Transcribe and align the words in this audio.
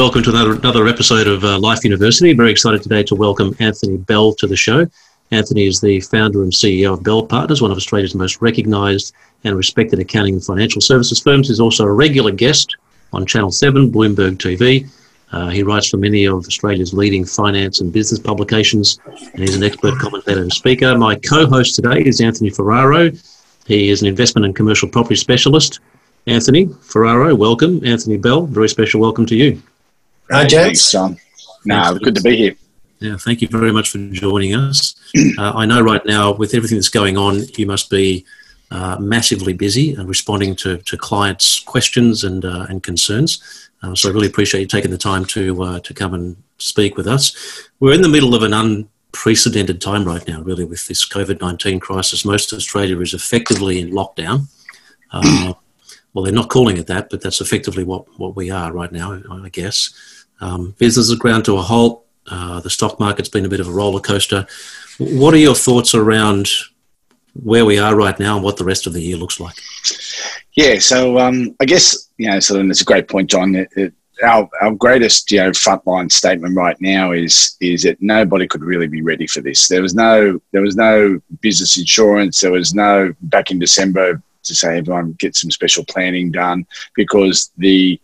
Welcome 0.00 0.22
to 0.22 0.30
another, 0.30 0.52
another 0.54 0.88
episode 0.88 1.26
of 1.26 1.44
uh, 1.44 1.58
Life 1.58 1.84
University. 1.84 2.32
Very 2.32 2.50
excited 2.50 2.82
today 2.82 3.02
to 3.02 3.14
welcome 3.14 3.54
Anthony 3.60 3.98
Bell 3.98 4.32
to 4.36 4.46
the 4.46 4.56
show. 4.56 4.86
Anthony 5.30 5.66
is 5.66 5.78
the 5.78 6.00
founder 6.00 6.42
and 6.42 6.50
CEO 6.50 6.94
of 6.94 7.02
Bell 7.02 7.22
Partners, 7.22 7.60
one 7.60 7.70
of 7.70 7.76
Australia's 7.76 8.14
most 8.14 8.40
recognised 8.40 9.12
and 9.44 9.54
respected 9.58 9.98
accounting 9.98 10.32
and 10.32 10.42
financial 10.42 10.80
services 10.80 11.20
firms. 11.20 11.48
He's 11.48 11.60
also 11.60 11.84
a 11.84 11.92
regular 11.92 12.30
guest 12.30 12.76
on 13.12 13.26
Channel 13.26 13.52
7, 13.52 13.92
Bloomberg 13.92 14.38
TV. 14.38 14.88
Uh, 15.32 15.50
he 15.50 15.62
writes 15.62 15.90
for 15.90 15.98
many 15.98 16.24
of 16.24 16.46
Australia's 16.46 16.94
leading 16.94 17.26
finance 17.26 17.82
and 17.82 17.92
business 17.92 18.18
publications, 18.18 18.98
and 19.04 19.40
he's 19.40 19.54
an 19.54 19.62
expert 19.62 19.98
commentator 19.98 20.40
and 20.40 20.50
speaker. 20.50 20.96
My 20.96 21.16
co 21.16 21.46
host 21.46 21.74
today 21.74 22.00
is 22.00 22.22
Anthony 22.22 22.48
Ferraro. 22.48 23.10
He 23.66 23.90
is 23.90 24.00
an 24.00 24.08
investment 24.08 24.46
and 24.46 24.56
commercial 24.56 24.88
property 24.88 25.16
specialist. 25.16 25.80
Anthony 26.26 26.68
Ferraro, 26.80 27.34
welcome. 27.34 27.84
Anthony 27.84 28.16
Bell, 28.16 28.46
very 28.46 28.70
special 28.70 28.98
welcome 28.98 29.26
to 29.26 29.36
you. 29.36 29.62
Hi, 30.32 30.46
James. 30.46 30.92
John. 30.92 31.18
No, 31.64 31.98
good 31.98 32.14
to 32.14 32.22
be 32.22 32.36
here. 32.36 32.54
Yeah, 33.00 33.16
thank 33.16 33.42
you 33.42 33.48
very 33.48 33.72
much 33.72 33.90
for 33.90 33.98
joining 33.98 34.54
us. 34.54 34.94
Uh, 35.38 35.52
I 35.56 35.66
know 35.66 35.80
right 35.80 36.04
now, 36.06 36.32
with 36.32 36.54
everything 36.54 36.78
that's 36.78 36.88
going 36.88 37.18
on, 37.18 37.40
you 37.56 37.66
must 37.66 37.90
be 37.90 38.24
uh, 38.70 38.96
massively 39.00 39.52
busy 39.52 39.94
and 39.94 40.08
responding 40.08 40.54
to, 40.56 40.76
to 40.78 40.96
clients' 40.96 41.58
questions 41.58 42.22
and, 42.22 42.44
uh, 42.44 42.66
and 42.68 42.80
concerns. 42.84 43.68
Uh, 43.82 43.92
so 43.96 44.08
I 44.08 44.12
really 44.12 44.28
appreciate 44.28 44.60
you 44.60 44.66
taking 44.68 44.92
the 44.92 44.98
time 44.98 45.24
to, 45.26 45.62
uh, 45.64 45.80
to 45.80 45.92
come 45.92 46.14
and 46.14 46.40
speak 46.58 46.96
with 46.96 47.08
us. 47.08 47.68
We're 47.80 47.94
in 47.94 48.02
the 48.02 48.08
middle 48.08 48.36
of 48.36 48.44
an 48.44 48.52
unprecedented 48.52 49.80
time 49.80 50.04
right 50.04 50.26
now, 50.28 50.42
really, 50.42 50.64
with 50.64 50.86
this 50.86 51.04
COVID 51.08 51.40
19 51.40 51.80
crisis. 51.80 52.24
Most 52.24 52.52
of 52.52 52.58
Australia 52.58 53.00
is 53.00 53.12
effectively 53.12 53.80
in 53.80 53.90
lockdown. 53.90 54.46
Uh, 55.10 55.54
well, 56.14 56.24
they're 56.24 56.32
not 56.32 56.50
calling 56.50 56.76
it 56.76 56.86
that, 56.86 57.10
but 57.10 57.20
that's 57.20 57.40
effectively 57.40 57.82
what, 57.82 58.06
what 58.16 58.36
we 58.36 58.50
are 58.50 58.72
right 58.72 58.92
now, 58.92 59.20
I 59.28 59.48
guess. 59.48 60.19
Um, 60.40 60.74
business 60.78 61.08
has 61.08 61.18
ground 61.18 61.44
to 61.46 61.56
a 61.56 61.62
halt. 61.62 62.04
Uh, 62.30 62.60
the 62.60 62.70
stock 62.70 63.00
market's 63.00 63.28
been 63.28 63.44
a 63.44 63.48
bit 63.48 63.60
of 63.60 63.68
a 63.68 63.72
roller 63.72 64.00
coaster. 64.00 64.46
What 64.98 65.34
are 65.34 65.38
your 65.38 65.54
thoughts 65.54 65.94
around 65.94 66.48
where 67.34 67.64
we 67.64 67.78
are 67.78 67.94
right 67.94 68.18
now 68.18 68.36
and 68.36 68.44
what 68.44 68.56
the 68.56 68.64
rest 68.64 68.86
of 68.86 68.92
the 68.92 69.00
year 69.00 69.16
looks 69.16 69.40
like? 69.40 69.56
Yeah, 70.54 70.78
so 70.78 71.18
um, 71.18 71.56
I 71.60 71.64
guess 71.64 72.08
you 72.18 72.30
know, 72.30 72.40
so 72.40 72.54
then 72.54 72.70
it's 72.70 72.82
a 72.82 72.84
great 72.84 73.08
point, 73.08 73.30
John. 73.30 73.54
It, 73.54 73.68
it, 73.76 73.94
our 74.22 74.48
our 74.60 74.72
greatest 74.72 75.30
you 75.32 75.38
know 75.38 75.50
frontline 75.50 76.10
statement 76.12 76.56
right 76.56 76.78
now 76.80 77.12
is 77.12 77.56
is 77.60 77.84
that 77.84 78.00
nobody 78.00 78.46
could 78.46 78.62
really 78.62 78.88
be 78.88 79.02
ready 79.02 79.26
for 79.26 79.40
this. 79.40 79.68
There 79.68 79.82
was 79.82 79.94
no 79.94 80.40
there 80.52 80.62
was 80.62 80.76
no 80.76 81.20
business 81.40 81.78
insurance. 81.78 82.40
There 82.40 82.52
was 82.52 82.74
no 82.74 83.14
back 83.22 83.50
in 83.50 83.58
December 83.58 84.22
to 84.42 84.54
say 84.54 84.78
everyone 84.78 85.16
get 85.18 85.36
some 85.36 85.50
special 85.50 85.84
planning 85.84 86.30
done 86.30 86.66
because 86.94 87.50
the 87.58 88.00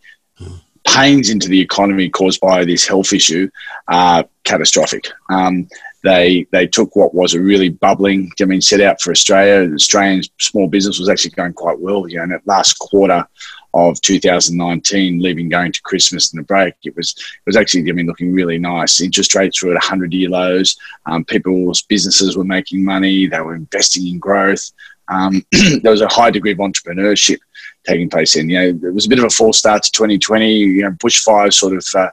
pains 0.87 1.31
into 1.31 1.49
the 1.49 1.61
economy 1.61 2.09
caused 2.09 2.41
by 2.41 2.65
this 2.65 2.87
health 2.87 3.13
issue 3.13 3.51
are 3.89 4.25
catastrophic. 4.45 5.09
Um, 5.29 5.69
they 6.03 6.47
they 6.53 6.67
took 6.67 6.95
what 6.95 7.15
was 7.15 7.35
a 7.35 7.41
really 7.41 7.69
bubbling, 7.69 8.31
I 8.41 8.45
mean, 8.45 8.63
set 8.63 8.81
out 8.81 9.01
for 9.01 9.11
Australia. 9.11 9.75
Australian 9.75 10.23
small 10.39 10.69
business 10.69 11.01
was 11.01 11.09
actually 11.09 11.33
going 11.33 11.53
quite 11.53 11.81
well. 11.81 12.09
You 12.09 12.19
know, 12.19 12.25
in 12.25 12.31
that 12.31 12.47
last 12.47 12.79
quarter 12.79 13.27
of 13.75 14.01
2019, 14.01 15.21
leaving 15.21 15.49
going 15.49 15.73
to 15.73 15.83
Christmas 15.83 16.33
and 16.33 16.39
the 16.39 16.47
break, 16.47 16.75
it 16.85 16.95
was 16.97 17.15
it 17.19 17.47
was 17.47 17.57
actually 17.57 17.91
I 17.91 17.93
mean 17.93 18.07
looking 18.07 18.33
really 18.33 18.59
nice. 18.59 19.01
Interest 19.01 19.35
rates 19.35 19.63
were 19.63 19.71
at 19.71 19.75
100 19.75 20.13
year 20.13 20.31
lows. 20.31 20.77
Um, 21.07 21.25
people's 21.25 21.83
businesses 21.83 22.37
were 22.37 22.45
making 22.45 22.85
money. 22.85 23.27
They 23.27 23.41
were 23.41 23.57
investing 23.57 24.07
in 24.07 24.19
growth. 24.19 24.71
Um, 25.09 25.45
there 25.83 25.93
was 25.93 26.03
a 26.03 26.09
high 26.09 26.31
degree 26.31 26.53
of 26.53 26.59
entrepreneurship 26.59 27.39
taking 27.87 28.11
place 28.11 28.37
in. 28.37 28.49
You 28.49 28.59
know, 28.59 28.89
it 28.89 28.95
was 28.95 29.07
a 29.07 29.09
bit 29.09 29.19
of 29.19 29.25
a 29.25 29.31
false 29.31 29.59
start 29.59 29.83
to 29.85 29.93
2020. 29.93 30.53
You 30.53 30.83
know, 30.83 30.91
bushfires 30.93 31.55
sort 31.55 31.75
of 31.75 31.87
uh, 31.95 32.11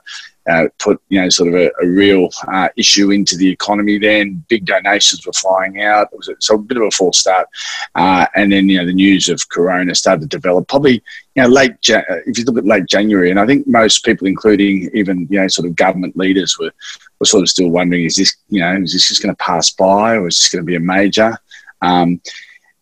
uh, 0.48 0.64
put 0.78 1.00
you 1.08 1.20
know 1.20 1.28
sort 1.28 1.48
of 1.48 1.54
a, 1.54 1.70
a 1.82 1.86
real 1.86 2.28
uh, 2.48 2.68
issue 2.76 3.10
into 3.10 3.36
the 3.36 3.48
economy. 3.48 3.98
Then 3.98 4.44
big 4.48 4.66
donations 4.66 5.26
were 5.26 5.32
flying 5.32 5.82
out. 5.82 6.08
It 6.12 6.18
was 6.18 6.28
a, 6.28 6.34
so 6.38 6.56
a 6.56 6.58
bit 6.58 6.76
of 6.76 6.82
a 6.84 6.90
false 6.90 7.18
start, 7.18 7.48
uh, 7.94 8.26
and 8.34 8.52
then 8.52 8.68
you 8.68 8.78
know 8.78 8.86
the 8.86 8.92
news 8.92 9.28
of 9.28 9.48
Corona 9.48 9.94
started 9.94 10.22
to 10.22 10.36
develop. 10.36 10.68
Probably 10.68 11.02
you 11.34 11.42
know 11.42 11.48
late 11.48 11.72
uh, 11.90 12.02
if 12.26 12.38
you 12.38 12.44
look 12.44 12.58
at 12.58 12.66
late 12.66 12.86
January, 12.86 13.30
and 13.30 13.40
I 13.40 13.46
think 13.46 13.66
most 13.66 14.04
people, 14.04 14.26
including 14.26 14.90
even 14.92 15.26
you 15.30 15.40
know 15.40 15.48
sort 15.48 15.66
of 15.66 15.76
government 15.76 16.16
leaders, 16.16 16.58
were 16.58 16.72
were 17.18 17.26
sort 17.26 17.42
of 17.42 17.48
still 17.48 17.70
wondering: 17.70 18.04
is 18.04 18.16
this 18.16 18.36
you 18.48 18.60
know 18.60 18.76
is 18.76 18.92
this 18.92 19.08
just 19.08 19.22
going 19.22 19.34
to 19.34 19.42
pass 19.42 19.70
by, 19.70 20.16
or 20.16 20.28
is 20.28 20.38
this 20.38 20.50
going 20.50 20.62
to 20.62 20.66
be 20.66 20.76
a 20.76 20.80
major? 20.80 21.38
Um, 21.80 22.20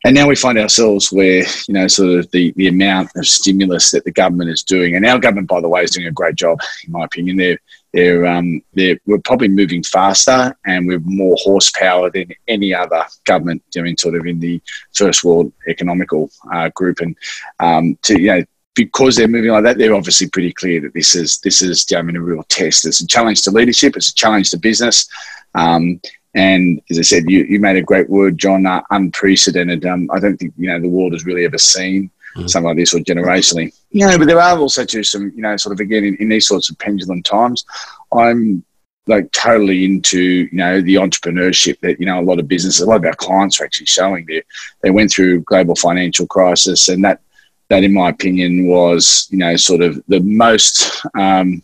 and 0.04 0.14
now 0.14 0.26
we 0.26 0.34
find 0.34 0.58
ourselves 0.58 1.12
where, 1.12 1.44
you 1.68 1.74
know, 1.74 1.86
sort 1.86 2.18
of 2.18 2.30
the, 2.32 2.52
the 2.56 2.68
amount 2.68 3.10
of 3.16 3.26
stimulus 3.26 3.90
that 3.92 4.04
the 4.04 4.10
government 4.10 4.50
is 4.50 4.62
doing, 4.62 4.96
and 4.96 5.06
our 5.06 5.18
government, 5.18 5.48
by 5.48 5.60
the 5.60 5.68
way, 5.68 5.82
is 5.82 5.92
doing 5.92 6.08
a 6.08 6.12
great 6.12 6.34
job, 6.34 6.58
in 6.84 6.92
my 6.92 7.04
opinion. 7.04 7.36
They're, 7.36 7.58
they're, 7.92 8.26
um, 8.26 8.62
they're, 8.72 8.98
we're 9.06 9.18
probably 9.18 9.48
moving 9.48 9.82
faster 9.82 10.56
and 10.64 10.88
with 10.88 11.02
more 11.04 11.36
horsepower 11.38 12.10
than 12.10 12.32
any 12.48 12.74
other 12.74 13.04
government, 13.24 13.62
I 13.76 13.82
mean, 13.82 13.96
sort 13.96 14.14
of 14.14 14.26
in 14.26 14.40
the 14.40 14.60
first 14.94 15.24
world 15.24 15.52
economical 15.68 16.30
uh, 16.52 16.70
group. 16.70 17.00
And 17.00 17.16
um, 17.60 17.98
to, 18.02 18.20
you 18.20 18.28
know, 18.28 18.44
because 18.74 19.16
they're 19.16 19.28
moving 19.28 19.50
like 19.50 19.64
that, 19.64 19.76
they're 19.76 19.94
obviously 19.94 20.30
pretty 20.30 20.52
clear 20.52 20.80
that 20.80 20.94
this 20.94 21.14
is, 21.14 21.38
this 21.40 21.60
is, 21.60 21.86
I 21.94 22.00
mean, 22.00 22.16
a 22.16 22.22
real 22.22 22.42
test. 22.44 22.86
It's 22.86 23.02
a 23.02 23.06
challenge 23.06 23.42
to 23.42 23.50
leadership. 23.50 23.96
It's 23.96 24.10
a 24.10 24.14
challenge 24.14 24.50
to 24.50 24.58
business. 24.58 25.06
Um, 25.54 26.00
and 26.34 26.80
as 26.90 26.98
I 26.98 27.02
said, 27.02 27.24
you, 27.28 27.44
you 27.44 27.60
made 27.60 27.76
a 27.76 27.82
great 27.82 28.08
word, 28.08 28.38
John, 28.38 28.66
uh, 28.66 28.82
unprecedented. 28.90 29.84
Um, 29.84 30.10
I 30.12 30.18
don't 30.18 30.36
think, 30.36 30.54
you 30.56 30.68
know, 30.68 30.80
the 30.80 30.88
world 30.88 31.12
has 31.12 31.26
really 31.26 31.44
ever 31.44 31.58
seen 31.58 32.10
mm. 32.36 32.48
something 32.48 32.68
like 32.68 32.76
this 32.76 32.94
or 32.94 32.98
generationally. 32.98 33.74
You 33.90 34.06
know, 34.06 34.18
but 34.18 34.26
there 34.26 34.40
are 34.40 34.58
also 34.58 34.84
too 34.84 35.02
some, 35.02 35.32
you 35.34 35.42
know, 35.42 35.56
sort 35.56 35.74
of 35.74 35.80
again, 35.80 36.04
in, 36.04 36.16
in 36.16 36.28
these 36.28 36.46
sorts 36.46 36.70
of 36.70 36.78
pendulum 36.78 37.22
times, 37.22 37.64
I'm 38.12 38.64
like 39.06 39.30
totally 39.32 39.84
into 39.84 40.20
you 40.20 40.48
know 40.52 40.80
the 40.80 40.94
entrepreneurship 40.94 41.78
that 41.80 41.98
you 41.98 42.06
know 42.06 42.20
a 42.20 42.22
lot 42.22 42.38
of 42.38 42.46
businesses 42.46 42.82
a 42.82 42.86
lot 42.86 42.98
of 42.98 43.04
our 43.04 43.14
clients 43.14 43.60
are 43.60 43.64
actually 43.64 43.86
showing 43.86 44.24
there 44.26 44.42
they 44.82 44.90
went 44.90 45.10
through 45.10 45.40
global 45.40 45.74
financial 45.74 46.24
crisis 46.24 46.88
and 46.88 47.04
that 47.04 47.20
that 47.68 47.82
in 47.82 47.92
my 47.92 48.10
opinion 48.10 48.68
was 48.68 49.26
you 49.30 49.38
know 49.38 49.56
sort 49.56 49.80
of 49.80 50.00
the 50.06 50.20
most 50.20 51.04
um, 51.18 51.62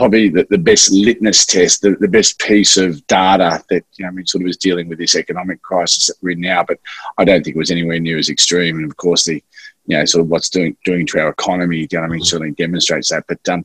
probably 0.00 0.30
the, 0.30 0.46
the 0.48 0.56
best 0.56 0.90
litmus 0.90 1.44
test, 1.44 1.82
the, 1.82 1.90
the 2.00 2.08
best 2.08 2.38
piece 2.38 2.78
of 2.78 3.06
data 3.06 3.62
that 3.68 3.84
you 3.96 4.02
know, 4.02 4.08
I 4.08 4.12
mean, 4.12 4.24
sort 4.24 4.42
of 4.42 4.48
is 4.48 4.56
dealing 4.56 4.88
with 4.88 4.98
this 4.98 5.14
economic 5.14 5.60
crisis 5.60 6.06
that 6.06 6.16
we're 6.22 6.30
in 6.30 6.40
now. 6.40 6.64
But 6.64 6.80
I 7.18 7.24
don't 7.26 7.44
think 7.44 7.54
it 7.54 7.58
was 7.58 7.70
anywhere 7.70 8.00
near 8.00 8.16
as 8.16 8.30
extreme. 8.30 8.78
And 8.78 8.90
of 8.90 8.96
course, 8.96 9.26
the 9.26 9.44
you 9.84 9.98
know 9.98 10.06
sort 10.06 10.22
of 10.22 10.30
what's 10.30 10.48
doing 10.48 10.74
doing 10.86 11.06
to 11.08 11.20
our 11.20 11.28
economy, 11.28 11.86
you 11.90 11.98
know, 11.98 12.04
I 12.04 12.08
mean, 12.08 12.24
certainly 12.24 12.52
demonstrates 12.52 13.10
that. 13.10 13.24
But 13.28 13.46
um, 13.50 13.62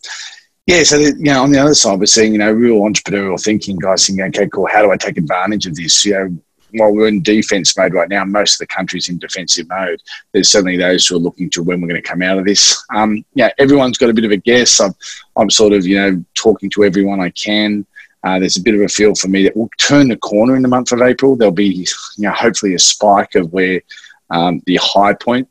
yeah, 0.66 0.84
so 0.84 0.98
the, 0.98 1.16
you 1.18 1.32
know, 1.32 1.42
on 1.42 1.52
the 1.52 1.60
other 1.60 1.74
side, 1.74 2.00
we're 2.00 2.06
seeing 2.06 2.34
you 2.34 2.40
know 2.40 2.52
real 2.52 2.82
entrepreneurial 2.82 3.42
thinking, 3.42 3.78
guys 3.78 4.04
saying, 4.04 4.22
okay, 4.22 4.50
cool, 4.50 4.68
how 4.70 4.82
do 4.82 4.92
I 4.92 4.98
take 4.98 5.18
advantage 5.18 5.68
of 5.68 5.76
this? 5.76 6.04
You 6.04 6.14
know, 6.14 6.38
while 6.72 6.94
we're 6.94 7.08
in 7.08 7.22
defence 7.22 7.78
mode 7.78 7.94
right 7.94 8.10
now, 8.10 8.26
most 8.26 8.56
of 8.56 8.60
the 8.60 8.74
country's 8.74 9.10
in 9.10 9.18
defensive 9.18 9.68
mode. 9.70 10.02
There's 10.32 10.50
certainly 10.50 10.78
those 10.78 11.08
who 11.08 11.16
are 11.16 11.20
looking 11.20 11.50
to 11.52 11.64
when 11.64 11.82
we're 11.82 11.88
going 11.88 12.02
to 12.02 12.08
come 12.08 12.22
out 12.22 12.38
of 12.38 12.46
this. 12.46 12.84
Um, 12.94 13.24
yeah, 13.34 13.52
everyone's 13.58 13.98
got 13.98 14.10
a 14.10 14.14
bit 14.14 14.26
of 14.26 14.32
a 14.32 14.38
guess. 14.38 14.80
I'm, 14.80 14.94
I'm 15.38 15.50
sort 15.50 15.74
of, 15.74 15.86
you 15.86 15.96
know, 15.96 16.26
talking 16.34 16.70
to 16.72 16.84
everyone 16.84 17.22
I 17.22 17.30
can. 17.32 17.86
Uh, 18.24 18.40
there's 18.40 18.58
a 18.58 18.62
bit 18.62 18.74
of 18.74 18.82
a 18.82 18.88
feel 18.88 19.14
for 19.14 19.28
me 19.28 19.44
that 19.44 19.56
we'll 19.56 19.70
turn 19.78 20.08
the 20.08 20.18
corner 20.18 20.56
in 20.56 20.64
the 20.64 20.68
month 20.68 20.92
of 20.92 21.02
April. 21.02 21.36
There'll 21.36 21.54
be, 21.54 21.66
you 21.68 21.86
know, 22.18 22.32
hopefully 22.32 22.74
a 22.74 22.80
spike 22.80 23.36
of 23.36 23.54
where 23.54 23.82
um, 24.32 24.62
the 24.66 24.80
high 24.82 25.14
point 25.14 25.48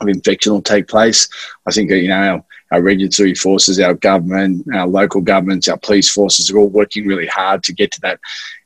of 0.00 0.08
infection 0.08 0.52
will 0.52 0.62
take 0.62 0.88
place. 0.88 1.28
I 1.66 1.70
think, 1.70 1.90
you 1.90 2.08
know, 2.08 2.44
our, 2.72 2.82
regulatory 2.82 3.34
forces, 3.34 3.80
our 3.80 3.94
government, 3.94 4.66
our 4.74 4.86
local 4.86 5.20
governments, 5.20 5.68
our 5.68 5.78
police 5.78 6.12
forces 6.12 6.50
are 6.50 6.58
all 6.58 6.68
working 6.68 7.06
really 7.06 7.26
hard 7.26 7.62
to 7.64 7.72
get 7.72 7.90
to 7.92 8.00
that 8.00 8.20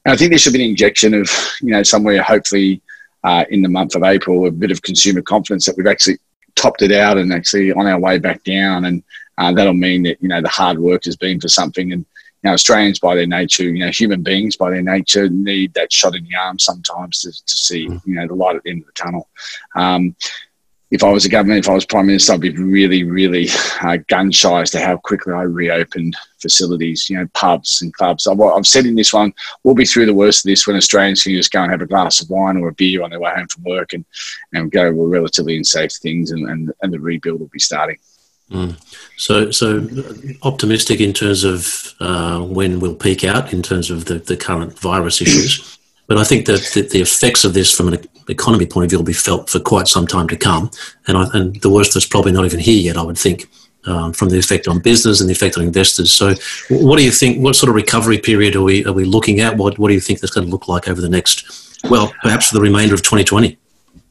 and 0.04 0.12
I 0.12 0.16
think 0.16 0.30
there 0.30 0.38
should 0.38 0.52
be 0.52 0.62
an 0.62 0.70
injection 0.70 1.14
of, 1.14 1.30
you 1.60 1.70
know, 1.70 1.82
somewhere 1.82 2.22
hopefully 2.22 2.80
uh, 3.24 3.44
in 3.50 3.62
the 3.62 3.68
month 3.68 3.94
of 3.94 4.02
April, 4.02 4.46
a 4.46 4.50
bit 4.50 4.72
of 4.72 4.82
consumer 4.82 5.22
confidence 5.22 5.66
that 5.66 5.76
we've 5.76 5.86
actually 5.86 6.18
topped 6.56 6.82
it 6.82 6.92
out 6.92 7.18
and 7.18 7.32
actually 7.32 7.72
on 7.72 7.86
our 7.86 8.00
way 8.00 8.18
back 8.18 8.42
down. 8.42 8.84
And 8.84 9.02
uh, 9.38 9.52
that'll 9.52 9.74
mean 9.74 10.02
that, 10.04 10.20
you 10.20 10.28
know, 10.28 10.42
the 10.42 10.48
hard 10.48 10.78
work 10.78 11.04
has 11.04 11.16
been 11.16 11.40
for 11.40 11.48
something. 11.48 11.92
And, 11.92 12.04
you 12.42 12.48
know, 12.48 12.54
Australians 12.54 12.98
by 12.98 13.14
their 13.14 13.28
nature, 13.28 13.62
you 13.62 13.84
know, 13.84 13.92
human 13.92 14.22
beings 14.22 14.56
by 14.56 14.70
their 14.70 14.82
nature 14.82 15.28
need 15.28 15.72
that 15.74 15.92
shot 15.92 16.16
in 16.16 16.24
the 16.24 16.34
arm 16.34 16.58
sometimes 16.58 17.20
to, 17.20 17.30
to 17.30 17.56
see, 17.56 17.86
mm. 17.86 18.00
you 18.04 18.14
know, 18.16 18.26
the 18.26 18.34
light 18.34 18.56
at 18.56 18.64
the 18.64 18.70
end 18.70 18.80
of 18.80 18.86
the 18.86 18.92
tunnel. 18.92 19.28
Um, 19.76 20.16
if 20.92 21.02
I 21.02 21.10
was 21.10 21.24
a 21.24 21.30
government, 21.30 21.64
if 21.64 21.70
I 21.70 21.74
was 21.74 21.86
prime 21.86 22.06
minister, 22.06 22.34
I'd 22.34 22.42
be 22.42 22.50
really, 22.50 23.02
really 23.02 23.48
uh, 23.80 23.96
gun 24.08 24.30
shy 24.30 24.60
as 24.60 24.70
to 24.72 24.78
how 24.80 24.98
quickly 24.98 25.32
I 25.32 25.40
reopened 25.40 26.14
facilities, 26.38 27.08
you 27.08 27.16
know, 27.16 27.26
pubs 27.32 27.80
and 27.80 27.94
clubs. 27.94 28.26
I've, 28.26 28.38
I've, 28.38 28.66
said 28.66 28.84
in 28.84 28.94
this 28.94 29.14
one, 29.14 29.32
we'll 29.64 29.74
be 29.74 29.86
through 29.86 30.04
the 30.04 30.12
worst 30.12 30.44
of 30.44 30.50
this 30.50 30.66
when 30.66 30.76
Australians 30.76 31.22
can 31.22 31.32
just 31.32 31.50
go 31.50 31.62
and 31.62 31.70
have 31.70 31.80
a 31.80 31.86
glass 31.86 32.20
of 32.20 32.28
wine 32.28 32.58
or 32.58 32.68
a 32.68 32.74
beer 32.74 33.02
on 33.02 33.08
their 33.08 33.20
way 33.20 33.32
home 33.34 33.48
from 33.48 33.62
work 33.62 33.94
and, 33.94 34.04
and 34.52 34.70
go 34.70 34.92
well, 34.92 35.08
relatively 35.08 35.56
in 35.56 35.64
safe 35.64 35.92
things, 35.94 36.30
and, 36.30 36.46
and, 36.50 36.70
and 36.82 36.92
the 36.92 37.00
rebuild 37.00 37.40
will 37.40 37.48
be 37.48 37.58
starting. 37.58 37.96
Mm. 38.50 38.78
So, 39.16 39.50
so 39.50 39.88
optimistic 40.42 41.00
in 41.00 41.14
terms 41.14 41.42
of 41.42 41.94
uh, 42.00 42.40
when 42.42 42.80
we'll 42.80 42.96
peak 42.96 43.24
out 43.24 43.54
in 43.54 43.62
terms 43.62 43.90
of 43.90 44.04
the, 44.04 44.18
the 44.18 44.36
current 44.36 44.78
virus 44.78 45.22
issues. 45.22 45.78
But 46.08 46.18
I 46.18 46.24
think 46.24 46.46
that 46.46 46.60
the, 46.90 47.00
effects 47.00 47.44
of 47.44 47.54
this 47.54 47.74
from 47.74 47.88
an 47.88 48.04
economy 48.28 48.66
point 48.66 48.84
of 48.84 48.90
view 48.90 48.98
will 48.98 49.04
be 49.04 49.12
felt 49.12 49.48
for 49.48 49.60
quite 49.60 49.88
some 49.88 50.06
time 50.06 50.28
to 50.28 50.36
come. 50.36 50.70
And, 51.06 51.16
I, 51.16 51.26
and 51.32 51.56
the 51.62 51.70
worst 51.70 51.96
is 51.96 52.04
probably 52.04 52.32
not 52.32 52.44
even 52.44 52.60
here 52.60 52.80
yet, 52.80 52.96
I 52.96 53.02
would 53.02 53.18
think. 53.18 53.48
um, 53.86 54.12
from 54.12 54.28
the 54.28 54.38
effect 54.38 54.68
on 54.68 54.78
business 54.78 55.20
and 55.20 55.28
the 55.28 55.32
effect 55.32 55.56
on 55.56 55.64
investors. 55.64 56.12
So, 56.12 56.34
what 56.70 56.98
do 56.98 57.04
you 57.04 57.10
think? 57.10 57.42
What 57.42 57.56
sort 57.56 57.68
of 57.68 57.74
recovery 57.74 58.18
period 58.18 58.54
are 58.56 58.62
we 58.62 58.84
are 58.84 58.92
we 58.92 59.04
looking 59.04 59.40
at? 59.40 59.56
What 59.56 59.78
What 59.78 59.88
do 59.88 59.94
you 59.94 60.00
think 60.00 60.20
that's 60.20 60.32
going 60.32 60.46
to 60.46 60.50
look 60.50 60.68
like 60.68 60.88
over 60.88 61.00
the 61.00 61.08
next, 61.08 61.80
well, 61.90 62.12
perhaps 62.22 62.48
for 62.48 62.54
the 62.54 62.60
remainder 62.60 62.94
of 62.94 63.02
2020? 63.02 63.58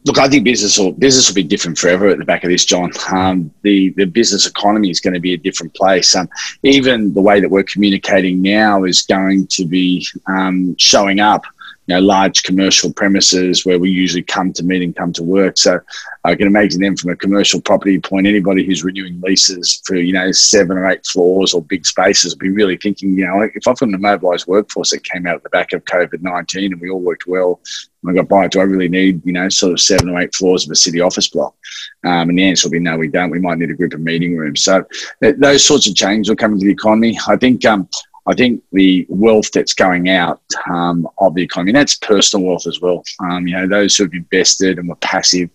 Look, 0.04 0.18
I 0.18 0.28
think 0.28 0.44
business 0.44 0.80
will 0.80 0.94
business 0.94 1.30
will 1.30 1.36
be 1.36 1.44
different 1.44 1.78
forever 1.78 2.08
at 2.08 2.18
the 2.18 2.26
back 2.26 2.44
of 2.44 2.50
this, 2.50 2.66
John. 2.66 2.92
Um, 3.12 3.52
the 3.62 3.90
the 3.92 4.06
business 4.06 4.48
economy 4.48 4.90
is 4.90 5.00
going 5.00 5.14
to 5.14 5.20
be 5.20 5.34
a 5.34 5.38
different 5.38 5.74
place. 5.76 6.16
Um, 6.16 6.28
even 6.64 7.14
the 7.14 7.22
way 7.22 7.40
that 7.40 7.50
we're 7.50 7.64
communicating 7.64 8.42
now 8.42 8.84
is 8.84 9.04
going 9.04 9.48
to 9.48 9.66
be 9.66 10.06
um, 10.28 10.76
showing 10.78 11.20
up 11.20 11.44
you 11.88 11.96
know, 11.96 12.02
large 12.02 12.44
commercial 12.44 12.94
premises 12.94 13.66
where 13.66 13.80
we 13.80 13.90
usually 13.90 14.22
come 14.22 14.54
to 14.54 14.64
meet 14.64 14.84
and 14.84 14.96
come 14.96 15.12
to 15.14 15.24
work. 15.24 15.58
So 15.58 15.80
I 16.24 16.36
can 16.36 16.48
imagine 16.48 16.80
them 16.80 16.96
from 16.96 17.12
a 17.12 17.16
commercial 17.16 17.60
property 17.60 18.00
point, 18.00 18.28
anybody 18.28 18.64
who's 18.64 18.84
renewing 18.84 19.20
leases 19.22 19.82
for, 19.86 19.96
you 19.96 20.14
know, 20.14 20.32
seven 20.32 20.78
or 20.78 20.90
eight 20.90 21.06
floors 21.06 21.54
or 21.54 21.64
big 21.64 21.86
spaces 21.86 22.34
will 22.34 22.40
be 22.40 22.50
really 22.50 22.78
thinking, 22.78 23.18
you 23.18 23.26
know, 23.26 23.42
if 23.42 23.68
I've 23.68 23.78
got 23.78 23.94
a 23.94 23.98
mobilised 23.98 24.48
workforce 24.48 24.92
that 24.92 25.04
came 25.04 25.26
out 25.26 25.36
at 25.36 25.44
the 25.44 25.50
back 25.50 25.74
of 25.74 25.84
COVID-19 25.86 26.66
and 26.68 26.82
we 26.82 26.90
all 26.90 27.00
worked 27.00 27.26
well, 27.26 27.60
I 28.08 28.14
got 28.14 28.30
by, 28.30 28.48
do 28.48 28.60
I 28.60 28.64
really 28.64 28.90
need, 28.90 29.26
you 29.26 29.34
know, 29.34 29.50
sort 29.50 29.74
of 29.74 29.80
seven 29.80 30.10
or 30.10 30.20
eight 30.20 30.34
floors 30.34 30.66
of 30.66 30.72
a 30.72 30.76
city 30.76 31.02
office 31.02 31.28
block? 31.28 31.56
Um, 32.04 32.30
and 32.30 32.40
the 32.40 32.46
answer 32.46 32.68
will 32.68 32.72
be 32.72 32.80
no, 32.80 32.98
we 32.98 33.08
don't. 33.08 33.30
We 33.30 33.40
might 33.40 33.60
need 33.60 33.70
a 33.70 33.76
group 33.76 33.94
of 33.94 34.02
meeting 34.02 34.36
rooms. 34.38 34.64
So 34.64 34.86
those 35.20 35.66
sorts 35.66 35.88
of 35.88 35.96
changes 35.96 36.30
will 36.30 36.36
come 36.36 36.54
into 36.54 36.66
the 36.66 36.72
economy. 36.72 37.18
I 37.28 37.38
think 37.38 37.64
um, 37.66 37.88
I 38.28 38.36
think 38.36 38.62
the 38.72 39.06
wealth 39.10 39.52
that's 39.52 39.74
going 39.74 40.10
out 40.10 40.42
um, 40.70 41.08
of 41.18 41.34
the 41.34 41.44
economy, 41.44 41.72
that's 41.72 41.98
personal 41.98 42.46
wealth 42.46 42.68
as 42.68 42.80
well. 42.80 43.04
Um, 43.20 43.48
you 43.48 43.56
know, 43.56 43.68
those 43.68 43.96
who 43.96 44.04
have 44.04 44.14
invested 44.14 44.78
and 44.78 44.88
were 44.88 44.96
passive 44.96 45.50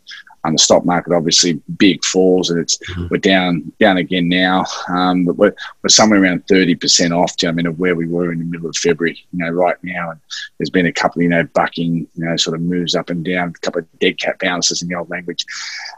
um, 0.46 0.52
the 0.52 0.58
stock 0.58 0.84
market 0.84 1.12
obviously 1.12 1.54
big 1.76 2.04
falls, 2.04 2.50
and 2.50 2.60
it's 2.60 2.78
mm-hmm. 2.78 3.06
we're 3.10 3.18
down 3.18 3.72
down 3.80 3.96
again 3.96 4.28
now. 4.28 4.64
Um, 4.88 5.24
but 5.24 5.36
we're, 5.36 5.54
we're 5.82 5.88
somewhere 5.88 6.22
around 6.22 6.46
thirty 6.46 6.74
percent 6.74 7.12
off. 7.12 7.32
I 7.44 7.50
mean, 7.52 7.66
of 7.66 7.78
where 7.78 7.94
we 7.94 8.06
were 8.06 8.32
in 8.32 8.38
the 8.38 8.44
middle 8.44 8.68
of 8.68 8.76
February. 8.76 9.24
You 9.32 9.44
know, 9.44 9.50
right 9.50 9.76
now, 9.82 10.10
and 10.10 10.20
there's 10.58 10.70
been 10.70 10.86
a 10.86 10.92
couple, 10.92 11.22
you 11.22 11.28
know, 11.28 11.44
bucking, 11.54 12.06
you 12.14 12.24
know, 12.24 12.36
sort 12.36 12.54
of 12.54 12.62
moves 12.62 12.94
up 12.94 13.10
and 13.10 13.24
down, 13.24 13.48
a 13.48 13.60
couple 13.60 13.80
of 13.80 13.98
dead 13.98 14.18
cat 14.20 14.38
bounces 14.38 14.82
in 14.82 14.88
the 14.88 14.94
old 14.94 15.10
language. 15.10 15.44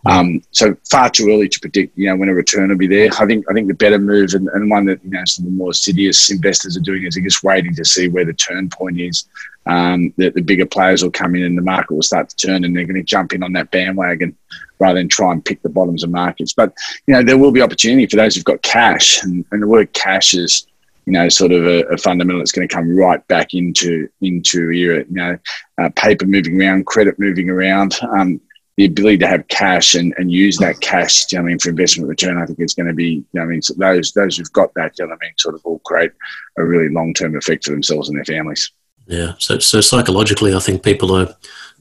Mm-hmm. 0.06 0.18
Um, 0.18 0.42
so 0.50 0.76
far 0.90 1.10
too 1.10 1.28
early 1.28 1.48
to 1.48 1.60
predict, 1.60 1.96
you 1.96 2.06
know, 2.06 2.16
when 2.16 2.28
a 2.28 2.34
return 2.34 2.70
will 2.70 2.76
be 2.76 2.86
there. 2.86 3.10
I 3.18 3.26
think 3.26 3.44
I 3.50 3.52
think 3.52 3.68
the 3.68 3.74
better 3.74 3.98
move 3.98 4.34
and, 4.34 4.48
and 4.48 4.70
one 4.70 4.86
that 4.86 5.04
you 5.04 5.10
know 5.10 5.24
some 5.24 5.44
of 5.46 5.52
the 5.52 5.56
more 5.56 5.70
assiduous 5.70 6.30
investors 6.30 6.76
are 6.76 6.80
doing 6.80 7.04
is 7.04 7.14
they're 7.14 7.24
just 7.24 7.42
waiting 7.42 7.74
to 7.74 7.84
see 7.84 8.08
where 8.08 8.24
the 8.24 8.32
turn 8.32 8.70
point 8.70 9.00
is 9.00 9.24
um, 9.68 10.14
the, 10.16 10.30
the, 10.30 10.40
bigger 10.40 10.64
players 10.64 11.02
will 11.02 11.10
come 11.10 11.34
in 11.34 11.42
and 11.42 11.56
the 11.56 11.62
market 11.62 11.92
will 11.92 12.02
start 12.02 12.30
to 12.30 12.36
turn 12.36 12.64
and 12.64 12.74
they're 12.74 12.86
going 12.86 12.96
to 12.96 13.02
jump 13.02 13.34
in 13.34 13.42
on 13.42 13.52
that 13.52 13.70
bandwagon 13.70 14.34
rather 14.78 14.98
than 14.98 15.08
try 15.08 15.30
and 15.30 15.44
pick 15.44 15.60
the 15.60 15.68
bottoms 15.68 16.02
of 16.02 16.10
markets. 16.10 16.54
But, 16.54 16.72
you 17.06 17.12
know, 17.12 17.22
there 17.22 17.36
will 17.36 17.52
be 17.52 17.60
opportunity 17.60 18.06
for 18.06 18.16
those 18.16 18.34
who've 18.34 18.44
got 18.44 18.62
cash 18.62 19.22
and, 19.22 19.44
and 19.52 19.62
the 19.62 19.66
word 19.66 19.92
cash 19.92 20.32
is, 20.32 20.66
you 21.04 21.12
know, 21.12 21.28
sort 21.28 21.52
of 21.52 21.66
a, 21.66 21.82
a, 21.88 21.98
fundamental 21.98 22.40
that's 22.40 22.52
going 22.52 22.66
to 22.66 22.74
come 22.74 22.96
right 22.96 23.26
back 23.28 23.52
into, 23.52 24.08
into 24.22 24.70
you 24.70 25.04
know, 25.10 25.38
uh, 25.76 25.90
paper 25.96 26.24
moving 26.24 26.60
around, 26.60 26.86
credit 26.86 27.18
moving 27.18 27.50
around. 27.50 27.98
Um, 28.16 28.40
the 28.78 28.84
ability 28.84 29.18
to 29.18 29.26
have 29.26 29.48
cash 29.48 29.96
and, 29.96 30.14
and 30.18 30.30
use 30.30 30.56
that 30.58 30.80
cash, 30.80 31.30
you 31.32 31.38
know 31.38 31.42
I 31.42 31.48
mean, 31.48 31.58
for 31.58 31.68
investment 31.68 32.08
return, 32.08 32.38
I 32.38 32.46
think 32.46 32.60
it's 32.60 32.74
going 32.74 32.86
to 32.86 32.94
be, 32.94 33.14
you 33.14 33.26
know 33.34 33.42
I 33.42 33.46
mean, 33.46 33.60
so 33.60 33.74
those 33.76 34.12
those 34.12 34.36
who've 34.36 34.52
got 34.52 34.72
that, 34.74 34.92
you 34.96 35.06
know 35.06 35.14
I 35.14 35.16
mean, 35.20 35.32
sort 35.36 35.56
of 35.56 35.64
will 35.64 35.80
create 35.80 36.12
a 36.56 36.64
really 36.64 36.88
long 36.88 37.12
term 37.12 37.36
effect 37.36 37.64
for 37.64 37.72
themselves 37.72 38.08
and 38.08 38.16
their 38.16 38.24
families. 38.24 38.70
Yeah. 39.08 39.32
So, 39.38 39.58
so 39.58 39.80
psychologically, 39.80 40.54
I 40.54 40.60
think 40.60 40.84
people 40.84 41.16
are 41.16 41.34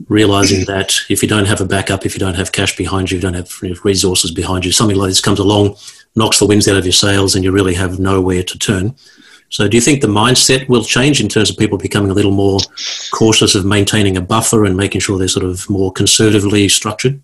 realizing 0.08 0.66
that 0.68 0.96
if 1.10 1.22
you 1.22 1.30
don't 1.30 1.46
have 1.46 1.62
a 1.62 1.66
backup, 1.66 2.06
if 2.06 2.16
you 2.16 2.20
don't 2.20 2.36
have 2.36 2.54
cash 2.54 2.76
behind 2.76 3.12
you, 3.12 3.18
you 3.18 3.22
don't 3.22 3.34
have 3.34 3.52
resources 3.84 4.32
behind 4.32 4.66
you, 4.66 4.72
something 4.72 4.98
like 4.98 5.10
this 5.10 5.22
comes 5.22 5.40
along, 5.40 5.76
knocks 6.16 6.40
the 6.40 6.48
winds 6.48 6.68
out 6.68 6.78
of 6.78 6.86
your 6.86 6.94
sails, 6.94 7.36
and 7.36 7.44
you 7.44 7.52
really 7.52 7.76
have 7.76 8.00
nowhere 8.00 8.44
to 8.44 8.58
turn. 8.58 8.96
So, 9.50 9.68
do 9.68 9.78
you 9.78 9.82
think 9.82 10.02
the 10.02 10.08
mindset 10.08 10.68
will 10.68 10.84
change 10.84 11.22
in 11.22 11.30
terms 11.30 11.50
of 11.50 11.58
people 11.58 11.78
becoming 11.78 12.12
a 12.12 12.14
little 12.14 12.32
more 12.32 12.60
cautious 13.12 13.56
of 13.56 13.66
maintaining 13.66 14.18
a 14.18 14.22
buffer 14.22 14.66
and 14.66 14.76
making 14.76 15.02
sure 15.02 15.18
they're 15.18 15.28
sort 15.28 15.46
of 15.46 15.70
more 15.70 15.92
conservatively 15.92 16.68
structured? 16.68 17.22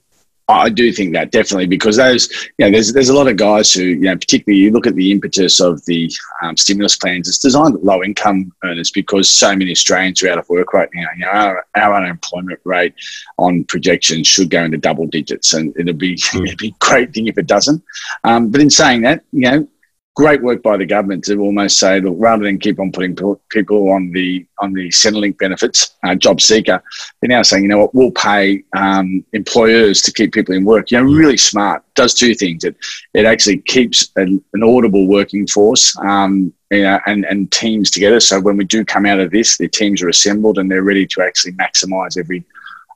I 0.49 0.69
do 0.69 0.91
think 0.91 1.13
that 1.13 1.31
definitely 1.31 1.67
because 1.67 1.95
those, 1.95 2.29
you 2.57 2.65
know, 2.65 2.71
there's 2.71 2.91
there's 2.91 3.09
a 3.09 3.13
lot 3.13 3.27
of 3.27 3.37
guys 3.37 3.71
who, 3.71 3.83
you 3.83 4.01
know, 4.01 4.15
particularly 4.15 4.61
you 4.61 4.71
look 4.71 4.85
at 4.85 4.95
the 4.95 5.11
impetus 5.11 5.61
of 5.61 5.83
the 5.85 6.11
um, 6.41 6.57
stimulus 6.57 6.97
plans. 6.97 7.29
It's 7.29 7.37
designed 7.37 7.75
at 7.75 7.83
low 7.85 8.03
income 8.03 8.51
earners 8.63 8.91
because 8.91 9.29
so 9.29 9.55
many 9.55 9.71
Australians 9.71 10.21
are 10.21 10.29
out 10.29 10.39
of 10.39 10.49
work 10.49 10.73
right 10.73 10.89
now. 10.93 11.07
You 11.15 11.25
know, 11.25 11.31
our, 11.31 11.65
our 11.77 11.95
unemployment 11.95 12.59
rate 12.65 12.93
on 13.37 13.63
projections 13.65 14.27
should 14.27 14.49
go 14.49 14.65
into 14.65 14.77
double 14.77 15.07
digits, 15.07 15.53
and 15.53 15.73
it'll 15.77 15.93
be 15.93 16.15
mm. 16.15 16.43
it'd 16.45 16.57
be 16.57 16.69
a 16.69 16.85
great 16.85 17.13
thing 17.13 17.27
if 17.27 17.37
it 17.37 17.47
doesn't. 17.47 17.81
Um, 18.25 18.49
but 18.49 18.59
in 18.59 18.69
saying 18.69 19.01
that, 19.03 19.23
you 19.31 19.49
know, 19.49 19.67
great 20.15 20.41
work 20.43 20.61
by 20.61 20.77
the 20.77 20.85
government 20.85 21.23
to 21.23 21.39
almost 21.39 21.79
say, 21.79 21.99
look, 21.99 22.15
rather 22.19 22.43
than 22.43 22.59
keep 22.59 22.79
on 22.79 22.91
putting 22.91 23.15
people 23.49 23.89
on 23.89 24.11
the 24.11 24.45
on 24.59 24.73
the 24.73 24.89
Centrelink 24.89 25.37
benefits, 25.37 25.95
uh, 26.03 26.15
job 26.15 26.39
seeker, 26.39 26.81
they're 27.21 27.29
now 27.29 27.41
saying, 27.41 27.63
you 27.63 27.69
know 27.69 27.79
what, 27.79 27.95
we'll 27.95 28.11
pay 28.11 28.63
um, 28.77 29.25
employers 29.33 30.01
to 30.03 30.13
keep 30.13 30.33
people 30.33 30.55
in 30.55 30.63
work. 30.63 30.91
You 30.91 30.99
know, 30.99 31.03
really 31.03 31.37
smart. 31.37 31.83
Does 31.95 32.13
two 32.13 32.35
things. 32.35 32.63
It 32.63 32.75
it 33.13 33.25
actually 33.25 33.59
keeps 33.59 34.09
an, 34.15 34.43
an 34.53 34.63
audible 34.63 35.07
working 35.07 35.47
force. 35.47 35.97
Um, 35.99 36.53
you 36.71 36.81
know, 36.81 36.99
and, 37.05 37.23
and 37.25 37.51
teams 37.51 37.91
together. 37.91 38.19
So 38.19 38.39
when 38.39 38.57
we 38.57 38.65
do 38.65 38.83
come 38.83 39.05
out 39.05 39.19
of 39.19 39.29
this, 39.29 39.57
the 39.57 39.67
teams 39.67 40.01
are 40.01 40.09
assembled 40.09 40.57
and 40.57 40.71
they're 40.71 40.81
ready 40.81 41.05
to 41.05 41.21
actually 41.21 41.51
maximise 41.53 42.17
every 42.17 42.43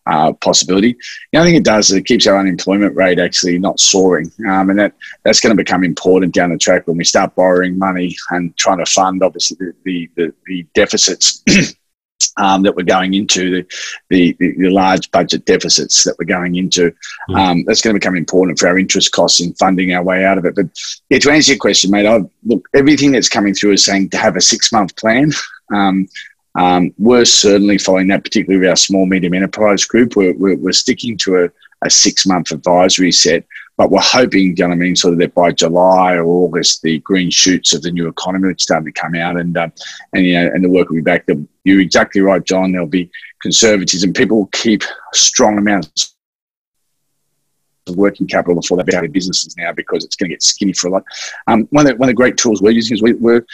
uh, 0.08 0.34
possibility. 0.34 0.96
The 1.32 1.40
only 1.40 1.52
thing 1.52 1.60
it 1.60 1.66
does 1.66 1.90
is 1.90 1.98
it 1.98 2.06
keeps 2.06 2.28
our 2.28 2.38
unemployment 2.38 2.96
rate 2.96 3.20
actually 3.20 3.60
not 3.60 3.80
soaring, 3.80 4.32
um, 4.48 4.70
and 4.70 4.80
that 4.80 4.94
that's 5.24 5.40
going 5.40 5.56
to 5.56 5.64
become 5.64 5.84
important 5.84 6.34
down 6.34 6.52
the 6.52 6.58
track 6.58 6.88
when 6.88 6.98
we 6.98 7.04
start 7.04 7.36
borrowing 7.36 7.78
money 7.78 8.16
and 8.32 8.56
trying 8.58 8.80
to 8.80 8.86
fund 8.86 9.24
obviously 9.24 9.58
the 9.58 9.74
the, 9.84 10.10
the, 10.16 10.34
the 10.46 10.68
deficits. 10.74 11.44
Um, 12.38 12.64
that 12.64 12.76
we're 12.76 12.84
going 12.84 13.14
into, 13.14 13.64
the, 14.10 14.36
the, 14.40 14.56
the, 14.58 14.70
large 14.70 15.10
budget 15.12 15.46
deficits 15.46 16.04
that 16.04 16.16
we're 16.18 16.26
going 16.26 16.56
into, 16.56 16.92
mm. 17.30 17.36
um, 17.36 17.64
that's 17.66 17.82
going 17.82 17.96
to 17.96 18.00
become 18.00 18.16
important 18.16 18.58
for 18.58 18.68
our 18.68 18.78
interest 18.78 19.12
costs 19.12 19.40
in 19.40 19.54
funding 19.54 19.94
our 19.94 20.04
way 20.04 20.26
out 20.26 20.38
of 20.38 20.46
it. 20.46 20.56
But 20.56 20.66
yeah, 21.10 21.20
to 21.20 21.32
answer 21.32 21.52
your 21.52 21.60
question, 21.60 21.92
mate, 21.92 22.08
I, 22.08 22.22
look, 22.44 22.68
everything 22.76 23.12
that's 23.12 23.30
coming 23.30 23.54
through 23.54 23.74
is 23.74 23.86
saying 23.86 24.10
to 24.10 24.18
have 24.18 24.36
a 24.36 24.42
six 24.42 24.72
month 24.72 24.96
plan. 24.96 25.32
Um, 25.74 26.08
um, 26.58 26.92
we're 26.98 27.26
certainly 27.26 27.78
following 27.78 28.08
that, 28.08 28.24
particularly 28.24 28.60
with 28.60 28.70
our 28.70 28.76
small 28.76 29.06
medium 29.06 29.36
enterprise 29.36 29.86
group. 29.86 30.16
We're, 30.16 30.34
we're, 30.34 30.58
we're 30.58 30.72
sticking 30.72 31.16
to 31.20 31.44
a, 31.44 31.50
a 31.86 31.90
six 31.90 32.26
month 32.26 32.52
advisory 32.52 33.12
set, 33.12 33.46
but 33.78 33.92
we're 33.92 34.02
hoping, 34.02 34.58
you 34.58 34.68
know 34.68 34.74
I 34.74 34.76
mean, 34.76 34.96
sort 34.96 35.14
of 35.14 35.20
that 35.20 35.36
by 35.36 35.52
July 35.52 36.16
or 36.16 36.26
August, 36.26 36.82
the 36.82 36.98
green 37.00 37.30
shoots 37.30 37.74
of 37.74 37.84
the 37.84 37.92
new 37.92 38.08
economy 38.08 38.50
are 38.50 38.56
starting 38.58 38.92
to 38.92 39.00
come 39.00 39.14
out, 39.14 39.38
and 39.38 39.56
uh, 39.56 39.70
and 40.14 40.26
you 40.26 40.34
know, 40.34 40.48
and 40.48 40.64
the 40.64 40.70
work 40.70 40.90
will 40.90 40.96
be 40.96 41.02
back. 41.02 41.28
You're 41.64 41.80
exactly 41.80 42.22
right, 42.22 42.44
John. 42.44 42.72
There'll 42.72 42.88
be 42.88 43.12
conservatism. 43.44 44.14
People 44.14 44.38
will 44.38 44.48
keep 44.48 44.82
strong 45.14 45.60
amounts 45.60 46.16
of 47.88 47.96
working 47.96 48.26
capital 48.26 48.60
out 48.72 49.06
of 49.06 49.12
businesses 49.12 49.56
now 49.58 49.72
because 49.74 50.04
it's 50.04 50.16
going 50.16 50.30
to 50.30 50.36
get 50.36 50.44
skinny 50.44 50.74
for 50.74 50.88
a 50.88 50.92
lot. 50.92 51.04
Um, 51.46 51.68
one, 51.70 51.86
of 51.86 51.92
the, 51.92 51.98
one 51.98 52.10
of 52.10 52.14
the 52.14 52.18
great 52.18 52.38
tools 52.38 52.62
we're 52.62 52.72
using 52.72 52.96
is 52.96 53.02
we, 53.02 53.12
are 53.12 53.46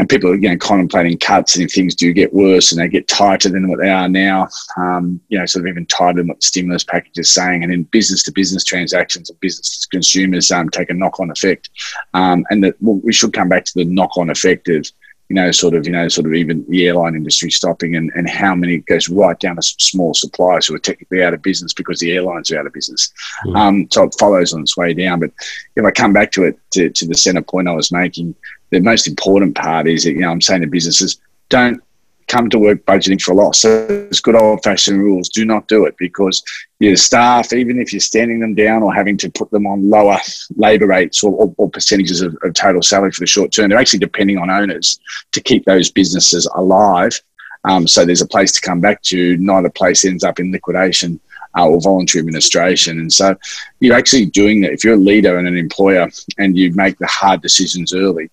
and 0.00 0.08
people 0.08 0.30
are 0.30 0.34
you 0.34 0.48
know 0.48 0.56
contemplating 0.56 1.18
cuts 1.18 1.54
and 1.54 1.64
if 1.64 1.72
things 1.72 1.94
do 1.94 2.12
get 2.12 2.32
worse 2.32 2.72
and 2.72 2.80
they 2.80 2.88
get 2.88 3.06
tighter 3.06 3.50
than 3.50 3.68
what 3.68 3.78
they 3.78 3.90
are 3.90 4.08
now 4.08 4.48
um, 4.78 5.20
you 5.28 5.38
know 5.38 5.44
sort 5.44 5.64
of 5.64 5.68
even 5.68 5.84
tighter 5.86 6.16
than 6.16 6.28
what 6.28 6.40
the 6.40 6.46
stimulus 6.46 6.82
package 6.82 7.18
is 7.18 7.28
saying 7.28 7.62
and 7.62 7.70
then 7.70 7.82
business 7.84 8.22
to 8.22 8.32
business 8.32 8.64
transactions 8.64 9.28
and 9.28 9.38
business 9.40 9.80
to 9.80 9.88
consumers 9.88 10.50
um, 10.50 10.70
take 10.70 10.88
a 10.88 10.94
knock-on 10.94 11.30
effect 11.30 11.68
um, 12.14 12.44
and 12.50 12.64
that 12.64 12.74
well, 12.80 12.96
we 13.04 13.12
should 13.12 13.32
come 13.32 13.48
back 13.48 13.64
to 13.64 13.74
the 13.74 13.84
knock-on 13.84 14.30
effect 14.30 14.68
of 14.68 14.86
you 15.28 15.34
know, 15.34 15.52
sort 15.52 15.74
of, 15.74 15.86
you 15.86 15.92
know, 15.92 16.08
sort 16.08 16.26
of 16.26 16.34
even 16.34 16.66
the 16.68 16.88
airline 16.88 17.14
industry 17.14 17.52
stopping 17.52 17.94
and, 17.94 18.10
and 18.16 18.28
how 18.28 18.52
many 18.52 18.78
goes 18.78 19.08
right 19.08 19.38
down 19.38 19.54
to 19.54 19.62
small 19.62 20.12
suppliers 20.12 20.66
who 20.66 20.74
are 20.74 20.80
technically 20.80 21.22
out 21.22 21.32
of 21.32 21.40
business 21.40 21.72
because 21.72 22.00
the 22.00 22.10
airlines 22.10 22.50
are 22.50 22.58
out 22.58 22.66
of 22.66 22.72
business. 22.72 23.12
Mm. 23.46 23.56
Um, 23.56 23.88
so 23.92 24.02
it 24.02 24.16
follows 24.18 24.52
on 24.52 24.62
its 24.62 24.76
way 24.76 24.92
down. 24.92 25.20
But 25.20 25.30
if 25.76 25.84
I 25.84 25.92
come 25.92 26.12
back 26.12 26.32
to 26.32 26.42
it, 26.42 26.58
to, 26.72 26.90
to 26.90 27.06
the 27.06 27.14
center 27.14 27.42
point 27.42 27.68
I 27.68 27.74
was 27.74 27.92
making, 27.92 28.34
the 28.70 28.80
most 28.80 29.06
important 29.06 29.54
part 29.56 29.88
is 29.88 30.04
that, 30.04 30.12
you 30.12 30.20
know, 30.20 30.30
I'm 30.30 30.40
saying 30.40 30.62
to 30.62 30.66
businesses, 30.66 31.20
don't 31.48 31.82
come 32.30 32.48
to 32.48 32.58
work 32.58 32.84
budgeting 32.84 33.20
for 33.20 33.32
a 33.32 33.34
loss. 33.34 33.60
So 33.60 33.86
it's 33.88 34.20
good 34.20 34.36
old 34.36 34.62
fashioned 34.62 35.00
rules. 35.00 35.28
Do 35.28 35.44
not 35.44 35.66
do 35.66 35.84
it 35.84 35.96
because 35.98 36.42
your 36.78 36.96
staff, 36.96 37.52
even 37.52 37.80
if 37.80 37.92
you're 37.92 38.00
standing 38.00 38.38
them 38.38 38.54
down 38.54 38.82
or 38.82 38.94
having 38.94 39.16
to 39.18 39.30
put 39.30 39.50
them 39.50 39.66
on 39.66 39.90
lower 39.90 40.18
labour 40.56 40.86
rates 40.86 41.24
or, 41.24 41.32
or, 41.32 41.52
or 41.58 41.68
percentages 41.68 42.22
of, 42.22 42.36
of, 42.44 42.54
total 42.54 42.82
salary 42.82 43.10
for 43.10 43.20
the 43.20 43.26
short 43.26 43.52
term, 43.52 43.68
they're 43.68 43.78
actually 43.78 43.98
depending 43.98 44.38
on 44.38 44.48
owners 44.48 45.00
to 45.32 45.40
keep 45.40 45.64
those 45.64 45.90
businesses 45.90 46.48
alive. 46.54 47.20
Um, 47.64 47.88
so 47.88 48.04
there's 48.04 48.22
a 48.22 48.26
place 48.26 48.52
to 48.52 48.60
come 48.60 48.80
back 48.80 49.02
to. 49.02 49.36
Neither 49.36 49.68
place 49.68 50.04
ends 50.04 50.24
up 50.24 50.38
in 50.38 50.52
liquidation. 50.52 51.20
Uh, 51.58 51.66
or 51.66 51.80
voluntary 51.80 52.20
administration. 52.20 53.00
And 53.00 53.12
so 53.12 53.34
you're 53.80 53.96
actually 53.96 54.26
doing 54.26 54.60
that. 54.60 54.70
If 54.70 54.84
you're 54.84 54.94
a 54.94 54.96
leader 54.96 55.36
and 55.36 55.48
an 55.48 55.56
employer 55.56 56.08
and 56.38 56.56
you 56.56 56.72
make 56.74 56.96
the 56.98 57.08
hard 57.08 57.42
decisions 57.42 57.92
early, 57.92 58.30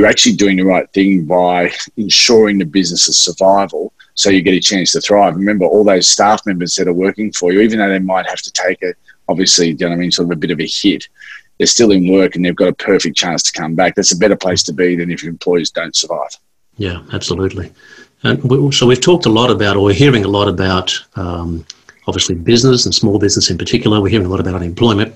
you're 0.00 0.08
actually 0.08 0.34
doing 0.34 0.56
the 0.56 0.64
right 0.64 0.90
thing 0.94 1.26
by 1.26 1.70
ensuring 1.98 2.56
the 2.56 2.64
business's 2.64 3.18
survival 3.18 3.92
so 4.14 4.30
you 4.30 4.40
get 4.40 4.54
a 4.54 4.60
chance 4.60 4.92
to 4.92 5.00
thrive. 5.02 5.36
Remember, 5.36 5.66
all 5.66 5.84
those 5.84 6.08
staff 6.08 6.40
members 6.46 6.74
that 6.76 6.88
are 6.88 6.94
working 6.94 7.30
for 7.32 7.52
you, 7.52 7.60
even 7.60 7.78
though 7.78 7.90
they 7.90 7.98
might 7.98 8.26
have 8.26 8.40
to 8.40 8.50
take 8.50 8.82
a, 8.82 8.94
obviously, 9.28 9.72
you 9.72 9.76
know 9.86 9.92
I 9.92 9.96
mean, 9.96 10.10
sort 10.10 10.28
of 10.28 10.32
a 10.32 10.36
bit 10.36 10.50
of 10.50 10.58
a 10.58 10.66
hit, 10.66 11.06
they're 11.58 11.66
still 11.66 11.90
in 11.90 12.10
work 12.10 12.34
and 12.34 12.42
they've 12.42 12.56
got 12.56 12.68
a 12.68 12.72
perfect 12.72 13.14
chance 13.14 13.42
to 13.42 13.52
come 13.52 13.74
back. 13.74 13.94
That's 13.94 14.12
a 14.12 14.16
better 14.16 14.36
place 14.36 14.62
to 14.64 14.72
be 14.72 14.96
than 14.96 15.10
if 15.10 15.22
your 15.22 15.30
employees 15.30 15.70
don't 15.70 15.94
survive. 15.94 16.30
Yeah, 16.78 17.02
absolutely. 17.12 17.70
And 18.22 18.42
we, 18.42 18.72
so 18.72 18.86
we've 18.86 19.02
talked 19.02 19.26
a 19.26 19.30
lot 19.30 19.50
about, 19.50 19.76
or 19.76 19.84
we're 19.84 19.92
hearing 19.92 20.24
a 20.24 20.28
lot 20.28 20.48
about, 20.48 20.98
um, 21.16 21.66
obviously 22.06 22.36
business 22.36 22.86
and 22.86 22.94
small 22.94 23.18
business 23.18 23.50
in 23.50 23.58
particular. 23.58 24.00
We're 24.00 24.08
hearing 24.08 24.26
a 24.26 24.30
lot 24.30 24.40
about 24.40 24.54
unemployment. 24.54 25.14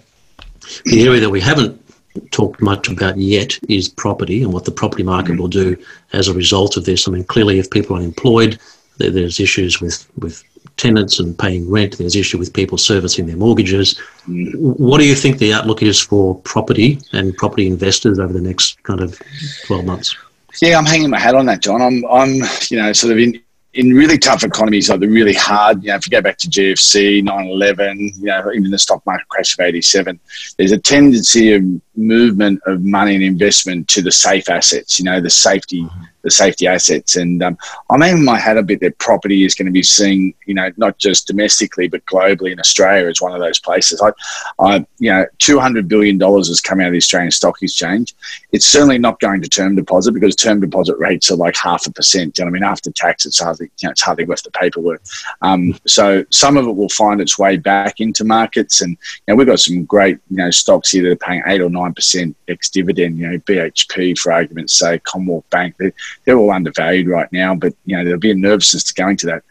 The 0.84 1.06
area 1.06 1.20
that 1.20 1.30
we 1.30 1.40
haven't 1.40 1.83
talked 2.30 2.61
much 2.61 2.88
about 2.88 3.16
yet 3.16 3.59
is 3.68 3.88
property 3.88 4.42
and 4.42 4.52
what 4.52 4.64
the 4.64 4.71
property 4.71 5.02
market 5.02 5.33
mm-hmm. 5.33 5.40
will 5.40 5.49
do 5.49 5.76
as 6.12 6.28
a 6.28 6.35
result 6.35 6.76
of 6.76 6.85
this. 6.85 7.09
I 7.09 7.11
mean, 7.11 7.25
clearly, 7.25 7.59
if 7.59 7.71
people 7.71 7.97
are 7.97 8.00
unemployed, 8.00 8.59
there's 8.99 9.40
issues 9.40 9.80
with, 9.80 10.06
with 10.18 10.42
tenants 10.76 11.18
and 11.18 11.38
paying 11.38 11.71
rent. 11.71 11.99
There's 11.99 12.16
issue 12.16 12.38
with 12.38 12.52
people 12.52 12.78
servicing 12.78 13.26
their 13.26 13.37
mortgages. 13.37 14.00
Mm. 14.28 14.54
What 14.56 14.99
do 14.99 15.06
you 15.06 15.14
think 15.14 15.38
the 15.38 15.52
outlook 15.52 15.83
is 15.83 16.00
for 16.00 16.37
property 16.40 17.00
and 17.12 17.37
property 17.37 17.66
investors 17.66 18.18
over 18.18 18.33
the 18.33 18.40
next 18.40 18.83
kind 18.85 19.00
of 19.00 19.21
12 19.66 19.85
months? 19.85 20.16
Yeah, 20.62 20.78
I'm 20.78 20.87
hanging 20.87 21.11
my 21.11 21.18
hat 21.18 21.35
on 21.35 21.47
that, 21.47 21.61
John. 21.61 21.83
I'm, 21.83 22.04
I'm, 22.06 22.35
you 22.71 22.76
know, 22.76 22.92
sort 22.92 23.12
of 23.12 23.18
in, 23.18 23.42
in 23.74 23.92
really 23.92 24.18
tough 24.18 24.44
economies, 24.44 24.88
like 24.88 25.00
the 25.00 25.08
really 25.08 25.34
hard, 25.34 25.82
you 25.82 25.88
know, 25.88 25.96
if 25.96 26.06
you 26.06 26.10
go 26.10 26.22
back 26.22 26.38
to 26.38 26.48
GFC, 26.48 27.22
9-11, 27.22 28.16
you 28.16 28.24
know, 28.24 28.52
even 28.52 28.70
the 28.70 28.78
stock 28.78 29.04
market 29.04 29.28
crash 29.28 29.58
of 29.58 29.64
87, 29.64 30.18
there's 30.56 30.72
a 30.72 30.78
tendency 30.78 31.52
of 31.54 31.62
movement 31.96 32.60
of 32.66 32.82
money 32.84 33.14
and 33.14 33.24
investment 33.24 33.88
to 33.88 34.02
the 34.02 34.12
safe 34.12 34.48
assets, 34.48 34.98
you 34.98 35.04
know, 35.04 35.20
the 35.20 35.30
safety, 35.30 35.82
mm-hmm 35.82 36.04
the 36.24 36.30
safety 36.30 36.66
assets. 36.66 37.16
And 37.16 37.42
um, 37.42 37.56
I'm 37.90 38.02
aiming 38.02 38.24
my 38.24 38.38
hat 38.38 38.56
a 38.56 38.62
bit 38.62 38.80
that 38.80 38.98
property 38.98 39.44
is 39.44 39.54
going 39.54 39.66
to 39.66 39.72
be 39.72 39.82
seen, 39.82 40.34
you 40.46 40.54
know, 40.54 40.70
not 40.76 40.98
just 40.98 41.28
domestically 41.28 41.86
but 41.86 42.04
globally 42.06 42.50
in 42.50 42.58
Australia 42.58 43.08
as 43.08 43.20
one 43.20 43.32
of 43.32 43.40
those 43.40 43.60
places. 43.60 44.02
I, 44.02 44.10
I 44.58 44.86
you 44.98 45.12
know, 45.12 45.26
two 45.38 45.60
hundred 45.60 45.86
billion 45.86 46.18
dollars 46.18 46.48
has 46.48 46.60
come 46.60 46.80
out 46.80 46.88
of 46.88 46.92
the 46.92 46.98
Australian 46.98 47.30
Stock 47.30 47.62
Exchange. 47.62 48.14
It's 48.52 48.66
certainly 48.66 48.98
not 48.98 49.20
going 49.20 49.42
to 49.42 49.48
term 49.48 49.76
deposit 49.76 50.12
because 50.12 50.34
term 50.34 50.60
deposit 50.60 50.96
rates 50.98 51.30
are 51.30 51.36
like 51.36 51.56
half 51.56 51.86
a 51.86 51.92
percent. 51.92 52.38
You 52.38 52.44
know 52.44 52.48
I 52.48 52.52
mean? 52.52 52.64
After 52.64 52.90
tax, 52.90 53.26
it's 53.26 53.40
hardly, 53.40 53.70
you 53.78 53.88
know, 53.88 53.92
it's 53.92 54.00
hardly 54.00 54.24
worth 54.24 54.42
the 54.42 54.50
paperwork. 54.50 55.02
Um, 55.42 55.78
so 55.86 56.24
some 56.30 56.56
of 56.56 56.66
it 56.66 56.74
will 56.74 56.88
find 56.88 57.20
its 57.20 57.38
way 57.38 57.58
back 57.58 58.00
into 58.00 58.24
markets, 58.24 58.80
and 58.80 58.92
you 58.92 58.98
know, 59.28 59.36
we've 59.36 59.46
got 59.46 59.60
some 59.60 59.84
great, 59.84 60.18
you 60.30 60.38
know, 60.38 60.50
stocks 60.50 60.90
here 60.92 61.02
that 61.02 61.12
are 61.12 61.16
paying 61.16 61.42
eight 61.46 61.60
or 61.60 61.68
nine 61.68 61.92
percent 61.92 62.36
ex 62.48 62.70
dividend. 62.70 63.18
You 63.18 63.30
know, 63.30 63.38
BHP 63.40 64.18
for 64.18 64.32
argument's 64.32 64.72
sake, 64.72 65.04
Commonwealth 65.04 65.48
Bank. 65.50 65.74
They're, 65.78 65.92
they're 66.25 66.38
all 66.38 66.50
undervalued 66.50 67.09
right 67.09 67.30
now, 67.33 67.54
but 67.54 67.75
you 67.85 67.97
know 67.97 68.04
there'll 68.04 68.21
be 68.21 68.30
a 68.30 68.35
nervousness 68.35 68.85
to 68.85 68.94
going 68.94 69.16
to 69.18 69.26
that. 69.26 69.44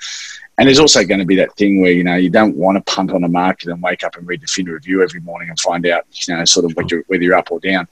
And 0.59 0.67
there's 0.67 0.79
also 0.79 1.03
going 1.03 1.19
to 1.19 1.25
be 1.25 1.35
that 1.37 1.55
thing 1.55 1.81
where 1.81 1.91
you 1.91 2.03
know 2.03 2.15
you 2.15 2.29
don't 2.29 2.55
want 2.55 2.75
to 2.77 2.93
punt 2.93 3.11
on 3.11 3.23
a 3.23 3.27
market 3.27 3.69
and 3.69 3.81
wake 3.81 4.03
up 4.03 4.17
and 4.17 4.27
read 4.27 4.41
the 4.41 4.47
fin 4.47 4.67
review 4.67 5.01
every 5.01 5.19
morning 5.21 5.49
and 5.49 5.59
find 5.59 5.85
out 5.87 6.05
you 6.11 6.35
know 6.35 6.45
sort 6.45 6.65
of 6.65 6.75
whether 6.75 6.95
you're, 6.95 7.03
whether 7.07 7.23
you're 7.23 7.35
up 7.35 7.51
or 7.51 7.59
down. 7.59 7.87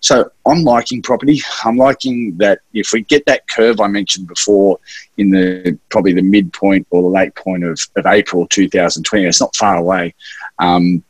So 0.00 0.30
I'm 0.46 0.62
liking 0.62 1.02
property. 1.02 1.40
I'm 1.64 1.76
liking 1.76 2.36
that 2.38 2.60
if 2.72 2.92
we 2.92 3.02
get 3.02 3.26
that 3.26 3.46
curve 3.48 3.80
I 3.80 3.88
mentioned 3.88 4.28
before 4.28 4.78
in 5.18 5.30
the 5.30 5.78
probably 5.90 6.14
the 6.14 6.22
midpoint 6.22 6.86
or 6.90 7.02
the 7.02 7.08
late 7.08 7.34
point 7.34 7.64
of, 7.64 7.78
of 7.96 8.06
April 8.06 8.46
2020, 8.46 9.24
it's 9.24 9.40
not 9.40 9.54
far 9.54 9.76
away. 9.76 10.14
Um, 10.58 11.02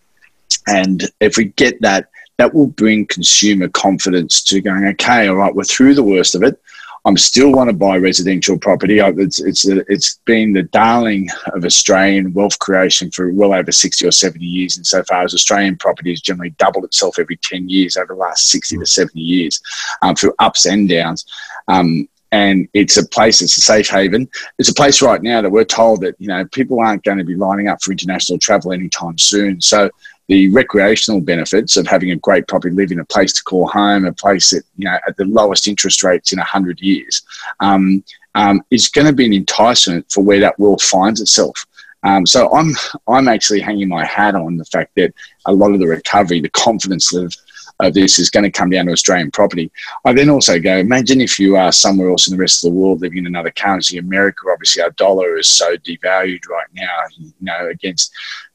and 0.67 1.09
if 1.21 1.37
we 1.37 1.47
get 1.47 1.81
that, 1.83 2.09
that 2.39 2.53
will 2.53 2.67
bring 2.67 3.07
consumer 3.07 3.69
confidence 3.69 4.43
to 4.45 4.61
going, 4.61 4.85
okay, 4.87 5.29
all 5.29 5.37
right, 5.37 5.55
we're 5.55 5.65
through 5.65 5.95
the 5.95 6.03
worst 6.03 6.35
of 6.35 6.43
it. 6.43 6.61
I'm 7.07 7.17
still 7.17 7.53
want 7.53 7.71
to 7.71 7.77
buy 7.77 7.99
residential 7.99 8.59
property. 8.59 8.99
It's 8.99 9.41
it's 9.41 9.65
it's 9.65 10.19
been 10.25 10.53
the 10.53 10.65
darling 10.65 11.29
of 11.55 11.65
Australian 11.65 12.33
wealth 12.33 12.59
creation 12.59 13.13
for 13.13 13.31
well 13.33 13.55
over 13.55 13.71
60 13.71 14.05
or 14.05 14.11
70 14.11 14.45
years. 14.45 14.77
Insofar 14.77 15.23
as 15.23 15.33
Australian 15.33 15.77
property 15.77 16.11
has 16.11 16.21
generally 16.21 16.51
doubled 16.59 16.85
itself 16.85 17.21
every 17.21 17.37
10 17.37 17.69
years 17.69 17.97
over 17.97 18.09
the 18.09 18.15
last 18.15 18.51
60 18.51 18.79
to 18.79 18.87
70 18.87 19.21
years 19.21 19.63
um, 20.03 20.17
through 20.17 20.35
ups 20.41 20.67
and 20.67 20.89
downs. 20.89 21.25
Um, 21.69 22.09
and 22.33 22.69
it's 22.75 22.97
a 22.97 23.07
place 23.07 23.41
it's 23.41 23.57
a 23.57 23.61
safe 23.61 23.89
haven 23.89 24.29
it's 24.59 24.69
a 24.69 24.75
place 24.75 25.01
right 25.01 25.23
now 25.23 25.41
that 25.41 25.49
we're 25.49 25.65
told 25.65 26.01
that 26.01 26.17
you 26.19 26.27
know 26.27 26.45
people 26.47 26.81
aren't 26.81 27.05
going 27.05 27.19
to 27.19 27.25
be 27.25 27.37
lining 27.37 27.69
up 27.69 27.81
for 27.81 27.93
international 27.93 28.37
travel 28.37 28.73
anytime 28.73 29.17
soon 29.17 29.61
so 29.61 29.89
the 30.28 30.49
recreational 30.49 31.21
benefits 31.21 31.76
of 31.76 31.87
having 31.87 32.11
a 32.11 32.16
great 32.16 32.49
property, 32.49 32.75
living 32.75 32.99
a 32.99 33.04
place 33.04 33.33
to 33.33 33.45
call 33.45 33.68
home, 33.68 34.04
a 34.04 34.12
place 34.12 34.50
that 34.50 34.64
you 34.76 34.87
know 34.87 34.99
at 35.06 35.16
the 35.16 35.25
lowest 35.25 35.68
interest 35.68 36.02
rates 36.02 36.33
in 36.33 36.38
hundred 36.38 36.80
years, 36.80 37.23
um, 37.61 38.02
um, 38.35 38.62
is 38.71 38.88
going 38.88 39.06
to 39.06 39.12
be 39.12 39.26
an 39.26 39.33
enticement 39.33 40.11
for 40.11 40.23
where 40.25 40.40
that 40.40 40.59
world 40.59 40.83
finds 40.83 41.21
itself. 41.21 41.66
Um, 42.02 42.26
so 42.26 42.52
I'm 42.54 42.73
I'm 43.09 43.28
actually 43.28 43.61
hanging 43.61 43.88
my 43.88 44.04
hat 44.04 44.35
on 44.35 44.56
the 44.56 44.64
fact 44.64 44.92
that 44.97 45.14
a 45.47 45.52
lot 45.52 45.73
of 45.73 45.80
the 45.80 45.87
recovery, 45.87 46.40
the 46.40 46.50
confidence 46.50 47.14
of 47.14 47.35
of 47.80 47.95
this 47.95 48.18
is 48.18 48.30
going 48.30 48.45
to 48.45 48.50
come 48.50 48.71
down 48.71 48.87
to 48.87 48.92
Australian 48.92 49.30
property. 49.30 49.71
I 50.04 50.12
then 50.12 50.30
also 50.30 50.59
go, 50.59 50.76
imagine 50.76 51.21
if 51.21 51.38
you 51.38 51.56
are 51.56 51.73
somewhere 51.73 52.11
else 52.11 52.26
in 52.26 52.37
the 52.37 52.40
rest 52.40 52.64
of 52.64 52.71
the 52.71 52.78
world 52.78 53.02
living 53.02 53.18
in 53.18 53.26
another 53.26 53.50
currency. 53.50 53.99
America, 53.99 54.47
obviously, 54.50 54.83
our 54.83 54.90
dollar 54.92 55.37
is 55.37 55.49
so 55.49 55.76
devalued 55.76 56.49
right 56.49 56.66
now, 56.75 56.99
you 57.18 57.33
know, 57.40 57.68
against 57.68 58.12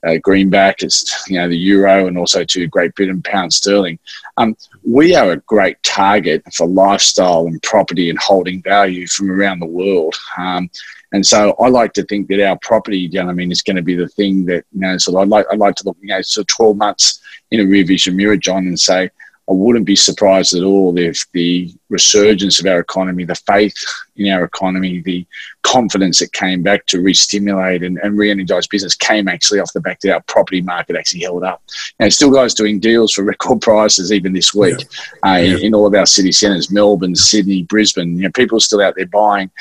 uh, 0.07 0.17
greenback, 0.23 0.81
it's, 0.81 1.29
you 1.29 1.37
know, 1.37 1.47
the 1.47 1.57
euro 1.57 2.07
and 2.07 2.17
also 2.17 2.43
to 2.43 2.67
Great 2.67 2.95
Britain, 2.95 3.21
pound 3.21 3.53
sterling. 3.53 3.99
Um, 4.37 4.55
we 4.83 5.15
are 5.15 5.33
a 5.33 5.37
great 5.37 5.81
target 5.83 6.43
for 6.53 6.67
lifestyle 6.67 7.45
and 7.45 7.61
property 7.61 8.09
and 8.09 8.17
holding 8.17 8.63
value 8.63 9.05
from 9.07 9.29
around 9.29 9.59
the 9.59 9.65
world. 9.67 10.15
Um, 10.37 10.69
and 11.11 11.25
so 11.25 11.55
I 11.59 11.67
like 11.67 11.93
to 11.93 12.03
think 12.03 12.27
that 12.29 12.45
our 12.45 12.57
property, 12.61 12.99
you 12.99 13.21
know, 13.21 13.29
I 13.29 13.33
mean, 13.33 13.51
is 13.51 13.61
going 13.61 13.75
to 13.75 13.81
be 13.81 13.95
the 13.95 14.07
thing 14.07 14.45
that, 14.45 14.63
you 14.71 14.79
know, 14.81 14.97
so 14.97 15.17
I'd 15.17 15.27
like, 15.27 15.45
I'd 15.51 15.59
like 15.59 15.75
to 15.75 15.83
look, 15.85 15.97
you 16.01 16.07
know, 16.07 16.21
so 16.21 16.43
12 16.47 16.77
months 16.77 17.21
in 17.51 17.59
a 17.59 17.65
rear 17.65 17.85
vision 17.85 18.15
mirror, 18.15 18.37
John, 18.37 18.67
and 18.67 18.79
say, 18.79 19.09
I 19.49 19.53
wouldn't 19.53 19.85
be 19.85 19.97
surprised 19.97 20.53
at 20.53 20.63
all 20.63 20.97
if 20.97 21.25
the 21.33 21.73
resurgence 21.89 22.61
of 22.61 22.67
our 22.67 22.79
economy, 22.79 23.25
the 23.25 23.35
faith 23.35 23.75
in 24.15 24.31
our 24.31 24.45
economy, 24.45 25.01
the 25.01 25.25
confidence 25.63 26.19
that 26.19 26.31
came 26.31 26.63
back 26.63 26.85
to 26.85 27.01
re-stimulate 27.01 27.83
and, 27.83 27.97
and 27.97 28.17
re-energize 28.17 28.67
business 28.67 28.95
came 28.95 29.27
actually 29.27 29.59
off 29.59 29.73
the 29.73 29.81
back 29.81 29.99
that 30.01 30.13
our 30.13 30.21
property 30.21 30.61
market 30.61 30.95
actually 30.95 31.23
held 31.23 31.43
up. 31.43 31.61
And 31.99 32.13
still 32.13 32.31
guys 32.31 32.53
doing 32.53 32.79
deals 32.79 33.11
for 33.11 33.23
record 33.25 33.59
prices 33.59 34.13
even 34.13 34.31
this 34.31 34.53
week 34.53 34.79
yeah. 34.79 35.29
Uh, 35.29 35.35
yeah. 35.37 35.57
In, 35.57 35.65
in, 35.65 35.75
all 35.75 35.87
of 35.87 35.95
our 35.95 36.05
city 36.05 36.31
centres, 36.31 36.71
Melbourne, 36.71 37.15
Sydney, 37.15 37.63
Brisbane. 37.63 38.15
You 38.15 38.23
know, 38.23 38.31
people 38.31 38.57
are 38.57 38.61
still 38.61 38.81
out 38.81 38.95
there 38.95 39.07
buying 39.07 39.51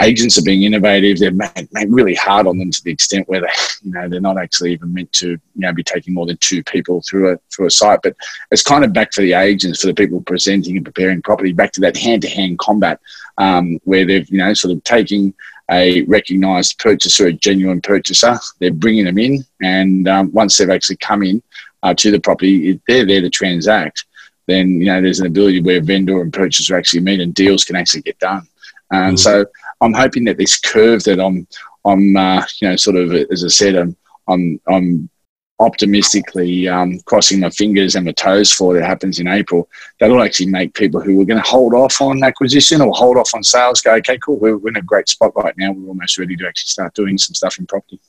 agents 0.00 0.38
are 0.38 0.42
being 0.42 0.62
innovative. 0.62 1.18
They're 1.18 1.30
made, 1.30 1.68
made, 1.72 1.90
really 1.90 2.14
hard 2.14 2.46
on 2.46 2.58
them 2.58 2.70
to 2.70 2.84
the 2.84 2.90
extent 2.90 3.28
where 3.28 3.40
they, 3.40 3.48
you 3.82 3.92
know, 3.92 4.08
they're 4.08 4.20
not 4.20 4.38
actually 4.38 4.72
even 4.72 4.92
meant 4.92 5.12
to, 5.14 5.30
you 5.30 5.40
know, 5.54 5.72
be 5.72 5.82
taking 5.82 6.14
more 6.14 6.26
than 6.26 6.36
two 6.38 6.62
people 6.62 7.00
through 7.02 7.32
a 7.32 7.38
through 7.50 7.66
a 7.66 7.70
site. 7.70 8.00
But 8.02 8.16
it's 8.50 8.62
kind 8.62 8.84
of 8.84 8.92
back 8.92 9.12
for 9.12 9.22
the 9.22 9.32
agents, 9.32 9.80
for 9.80 9.86
the 9.86 9.94
people 9.94 10.20
presenting 10.20 10.76
and 10.76 10.84
preparing 10.84 11.22
property, 11.22 11.52
back 11.52 11.72
to 11.72 11.80
that 11.82 11.96
hand 11.96 12.22
to 12.22 12.28
hand 12.28 12.58
combat 12.58 13.00
um, 13.38 13.78
where 13.84 14.04
they've, 14.04 14.28
you 14.28 14.38
know, 14.38 14.52
sort 14.54 14.74
of 14.74 14.84
taking 14.84 15.34
a 15.70 16.02
recognised 16.02 16.78
purchaser, 16.78 17.26
a 17.26 17.32
genuine 17.32 17.80
purchaser. 17.80 18.38
They're 18.60 18.72
bringing 18.72 19.06
them 19.06 19.18
in, 19.18 19.44
and 19.62 20.08
um, 20.08 20.32
once 20.32 20.56
they've 20.56 20.70
actually 20.70 20.96
come 20.96 21.22
in 21.22 21.42
uh, 21.82 21.94
to 21.94 22.10
the 22.10 22.20
property, 22.20 22.80
they're 22.86 23.06
there 23.06 23.20
to 23.20 23.30
transact. 23.30 24.04
Then 24.46 24.80
you 24.80 24.86
know 24.86 25.00
there's 25.00 25.20
an 25.20 25.26
ability 25.26 25.62
where 25.62 25.80
vendor 25.80 26.20
and 26.20 26.32
purchaser 26.32 26.76
actually 26.76 27.00
meet, 27.00 27.20
and 27.20 27.34
deals 27.34 27.64
can 27.64 27.76
actually 27.76 28.02
get 28.02 28.18
done. 28.18 28.46
And 28.92 29.16
mm-hmm. 29.16 29.16
so 29.16 29.46
I'm 29.80 29.92
hoping 29.92 30.24
that 30.24 30.38
this 30.38 30.58
curve 30.58 31.02
that 31.04 31.20
I'm, 31.20 31.46
I'm, 31.84 32.16
uh, 32.16 32.44
you 32.60 32.68
know, 32.68 32.76
sort 32.76 32.96
of 32.96 33.12
as 33.12 33.44
I 33.44 33.48
said, 33.48 33.76
I'm, 33.76 33.96
I'm, 34.28 34.60
I'm 34.68 35.10
optimistically 35.58 36.68
um, 36.68 37.00
crossing 37.06 37.40
my 37.40 37.50
fingers 37.50 37.94
and 37.94 38.04
my 38.04 38.12
toes 38.12 38.52
for 38.52 38.74
that 38.74 38.84
happens 38.84 39.20
in 39.20 39.28
April. 39.28 39.68
That'll 40.00 40.22
actually 40.22 40.46
make 40.46 40.74
people 40.74 41.00
who 41.00 41.20
are 41.20 41.24
going 41.24 41.42
to 41.42 41.48
hold 41.48 41.74
off 41.74 42.00
on 42.00 42.22
acquisition 42.22 42.80
or 42.80 42.92
hold 42.92 43.16
off 43.16 43.34
on 43.34 43.42
sales 43.42 43.80
go, 43.80 43.94
okay, 43.94 44.18
cool, 44.18 44.38
we're, 44.38 44.58
we're 44.58 44.70
in 44.70 44.76
a 44.76 44.82
great 44.82 45.08
spot 45.08 45.32
right 45.36 45.54
now. 45.56 45.72
We're 45.72 45.88
almost 45.88 46.18
ready 46.18 46.36
to 46.36 46.46
actually 46.46 46.68
start 46.68 46.94
doing 46.94 47.16
some 47.16 47.34
stuff 47.34 47.58
in 47.58 47.66
property. 47.66 48.00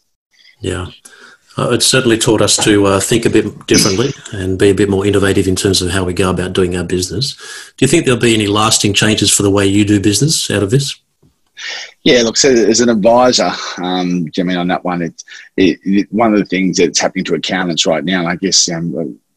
Yeah. 0.59 0.87
Uh, 1.57 1.71
it's 1.71 1.87
certainly 1.87 2.17
taught 2.17 2.41
us 2.41 2.55
to 2.63 2.85
uh, 2.85 2.99
think 2.99 3.25
a 3.25 3.31
bit 3.31 3.65
differently 3.65 4.11
and 4.31 4.59
be 4.59 4.69
a 4.69 4.75
bit 4.75 4.89
more 4.89 5.07
innovative 5.07 5.47
in 5.47 5.55
terms 5.55 5.81
of 5.81 5.89
how 5.89 6.03
we 6.03 6.13
go 6.13 6.29
about 6.29 6.53
doing 6.53 6.75
our 6.75 6.83
business. 6.83 7.33
Do 7.77 7.83
you 7.83 7.87
think 7.87 8.05
there'll 8.05 8.19
be 8.19 8.35
any 8.35 8.45
lasting 8.45 8.93
changes 8.93 9.33
for 9.33 9.41
the 9.41 9.49
way 9.49 9.65
you 9.65 9.83
do 9.83 9.99
business 9.99 10.51
out 10.51 10.61
of 10.61 10.69
this? 10.69 10.99
Yeah, 12.03 12.21
look, 12.23 12.37
so 12.37 12.49
as 12.49 12.79
an 12.81 12.89
advisor, 12.89 13.51
um, 13.77 14.25
I 14.37 14.43
mean, 14.43 14.57
on 14.57 14.67
that 14.67 14.83
one, 14.83 15.01
it's 15.01 15.23
it, 15.55 15.79
it, 15.83 16.11
one 16.11 16.33
of 16.33 16.39
the 16.39 16.45
things 16.45 16.77
that's 16.77 16.99
happening 16.99 17.25
to 17.25 17.35
accountants 17.35 17.85
right 17.85 18.03
now, 18.03 18.19
and 18.19 18.29
I 18.29 18.35
guess, 18.35 18.69
um, 18.69 18.91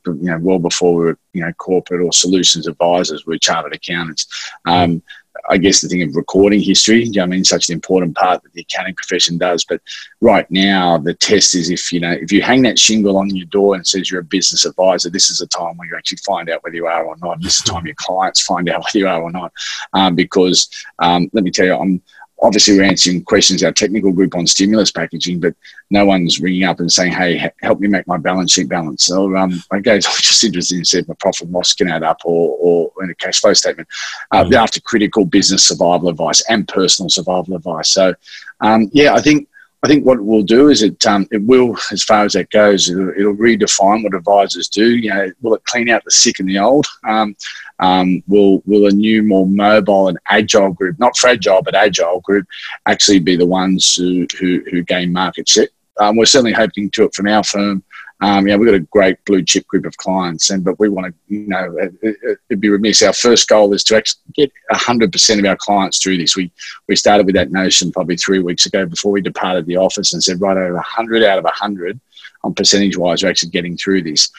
you 0.06 0.14
know, 0.22 0.38
well 0.40 0.58
before 0.58 0.94
we 0.94 1.04
were, 1.06 1.18
you 1.32 1.42
know, 1.42 1.52
corporate 1.54 2.00
or 2.02 2.12
solutions 2.12 2.66
advisors, 2.66 3.26
we 3.26 3.36
are 3.36 3.38
chartered 3.38 3.74
accountants. 3.74 4.26
Um, 4.66 5.02
I 5.48 5.58
guess 5.58 5.80
the 5.80 5.88
thing 5.88 6.02
of 6.02 6.14
recording 6.14 6.60
history, 6.60 7.04
you 7.04 7.12
know 7.12 7.22
I 7.22 7.26
mean, 7.26 7.44
such 7.44 7.68
an 7.68 7.74
important 7.74 8.16
part 8.16 8.42
that 8.42 8.52
the 8.52 8.62
accounting 8.62 8.94
profession 8.94 9.38
does. 9.38 9.64
But 9.64 9.80
right 10.20 10.48
now, 10.50 10.98
the 10.98 11.14
test 11.14 11.54
is 11.54 11.70
if 11.70 11.92
you 11.92 12.00
know 12.00 12.12
if 12.12 12.32
you 12.32 12.42
hang 12.42 12.62
that 12.62 12.78
shingle 12.78 13.16
on 13.16 13.34
your 13.34 13.46
door 13.46 13.74
and 13.74 13.86
says 13.86 14.10
you're 14.10 14.20
a 14.20 14.24
business 14.24 14.64
advisor, 14.64 15.10
this 15.10 15.30
is 15.30 15.40
a 15.40 15.46
time 15.46 15.76
where 15.76 15.88
you 15.88 15.96
actually 15.96 16.18
find 16.18 16.50
out 16.50 16.62
whether 16.62 16.76
you 16.76 16.86
are 16.86 17.04
or 17.04 17.16
not. 17.18 17.40
This 17.40 17.56
is 17.56 17.62
the 17.62 17.72
time 17.72 17.86
your 17.86 17.94
clients 17.96 18.40
find 18.40 18.68
out 18.68 18.80
whether 18.84 18.98
you 18.98 19.08
are 19.08 19.22
or 19.22 19.30
not, 19.30 19.52
um, 19.92 20.14
because 20.14 20.68
um, 20.98 21.30
let 21.32 21.44
me 21.44 21.50
tell 21.50 21.66
you, 21.66 21.76
I'm 21.76 22.02
obviously 22.42 22.76
we're 22.76 22.84
answering 22.84 23.22
questions 23.24 23.62
our 23.62 23.72
technical 23.72 24.12
group 24.12 24.34
on 24.34 24.46
stimulus 24.46 24.90
packaging, 24.90 25.40
but 25.40 25.54
no 25.90 26.06
one's 26.06 26.40
ringing 26.40 26.64
up 26.64 26.80
and 26.80 26.90
saying, 26.90 27.12
"Hey, 27.12 27.50
help 27.62 27.80
me 27.80 27.88
make 27.88 28.06
my 28.06 28.16
balance 28.16 28.52
sheet 28.52 28.68
balance." 28.68 29.04
So 29.04 29.36
um, 29.36 29.62
I 29.70 29.80
guess 29.80 30.06
I 30.06 30.10
was 30.10 30.20
just 30.20 30.44
interested 30.44 30.78
in 30.78 30.84
said 30.84 31.08
my 31.08 31.14
profit 31.14 31.42
and 31.42 31.52
loss 31.52 31.74
can 31.74 31.88
add 31.88 32.02
up, 32.02 32.20
or, 32.24 32.56
or 32.60 33.04
in 33.04 33.10
a 33.10 33.14
cash 33.14 33.40
flow 33.40 33.52
statement. 33.54 33.88
Uh, 34.30 34.44
mm-hmm. 34.44 34.54
After 34.54 34.80
critical 34.80 35.24
business 35.24 35.66
survival 35.66 36.08
advice 36.08 36.42
and 36.48 36.66
personal 36.66 37.08
survival 37.08 37.56
advice. 37.56 37.88
So 37.88 38.14
um, 38.60 38.90
yeah, 38.92 39.14
I 39.14 39.20
think 39.20 39.48
I 39.82 39.88
think 39.88 40.04
what 40.04 40.20
we'll 40.20 40.42
do 40.42 40.68
is 40.68 40.82
it 40.82 41.06
um, 41.06 41.26
it 41.30 41.42
will, 41.42 41.76
as 41.90 42.02
far 42.02 42.24
as 42.24 42.34
that 42.34 42.50
goes, 42.50 42.90
it'll, 42.90 43.10
it'll, 43.10 43.34
redefine 43.34 44.02
what 44.02 44.14
advisors 44.14 44.68
do. 44.68 44.96
You 44.96 45.10
know, 45.10 45.32
will 45.40 45.54
it 45.54 45.64
clean 45.64 45.88
out 45.88 46.04
the 46.04 46.10
sick 46.10 46.38
and 46.38 46.48
the 46.48 46.58
old? 46.58 46.86
Um, 47.08 47.34
um, 47.80 48.22
will 48.28 48.62
will 48.66 48.86
a 48.86 48.92
new, 48.92 49.22
more 49.22 49.46
mobile 49.46 50.08
and 50.08 50.18
agile 50.28 50.72
group, 50.72 50.98
not 50.98 51.16
fragile 51.16 51.62
but 51.62 51.74
agile 51.74 52.20
group, 52.20 52.46
actually 52.86 53.18
be 53.18 53.36
the 53.36 53.46
ones 53.46 53.94
who 53.94 54.26
who, 54.38 54.62
who 54.70 54.82
gain 54.82 55.12
market 55.12 55.48
share? 55.48 55.68
Um, 55.98 56.16
we're 56.16 56.26
certainly 56.26 56.52
hoping 56.52 56.90
to 56.90 57.04
it 57.04 57.14
from 57.14 57.28
our 57.28 57.44
firm. 57.44 57.82
Um, 58.22 58.46
yeah, 58.46 58.56
we've 58.56 58.68
got 58.68 58.74
a 58.74 58.80
great 58.80 59.24
blue 59.24 59.42
chip 59.42 59.66
group 59.66 59.86
of 59.86 59.96
clients, 59.96 60.50
and 60.50 60.62
but 60.62 60.78
we 60.78 60.90
want 60.90 61.06
to, 61.06 61.34
you 61.34 61.46
know, 61.46 61.74
it, 62.02 62.38
would 62.50 62.60
be 62.60 62.68
remiss. 62.68 63.02
Our 63.02 63.14
first 63.14 63.48
goal 63.48 63.72
is 63.72 63.82
to 63.84 63.96
actually 63.96 64.20
get 64.34 64.52
100% 64.72 65.38
of 65.38 65.44
our 65.46 65.56
clients 65.56 65.98
through 65.98 66.18
this. 66.18 66.36
We 66.36 66.52
we 66.86 66.96
started 66.96 67.24
with 67.24 67.34
that 67.36 67.50
notion 67.50 67.92
probably 67.92 68.16
three 68.16 68.40
weeks 68.40 68.66
ago 68.66 68.84
before 68.84 69.12
we 69.12 69.22
departed 69.22 69.64
the 69.64 69.78
office 69.78 70.12
and 70.12 70.22
said, 70.22 70.40
right 70.40 70.56
over 70.56 70.74
100 70.74 71.22
out 71.22 71.38
of 71.38 71.44
100 71.44 71.98
on 72.42 72.54
percentage 72.54 72.96
wise 72.96 73.22
are 73.22 73.28
actually 73.28 73.50
getting 73.50 73.76
through 73.76 74.02
this. 74.02 74.30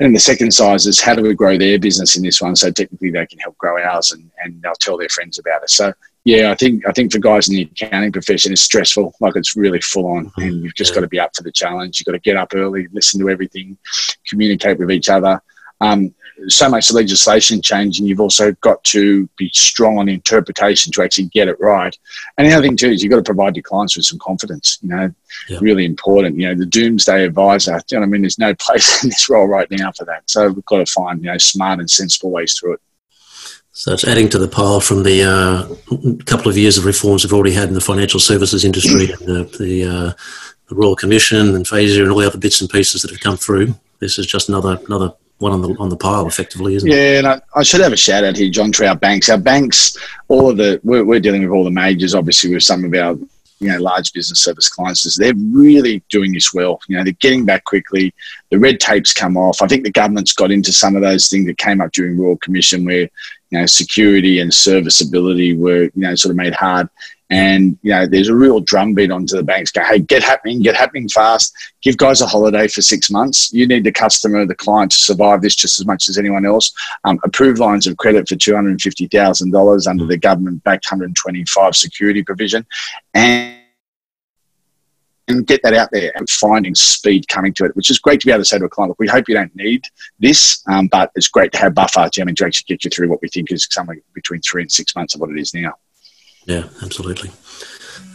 And 0.00 0.14
the 0.14 0.20
second 0.20 0.52
size 0.52 0.86
is 0.86 1.00
how 1.00 1.14
do 1.14 1.22
we 1.22 1.34
grow 1.34 1.58
their 1.58 1.78
business 1.78 2.16
in 2.16 2.22
this 2.22 2.40
one 2.40 2.56
so 2.56 2.70
technically 2.70 3.10
they 3.10 3.26
can 3.26 3.38
help 3.38 3.56
grow 3.58 3.80
ours 3.82 4.12
and, 4.12 4.30
and 4.42 4.60
they'll 4.62 4.72
tell 4.74 4.96
their 4.96 5.10
friends 5.10 5.38
about 5.38 5.62
it. 5.62 5.70
So 5.70 5.92
yeah, 6.24 6.50
I 6.50 6.54
think 6.54 6.86
I 6.86 6.92
think 6.92 7.12
for 7.12 7.18
guys 7.18 7.48
in 7.48 7.56
the 7.56 7.62
accounting 7.62 8.12
profession, 8.12 8.52
it's 8.52 8.60
stressful. 8.60 9.14
Like 9.20 9.36
it's 9.36 9.56
really 9.56 9.80
full 9.80 10.06
on, 10.06 10.26
mm-hmm. 10.26 10.42
and 10.42 10.62
you've 10.62 10.74
just 10.74 10.94
got 10.94 11.00
to 11.00 11.08
be 11.08 11.18
up 11.18 11.34
for 11.34 11.42
the 11.42 11.52
challenge. 11.52 11.98
You've 11.98 12.06
got 12.06 12.12
to 12.12 12.18
get 12.18 12.36
up 12.36 12.52
early, 12.54 12.88
listen 12.92 13.20
to 13.20 13.30
everything, 13.30 13.78
communicate 14.28 14.78
with 14.78 14.90
each 14.90 15.08
other. 15.08 15.40
Um, 15.80 16.14
so 16.48 16.68
much 16.68 16.90
legislation 16.90 17.60
change, 17.60 17.98
and 17.98 18.08
you've 18.08 18.20
also 18.20 18.52
got 18.60 18.82
to 18.84 19.28
be 19.36 19.50
strong 19.52 19.98
on 19.98 20.08
interpretation 20.08 20.92
to 20.92 21.02
actually 21.02 21.26
get 21.26 21.48
it 21.48 21.60
right. 21.60 21.96
And 22.38 22.46
the 22.46 22.52
other 22.52 22.66
thing 22.66 22.76
too 22.76 22.88
is 22.88 23.02
you've 23.02 23.10
got 23.10 23.16
to 23.16 23.22
provide 23.22 23.56
your 23.56 23.62
clients 23.62 23.96
with 23.96 24.06
some 24.06 24.18
confidence. 24.18 24.78
You 24.82 24.88
know, 24.88 25.14
yeah. 25.48 25.58
really 25.60 25.84
important. 25.84 26.38
You 26.38 26.48
know, 26.48 26.54
the 26.54 26.66
doomsday 26.66 27.24
advisor. 27.24 27.80
You 27.90 27.98
know, 27.98 28.04
I 28.04 28.06
mean, 28.06 28.22
there's 28.22 28.38
no 28.38 28.54
place 28.54 29.02
in 29.04 29.10
this 29.10 29.28
role 29.28 29.46
right 29.46 29.70
now 29.70 29.92
for 29.92 30.04
that. 30.06 30.28
So 30.30 30.48
we've 30.48 30.64
got 30.64 30.78
to 30.78 30.86
find 30.86 31.22
you 31.22 31.30
know 31.30 31.38
smart 31.38 31.80
and 31.80 31.90
sensible 31.90 32.30
ways 32.30 32.58
through 32.58 32.74
it. 32.74 32.80
So 33.72 33.92
it's 33.92 34.04
adding 34.04 34.28
to 34.30 34.38
the 34.38 34.48
pile 34.48 34.80
from 34.80 35.04
the 35.04 35.22
uh, 35.22 36.24
couple 36.24 36.50
of 36.50 36.58
years 36.58 36.76
of 36.76 36.84
reforms 36.84 37.24
we've 37.24 37.32
already 37.32 37.54
had 37.54 37.68
in 37.68 37.74
the 37.74 37.80
financial 37.80 38.18
services 38.18 38.64
industry 38.64 39.12
and 39.12 39.20
the, 39.20 39.56
the, 39.58 39.84
uh, 39.84 40.12
the 40.68 40.74
Royal 40.74 40.96
Commission 40.96 41.54
and 41.54 41.64
FASEA 41.64 42.02
and 42.02 42.10
all 42.10 42.18
the 42.18 42.26
other 42.26 42.36
bits 42.36 42.60
and 42.60 42.68
pieces 42.68 43.02
that 43.02 43.12
have 43.12 43.20
come 43.20 43.36
through. 43.36 43.74
This 44.00 44.18
is 44.18 44.26
just 44.26 44.48
another 44.48 44.78
another 44.86 45.12
one 45.40 45.52
on 45.52 45.62
the 45.62 45.74
on 45.78 45.88
the 45.88 45.96
pile, 45.96 46.26
effectively, 46.26 46.76
isn't 46.76 46.88
yeah, 46.88 46.96
it? 46.96 47.12
Yeah, 47.12 47.18
and 47.18 47.26
I, 47.26 47.40
I, 47.56 47.62
should 47.62 47.80
have 47.80 47.92
a 47.92 47.96
shout 47.96 48.24
out 48.24 48.36
here, 48.36 48.50
John, 48.50 48.70
to 48.72 48.86
our 48.86 48.94
banks. 48.94 49.28
Our 49.28 49.38
banks, 49.38 49.98
all 50.28 50.50
of 50.50 50.56
the 50.56 50.80
we're, 50.84 51.04
we're 51.04 51.20
dealing 51.20 51.42
with 51.42 51.50
all 51.50 51.64
the 51.64 51.70
majors, 51.70 52.14
obviously, 52.14 52.54
with 52.54 52.62
some 52.62 52.84
of 52.84 52.94
our 52.94 53.16
you 53.58 53.68
know 53.68 53.78
large 53.78 54.12
business 54.12 54.40
service 54.40 54.68
clients 54.68 55.16
they're 55.16 55.34
really 55.34 56.02
doing 56.08 56.32
this 56.32 56.52
well. 56.52 56.80
You 56.88 56.96
know, 56.96 57.04
they're 57.04 57.14
getting 57.14 57.44
back 57.44 57.64
quickly. 57.64 58.14
The 58.50 58.58
red 58.58 58.80
tape's 58.80 59.12
come 59.12 59.36
off. 59.36 59.62
I 59.62 59.66
think 59.66 59.84
the 59.84 59.90
government's 59.90 60.32
got 60.32 60.50
into 60.50 60.72
some 60.72 60.94
of 60.94 61.02
those 61.02 61.28
things 61.28 61.46
that 61.46 61.58
came 61.58 61.80
up 61.80 61.92
during 61.92 62.18
Royal 62.18 62.36
Commission, 62.36 62.84
where 62.84 63.08
you 63.50 63.58
know 63.58 63.66
security 63.66 64.40
and 64.40 64.52
serviceability 64.52 65.56
were 65.56 65.84
you 65.84 65.90
know 65.94 66.14
sort 66.14 66.30
of 66.30 66.36
made 66.36 66.54
hard. 66.54 66.88
And 67.32 67.78
you 67.82 67.92
know, 67.92 68.06
there's 68.06 68.28
a 68.28 68.34
real 68.34 68.58
drumbeat 68.58 69.12
onto 69.12 69.36
the 69.36 69.44
banks. 69.44 69.70
Go, 69.70 69.84
hey, 69.84 70.00
get 70.00 70.20
happening, 70.20 70.62
get 70.62 70.74
happening 70.74 71.08
fast. 71.08 71.54
Give 71.80 71.96
guys 71.96 72.20
a 72.20 72.26
holiday 72.26 72.66
for 72.66 72.82
six 72.82 73.08
months. 73.08 73.52
You 73.52 73.68
need 73.68 73.84
the 73.84 73.92
customer, 73.92 74.44
the 74.44 74.56
client, 74.56 74.90
to 74.90 74.98
survive 74.98 75.40
this 75.40 75.54
just 75.54 75.78
as 75.78 75.86
much 75.86 76.08
as 76.08 76.18
anyone 76.18 76.44
else. 76.44 76.72
Um, 77.04 77.20
approved 77.22 77.60
lines 77.60 77.86
of 77.86 77.96
credit 77.98 78.28
for 78.28 78.34
two 78.34 78.54
hundred 78.54 78.70
and 78.70 78.82
fifty 78.82 79.06
thousand 79.06 79.52
dollars 79.52 79.86
under 79.86 80.06
the 80.06 80.18
one 80.20 80.60
hundred 80.84 81.14
twenty-five 81.14 81.76
security 81.76 82.24
provision, 82.24 82.66
and 83.14 83.59
and 85.30 85.46
get 85.46 85.62
that 85.62 85.74
out 85.74 85.90
there 85.90 86.12
and 86.16 86.28
finding 86.28 86.74
speed 86.74 87.28
coming 87.28 87.52
to 87.54 87.64
it, 87.64 87.74
which 87.76 87.90
is 87.90 87.98
great 87.98 88.20
to 88.20 88.26
be 88.26 88.32
able 88.32 88.40
to 88.40 88.44
say 88.44 88.58
to 88.58 88.64
a 88.64 88.68
client, 88.68 88.90
look, 88.90 88.98
we 88.98 89.08
hope 89.08 89.28
you 89.28 89.34
don't 89.34 89.54
need 89.54 89.84
this, 90.18 90.62
um, 90.68 90.88
but 90.88 91.10
it's 91.14 91.28
great 91.28 91.52
to 91.52 91.58
have 91.58 91.74
buffer 91.74 92.08
to, 92.08 92.24
to 92.24 92.44
actually 92.44 92.64
get 92.68 92.84
you 92.84 92.90
through 92.90 93.08
what 93.08 93.20
we 93.22 93.28
think 93.28 93.50
is 93.50 93.66
somewhere 93.70 93.98
between 94.14 94.40
three 94.40 94.62
and 94.62 94.70
six 94.72 94.94
months 94.94 95.14
of 95.14 95.20
what 95.20 95.30
it 95.30 95.38
is 95.38 95.54
now. 95.54 95.72
Yeah, 96.46 96.64
absolutely. 96.82 97.30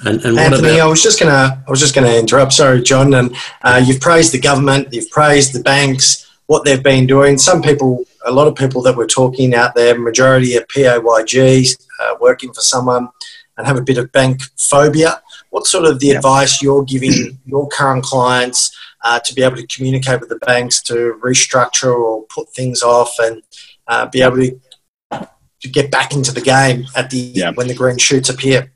And, 0.06 0.24
and 0.26 0.38
Anthony, 0.38 0.70
about- 0.76 0.80
I 0.82 0.88
was 0.88 1.02
just 1.02 1.20
gonna, 1.20 1.64
I 1.66 1.70
was 1.70 1.80
just 1.80 1.96
gonna 1.96 2.14
interrupt. 2.14 2.54
Sorry, 2.54 2.82
John. 2.82 3.14
And 3.14 3.36
uh, 3.64 3.82
you've 3.86 4.02
praised 4.02 4.34
the 4.34 4.40
government, 4.40 4.94
you've 4.94 5.10
praised 5.10 5.54
the 5.54 5.64
banks, 5.64 6.26
what 6.48 6.64
they've 6.64 6.84
been 6.84 7.08
doing. 7.08 7.38
Some 7.38 7.62
people, 7.62 8.06
a 8.26 8.32
lot 8.32 8.48
of 8.48 8.56
people 8.56 8.82
that 8.84 8.96
we're 8.96 9.08
talking 9.08 9.56
out 9.56 9.74
there, 9.74 9.98
majority 9.98 10.58
are 10.58 10.66
PAYGs, 10.66 11.88
uh, 12.02 12.16
working 12.20 12.54
for 12.54 12.62
someone, 12.62 13.10
and 13.58 13.66
have 13.66 13.78
a 13.78 13.82
bit 13.82 13.98
of 13.98 14.12
bank 14.12 14.42
phobia. 14.58 15.22
What 15.56 15.68
sort 15.68 15.86
of 15.86 16.02
the 16.02 16.12
advice 16.12 16.62
you're 16.62 16.84
giving 16.84 17.40
your 17.46 17.70
current 17.70 18.04
clients 18.04 18.76
uh, 19.06 19.22
to 19.22 19.34
be 19.34 19.42
able 19.42 19.56
to 19.56 19.66
communicate 19.68 20.20
with 20.20 20.28
the 20.28 20.40
banks 20.40 20.82
to 20.84 21.18
restructure 21.24 21.96
or 21.96 22.24
put 22.24 22.50
things 22.50 22.84
off 22.84 23.16
and 23.20 23.42
uh, 23.88 24.06
be 24.08 24.22
able 24.22 24.36
to 24.36 24.60
to 25.62 25.70
get 25.70 25.90
back 25.90 26.12
into 26.12 26.34
the 26.34 26.42
game 26.42 26.86
at 26.98 27.10
the 27.10 27.54
when 27.56 27.70
the 27.70 27.74
green 27.74 27.98
shoots 27.98 28.28
appear? 28.28 28.70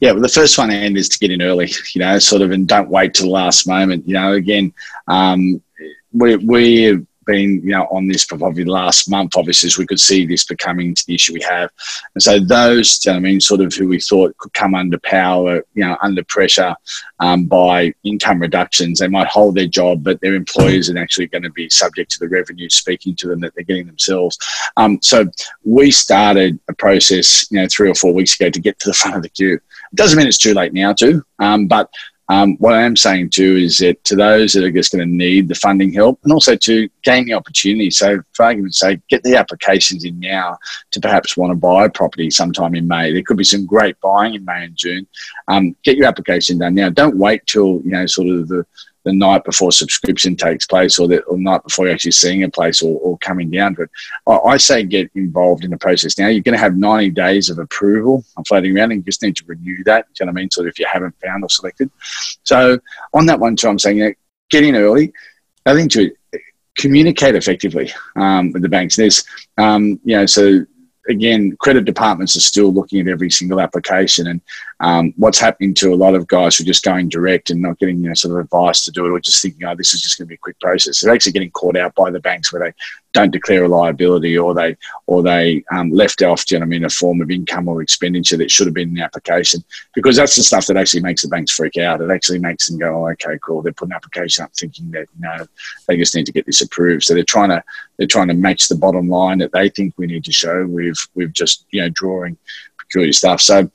Yeah, 0.00 0.10
well, 0.10 0.20
the 0.22 0.28
first 0.28 0.58
one 0.58 0.72
and 0.72 0.98
is 0.98 1.08
to 1.10 1.20
get 1.20 1.30
in 1.30 1.40
early, 1.40 1.70
you 1.94 2.00
know, 2.00 2.18
sort 2.18 2.42
of, 2.42 2.50
and 2.50 2.66
don't 2.66 2.90
wait 2.90 3.14
till 3.14 3.26
the 3.26 3.32
last 3.32 3.68
moment. 3.68 4.08
You 4.08 4.14
know, 4.14 4.32
again, 4.32 4.74
um, 5.06 5.62
we 6.12 6.34
we 6.34 7.06
been, 7.28 7.60
you 7.62 7.70
know, 7.70 7.86
on 7.92 8.08
this 8.08 8.24
for 8.24 8.38
probably 8.38 8.64
the 8.64 8.72
last 8.72 9.08
month, 9.08 9.36
obviously, 9.36 9.68
as 9.68 9.78
we 9.78 9.86
could 9.86 10.00
see 10.00 10.26
this 10.26 10.44
becoming 10.44 10.96
the 11.06 11.14
issue 11.14 11.34
we 11.34 11.42
have. 11.42 11.70
And 12.14 12.22
so 12.22 12.40
those, 12.40 13.06
I 13.06 13.18
mean, 13.20 13.40
sort 13.40 13.60
of 13.60 13.72
who 13.74 13.86
we 13.86 14.00
thought 14.00 14.36
could 14.38 14.54
come 14.54 14.74
under 14.74 14.98
power, 14.98 15.62
you 15.74 15.84
know, 15.84 15.96
under 16.02 16.24
pressure 16.24 16.74
um, 17.20 17.44
by 17.44 17.94
income 18.02 18.40
reductions, 18.40 18.98
they 18.98 19.08
might 19.08 19.28
hold 19.28 19.54
their 19.54 19.66
job, 19.66 20.02
but 20.02 20.20
their 20.20 20.34
employers 20.34 20.90
are 20.90 20.98
actually 20.98 21.28
going 21.28 21.42
to 21.42 21.50
be 21.50 21.68
subject 21.68 22.10
to 22.12 22.18
the 22.18 22.28
revenue 22.28 22.70
speaking 22.70 23.14
to 23.16 23.28
them 23.28 23.40
that 23.40 23.54
they're 23.54 23.64
getting 23.64 23.86
themselves. 23.86 24.38
Um, 24.78 24.98
so 25.02 25.26
we 25.64 25.90
started 25.90 26.58
a 26.68 26.72
process, 26.72 27.50
you 27.50 27.60
know, 27.60 27.68
three 27.70 27.90
or 27.90 27.94
four 27.94 28.14
weeks 28.14 28.34
ago 28.40 28.48
to 28.50 28.60
get 28.60 28.78
to 28.80 28.88
the 28.88 28.94
front 28.94 29.16
of 29.16 29.22
the 29.22 29.28
queue. 29.28 29.54
It 29.54 29.96
doesn't 29.96 30.16
mean 30.16 30.26
it's 30.26 30.38
too 30.38 30.54
late 30.54 30.72
now, 30.72 30.94
too, 30.94 31.22
um, 31.38 31.66
but 31.66 31.90
um, 32.30 32.56
what 32.58 32.74
I 32.74 32.82
am 32.82 32.96
saying 32.96 33.30
too 33.30 33.56
is 33.56 33.78
that 33.78 34.02
to 34.04 34.14
those 34.14 34.52
that 34.52 34.64
are 34.64 34.70
just 34.70 34.92
going 34.92 35.08
to 35.08 35.14
need 35.14 35.48
the 35.48 35.54
funding 35.54 35.92
help 35.92 36.20
and 36.24 36.32
also 36.32 36.56
to 36.56 36.88
gain 37.02 37.24
the 37.24 37.32
opportunity. 37.32 37.90
So, 37.90 38.20
for 38.34 38.44
argument's 38.44 38.78
sake, 38.78 39.00
get 39.08 39.22
the 39.22 39.36
applications 39.36 40.04
in 40.04 40.20
now 40.20 40.58
to 40.90 41.00
perhaps 41.00 41.36
want 41.36 41.52
to 41.52 41.56
buy 41.56 41.86
a 41.86 41.90
property 41.90 42.30
sometime 42.30 42.74
in 42.74 42.86
May. 42.86 43.12
There 43.12 43.22
could 43.22 43.38
be 43.38 43.44
some 43.44 43.64
great 43.64 43.98
buying 44.00 44.34
in 44.34 44.44
May 44.44 44.64
and 44.64 44.76
June. 44.76 45.06
Um, 45.48 45.74
get 45.84 45.96
your 45.96 46.06
application 46.06 46.58
done 46.58 46.74
now. 46.74 46.90
Don't 46.90 47.16
wait 47.16 47.46
till, 47.46 47.80
you 47.82 47.92
know, 47.92 48.04
sort 48.04 48.28
of 48.28 48.48
the 48.48 48.66
the 49.04 49.12
night 49.12 49.44
before 49.44 49.72
subscription 49.72 50.36
takes 50.36 50.66
place 50.66 50.98
or 50.98 51.08
the 51.08 51.22
or 51.22 51.38
night 51.38 51.62
before 51.62 51.86
you're 51.86 51.94
actually 51.94 52.10
seeing 52.12 52.42
a 52.42 52.50
place 52.50 52.82
or, 52.82 52.98
or 53.00 53.18
coming 53.18 53.50
down 53.50 53.74
to 53.76 53.82
it. 53.82 53.90
I, 54.26 54.36
I, 54.38 54.56
say 54.56 54.82
get 54.82 55.10
involved 55.14 55.64
in 55.64 55.70
the 55.70 55.78
process 55.78 56.18
now. 56.18 56.28
You're 56.28 56.42
going 56.42 56.54
to 56.54 56.58
have 56.58 56.76
90 56.76 57.10
days 57.10 57.48
of 57.48 57.58
approval 57.58 58.24
I'm 58.36 58.44
floating 58.44 58.76
around 58.76 58.92
and 58.92 59.00
you 59.00 59.04
just 59.04 59.22
need 59.22 59.36
to 59.36 59.44
renew 59.46 59.82
that. 59.84 60.06
Do 60.08 60.12
you 60.20 60.26
know 60.26 60.32
what 60.32 60.38
I 60.38 60.42
mean? 60.42 60.50
So 60.50 60.66
if 60.66 60.78
you 60.78 60.86
haven't 60.90 61.14
found 61.22 61.44
or 61.44 61.48
selected. 61.48 61.90
So 62.42 62.78
on 63.14 63.26
that 63.26 63.40
one 63.40 63.56
too, 63.56 63.68
I'm 63.68 63.78
saying 63.78 63.98
you 63.98 64.04
know, 64.04 64.14
get 64.50 64.64
in 64.64 64.74
early. 64.74 65.12
I 65.64 65.74
think 65.74 65.92
to 65.92 66.10
communicate 66.78 67.34
effectively 67.34 67.92
um, 68.16 68.52
with 68.52 68.62
the 68.62 68.68
banks. 68.68 68.96
There's, 68.96 69.24
um, 69.58 70.00
you 70.04 70.16
know, 70.16 70.26
so 70.26 70.64
again, 71.08 71.56
credit 71.60 71.84
departments 71.84 72.36
are 72.36 72.40
still 72.40 72.72
looking 72.72 73.00
at 73.00 73.08
every 73.08 73.30
single 73.30 73.60
application, 73.60 74.28
and 74.28 74.40
um, 74.80 75.12
what's 75.16 75.38
happening 75.38 75.74
to 75.74 75.92
a 75.92 75.96
lot 75.96 76.14
of 76.14 76.28
guys 76.28 76.56
who 76.56 76.62
are 76.62 76.66
just 76.66 76.84
going 76.84 77.08
direct 77.08 77.50
and 77.50 77.60
not 77.60 77.78
getting 77.78 78.00
you 78.00 78.08
know 78.08 78.14
sort 78.14 78.38
of 78.38 78.44
advice 78.44 78.84
to 78.84 78.92
do 78.92 79.06
it, 79.06 79.10
or 79.10 79.18
just 79.18 79.42
thinking, 79.42 79.66
oh, 79.66 79.74
this 79.74 79.92
is 79.92 80.00
just 80.00 80.18
going 80.18 80.26
to 80.26 80.28
be 80.28 80.36
a 80.36 80.38
quick 80.38 80.58
process. 80.60 81.00
They're 81.00 81.12
actually 81.12 81.32
getting 81.32 81.50
caught 81.50 81.76
out 81.76 81.94
by 81.96 82.10
the 82.10 82.20
banks 82.20 82.52
where 82.52 82.62
they 82.62 82.72
don't 83.12 83.32
declare 83.32 83.64
a 83.64 83.68
liability, 83.68 84.38
or 84.38 84.54
they 84.54 84.76
or 85.06 85.22
they 85.22 85.64
um, 85.72 85.90
left 85.90 86.22
off, 86.22 86.48
you 86.50 86.58
know, 86.58 86.62
I 86.62 86.66
mean, 86.66 86.84
a 86.84 86.90
form 86.90 87.20
of 87.20 87.30
income 87.30 87.66
or 87.66 87.82
expenditure 87.82 88.36
that 88.36 88.52
should 88.52 88.68
have 88.68 88.74
been 88.74 88.90
in 88.90 88.94
the 88.94 89.02
application, 89.02 89.64
because 89.94 90.16
that's 90.16 90.36
the 90.36 90.44
stuff 90.44 90.66
that 90.66 90.76
actually 90.76 91.02
makes 91.02 91.22
the 91.22 91.28
banks 91.28 91.50
freak 91.50 91.76
out. 91.78 92.00
It 92.00 92.10
actually 92.10 92.38
makes 92.38 92.68
them 92.68 92.78
go, 92.78 93.04
oh, 93.04 93.10
okay, 93.10 93.36
cool. 93.44 93.62
They 93.62 93.72
put 93.72 93.88
an 93.88 93.94
application 93.94 94.44
up 94.44 94.52
thinking 94.54 94.92
that 94.92 95.06
you 95.18 95.22
know 95.22 95.46
they 95.88 95.96
just 95.96 96.14
need 96.14 96.26
to 96.26 96.32
get 96.32 96.46
this 96.46 96.60
approved, 96.60 97.02
so 97.02 97.14
they're 97.14 97.24
trying 97.24 97.50
to 97.50 97.64
they're 97.96 98.06
trying 98.06 98.28
to 98.28 98.34
match 98.34 98.68
the 98.68 98.76
bottom 98.76 99.08
line 99.08 99.38
that 99.38 99.50
they 99.50 99.70
think 99.70 99.94
we 99.96 100.06
need 100.06 100.24
to 100.24 100.32
show 100.32 100.64
with 100.68 100.98
with 101.16 101.32
just 101.32 101.66
you 101.72 101.80
know 101.80 101.88
drawing 101.88 102.36
peculiar 102.78 103.12
stuff. 103.12 103.40
So 103.40 103.68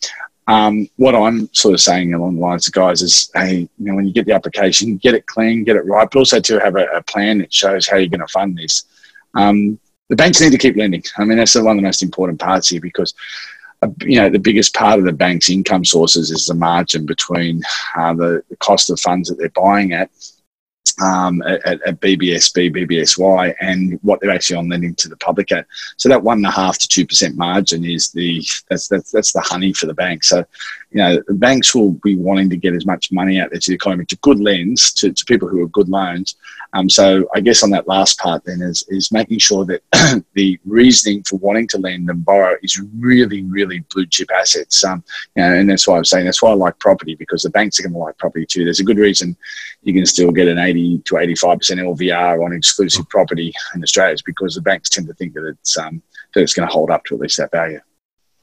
um, 0.47 0.89
what 0.97 1.15
I'm 1.15 1.51
sort 1.53 1.73
of 1.73 1.81
saying 1.81 2.13
along 2.13 2.35
the 2.35 2.41
lines 2.41 2.67
of 2.67 2.73
guys 2.73 3.01
is, 3.01 3.31
hey, 3.33 3.59
you 3.59 3.69
know, 3.77 3.95
when 3.95 4.05
you 4.05 4.13
get 4.13 4.25
the 4.25 4.33
application, 4.33 4.97
get 4.97 5.13
it 5.13 5.25
clean, 5.25 5.63
get 5.63 5.75
it 5.75 5.85
right, 5.85 6.09
but 6.09 6.19
also 6.19 6.39
to 6.39 6.59
have 6.59 6.75
a, 6.75 6.85
a 6.87 7.01
plan 7.03 7.37
that 7.39 7.53
shows 7.53 7.87
how 7.87 7.97
you're 7.97 8.09
going 8.09 8.19
to 8.19 8.27
fund 8.27 8.57
this. 8.57 8.85
Um, 9.35 9.79
the 10.09 10.15
banks 10.15 10.41
need 10.41 10.51
to 10.51 10.57
keep 10.57 10.75
lending. 10.75 11.03
I 11.17 11.23
mean, 11.23 11.37
that's 11.37 11.55
one 11.55 11.67
of 11.67 11.75
the 11.77 11.81
most 11.81 12.03
important 12.03 12.39
parts 12.39 12.69
here 12.69 12.81
because 12.81 13.13
you 14.01 14.17
know, 14.17 14.29
the 14.29 14.39
biggest 14.39 14.73
part 14.73 14.99
of 14.99 15.05
the 15.05 15.13
bank's 15.13 15.49
income 15.49 15.85
sources 15.85 16.31
is 16.31 16.45
the 16.45 16.53
margin 16.53 17.05
between 17.05 17.61
uh, 17.95 18.13
the, 18.13 18.43
the 18.49 18.55
cost 18.57 18.89
of 18.89 18.99
funds 18.99 19.29
that 19.29 19.37
they're 19.37 19.49
buying 19.49 19.93
at 19.93 20.09
um, 21.01 21.41
at, 21.43 21.65
at, 21.65 21.99
BBSB, 21.99 22.75
BBSY, 22.75 23.55
and 23.59 23.99
what 24.01 24.19
they're 24.19 24.31
actually 24.31 24.57
on 24.57 24.69
lending 24.69 24.95
to 24.95 25.09
the 25.09 25.17
public 25.17 25.51
at. 25.51 25.65
So 25.97 26.09
that 26.09 26.23
one 26.23 26.37
and 26.37 26.45
a 26.45 26.51
half 26.51 26.77
to 26.79 26.87
two 26.87 27.05
percent 27.05 27.37
margin 27.37 27.85
is 27.85 28.11
the 28.11 28.43
that's 28.69 28.87
that's 28.87 29.11
that's 29.11 29.33
the 29.33 29.41
honey 29.41 29.73
for 29.73 29.85
the 29.85 29.93
bank. 29.93 30.23
So 30.23 30.45
you 30.91 30.97
know 30.97 31.21
the 31.27 31.33
banks 31.33 31.73
will 31.73 31.91
be 32.03 32.15
wanting 32.15 32.49
to 32.49 32.57
get 32.57 32.73
as 32.73 32.85
much 32.85 33.11
money 33.11 33.39
out 33.39 33.51
there 33.51 33.59
to 33.59 33.71
the 33.71 33.75
economy 33.75 34.05
to 34.05 34.17
good 34.17 34.39
lends 34.39 34.91
to, 34.93 35.11
to 35.11 35.25
people 35.25 35.47
who 35.47 35.61
are 35.63 35.67
good 35.67 35.89
loans. 35.89 36.35
Um, 36.73 36.89
so 36.89 37.27
I 37.35 37.39
guess 37.39 37.63
on 37.63 37.69
that 37.71 37.87
last 37.87 38.19
part 38.19 38.43
then 38.45 38.61
is 38.61 38.83
is 38.89 39.11
making 39.11 39.39
sure 39.39 39.65
that 39.65 39.83
the 40.33 40.59
reasoning 40.65 41.23
for 41.23 41.37
wanting 41.37 41.67
to 41.69 41.77
lend 41.77 42.09
and 42.09 42.25
borrow 42.25 42.55
is 42.61 42.81
really 42.97 43.43
really 43.43 43.83
blue 43.93 44.05
chip 44.05 44.29
assets. 44.31 44.83
Um, 44.83 45.03
you 45.35 45.43
know, 45.43 45.53
and 45.53 45.69
that's 45.69 45.87
why 45.87 45.97
I'm 45.97 46.05
saying 46.05 46.25
that's 46.25 46.41
why 46.41 46.51
I 46.51 46.55
like 46.55 46.79
property 46.79 47.15
because 47.15 47.43
the 47.43 47.49
banks 47.49 47.79
are 47.79 47.83
going 47.83 47.93
to 47.93 47.99
like 47.99 48.17
property 48.17 48.45
too. 48.45 48.63
There's 48.63 48.79
a 48.79 48.83
good 48.83 48.97
reason 48.97 49.37
you 49.83 49.93
can 49.93 50.05
still 50.05 50.31
get 50.31 50.47
an 50.47 50.57
80 50.83 50.99
to 50.99 51.15
85% 51.15 51.97
LVR 51.97 52.45
on 52.45 52.53
exclusive 52.53 53.07
property 53.09 53.53
in 53.75 53.83
Australia 53.83 54.13
is 54.13 54.21
because 54.21 54.55
the 54.55 54.61
banks 54.61 54.89
tend 54.89 55.07
to 55.07 55.13
think 55.13 55.33
that 55.33 55.47
it's, 55.47 55.77
um, 55.77 56.01
that 56.33 56.41
it's 56.41 56.53
going 56.53 56.67
to 56.67 56.73
hold 56.73 56.89
up 56.89 57.03
to 57.05 57.15
at 57.15 57.21
least 57.21 57.37
that 57.37 57.51
value. 57.51 57.79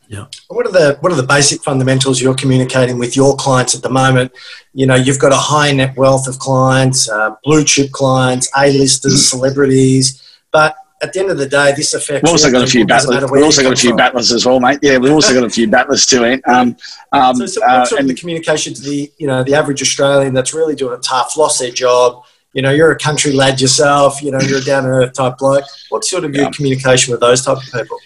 Yeah. 0.08 0.26
What 0.48 0.66
are 0.66 0.72
the 0.72 0.98
what 1.02 1.12
are 1.12 1.16
the 1.16 1.22
basic 1.22 1.62
fundamentals 1.62 2.20
you're 2.20 2.34
communicating 2.34 2.98
with 2.98 3.14
your 3.14 3.36
clients 3.36 3.76
at 3.76 3.82
the 3.82 3.90
moment? 3.90 4.32
You 4.72 4.86
know, 4.86 4.96
you've 4.96 5.20
got 5.20 5.30
a 5.30 5.36
high 5.36 5.70
net 5.70 5.96
wealth 5.96 6.26
of 6.26 6.40
clients, 6.40 7.08
uh, 7.08 7.36
blue 7.44 7.62
chip 7.62 7.92
clients, 7.92 8.50
A-listers, 8.58 9.30
celebrities, 9.30 10.20
but 10.50 10.74
at 11.02 11.12
the 11.12 11.20
end 11.20 11.30
of 11.30 11.38
the 11.38 11.48
day, 11.48 11.72
this 11.76 11.94
affects. 11.94 12.22
We've 12.22 12.32
also 12.32 12.50
got 12.50 12.62
a 12.62 12.66
few 12.66 12.86
battlers. 12.86 13.30
We've 13.30 13.44
also 13.44 13.62
got 13.62 13.72
a 13.72 13.76
few 13.76 13.90
from. 13.90 13.96
battlers 13.96 14.32
as 14.32 14.44
well, 14.44 14.60
mate. 14.60 14.78
Yeah, 14.82 14.98
we've 14.98 15.12
also 15.12 15.32
got 15.32 15.44
a 15.44 15.50
few 15.50 15.68
battlers 15.68 16.04
too. 16.04 16.24
Eh? 16.24 16.38
Um, 16.46 16.76
um, 17.12 17.36
so, 17.36 17.46
so 17.46 17.64
uh, 17.64 17.84
sort 17.86 18.02
of 18.02 18.08
the 18.08 18.14
communication 18.14 18.74
to 18.74 18.82
the 18.82 19.10
you 19.18 19.26
know 19.26 19.42
the 19.42 19.54
average 19.54 19.80
Australian 19.82 20.34
that's 20.34 20.52
really 20.52 20.74
doing 20.74 20.94
it 20.94 21.02
tough, 21.02 21.36
lost 21.36 21.60
their 21.60 21.70
job. 21.70 22.24
You 22.52 22.62
know, 22.62 22.70
you're 22.70 22.90
a 22.90 22.98
country 22.98 23.32
lad 23.32 23.60
yourself. 23.60 24.22
You 24.22 24.32
know, 24.32 24.40
you're 24.40 24.58
a 24.58 24.64
down 24.64 24.82
to 24.82 24.88
earth 24.88 25.14
type 25.14 25.38
bloke. 25.38 25.64
What 25.88 26.04
sort 26.04 26.24
of 26.24 26.34
your 26.34 26.50
communication 26.50 27.12
with 27.12 27.20
those 27.20 27.44
type 27.44 27.58
of 27.58 27.62
people? 27.62 27.98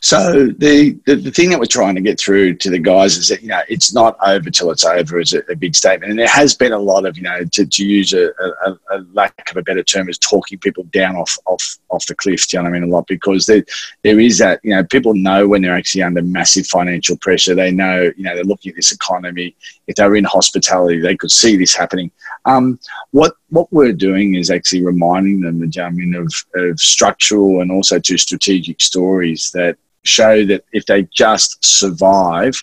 So 0.00 0.46
the, 0.46 0.98
the, 1.06 1.16
the 1.16 1.30
thing 1.30 1.50
that 1.50 1.58
we're 1.58 1.66
trying 1.66 1.94
to 1.96 2.00
get 2.00 2.20
through 2.20 2.56
to 2.56 2.70
the 2.70 2.78
guys 2.78 3.16
is 3.16 3.28
that 3.28 3.42
you 3.42 3.48
know 3.48 3.62
it's 3.68 3.92
not 3.92 4.16
over 4.24 4.50
till 4.50 4.70
it's 4.70 4.84
over 4.84 5.18
is 5.18 5.34
a, 5.34 5.42
a 5.50 5.56
big 5.56 5.74
statement, 5.74 6.10
and 6.10 6.18
there 6.18 6.28
has 6.28 6.54
been 6.54 6.72
a 6.72 6.78
lot 6.78 7.04
of 7.04 7.16
you 7.16 7.22
know 7.24 7.44
to, 7.52 7.66
to 7.66 7.84
use 7.84 8.12
a, 8.12 8.28
a, 8.66 8.78
a, 8.90 8.98
lack 9.12 9.50
of 9.50 9.56
a 9.56 9.62
better 9.62 9.82
term 9.82 10.08
is 10.08 10.18
talking 10.18 10.58
people 10.58 10.84
down 10.92 11.16
off 11.16 11.36
off 11.46 11.78
off 11.90 12.06
the 12.06 12.14
cliff. 12.14 12.46
Do 12.46 12.56
you 12.56 12.62
know 12.62 12.70
what 12.70 12.76
I 12.76 12.80
mean? 12.80 12.90
A 12.90 12.94
lot 12.94 13.06
because 13.06 13.46
there 13.46 13.64
there 14.02 14.20
is 14.20 14.38
that 14.38 14.60
you 14.62 14.74
know 14.74 14.84
people 14.84 15.14
know 15.14 15.48
when 15.48 15.62
they're 15.62 15.76
actually 15.76 16.02
under 16.02 16.22
massive 16.22 16.66
financial 16.66 17.16
pressure. 17.16 17.54
They 17.54 17.72
know 17.72 18.12
you 18.16 18.22
know 18.22 18.34
they're 18.34 18.44
looking 18.44 18.70
at 18.70 18.76
this 18.76 18.92
economy. 18.92 19.56
If 19.92 19.96
they 19.96 20.08
were 20.08 20.16
in 20.16 20.24
hospitality, 20.24 21.00
they 21.00 21.18
could 21.18 21.30
see 21.30 21.54
this 21.58 21.74
happening. 21.74 22.10
Um, 22.46 22.80
what 23.10 23.34
what 23.50 23.70
we're 23.70 23.92
doing 23.92 24.36
is 24.36 24.50
actually 24.50 24.82
reminding 24.82 25.42
them, 25.42 25.60
mean, 25.90 26.14
of, 26.14 26.32
of 26.54 26.80
structural 26.80 27.60
and 27.60 27.70
also 27.70 27.98
to 27.98 28.16
strategic 28.16 28.80
stories 28.80 29.50
that 29.50 29.76
show 30.04 30.46
that 30.46 30.64
if 30.72 30.86
they 30.86 31.02
just 31.12 31.62
survive 31.62 32.54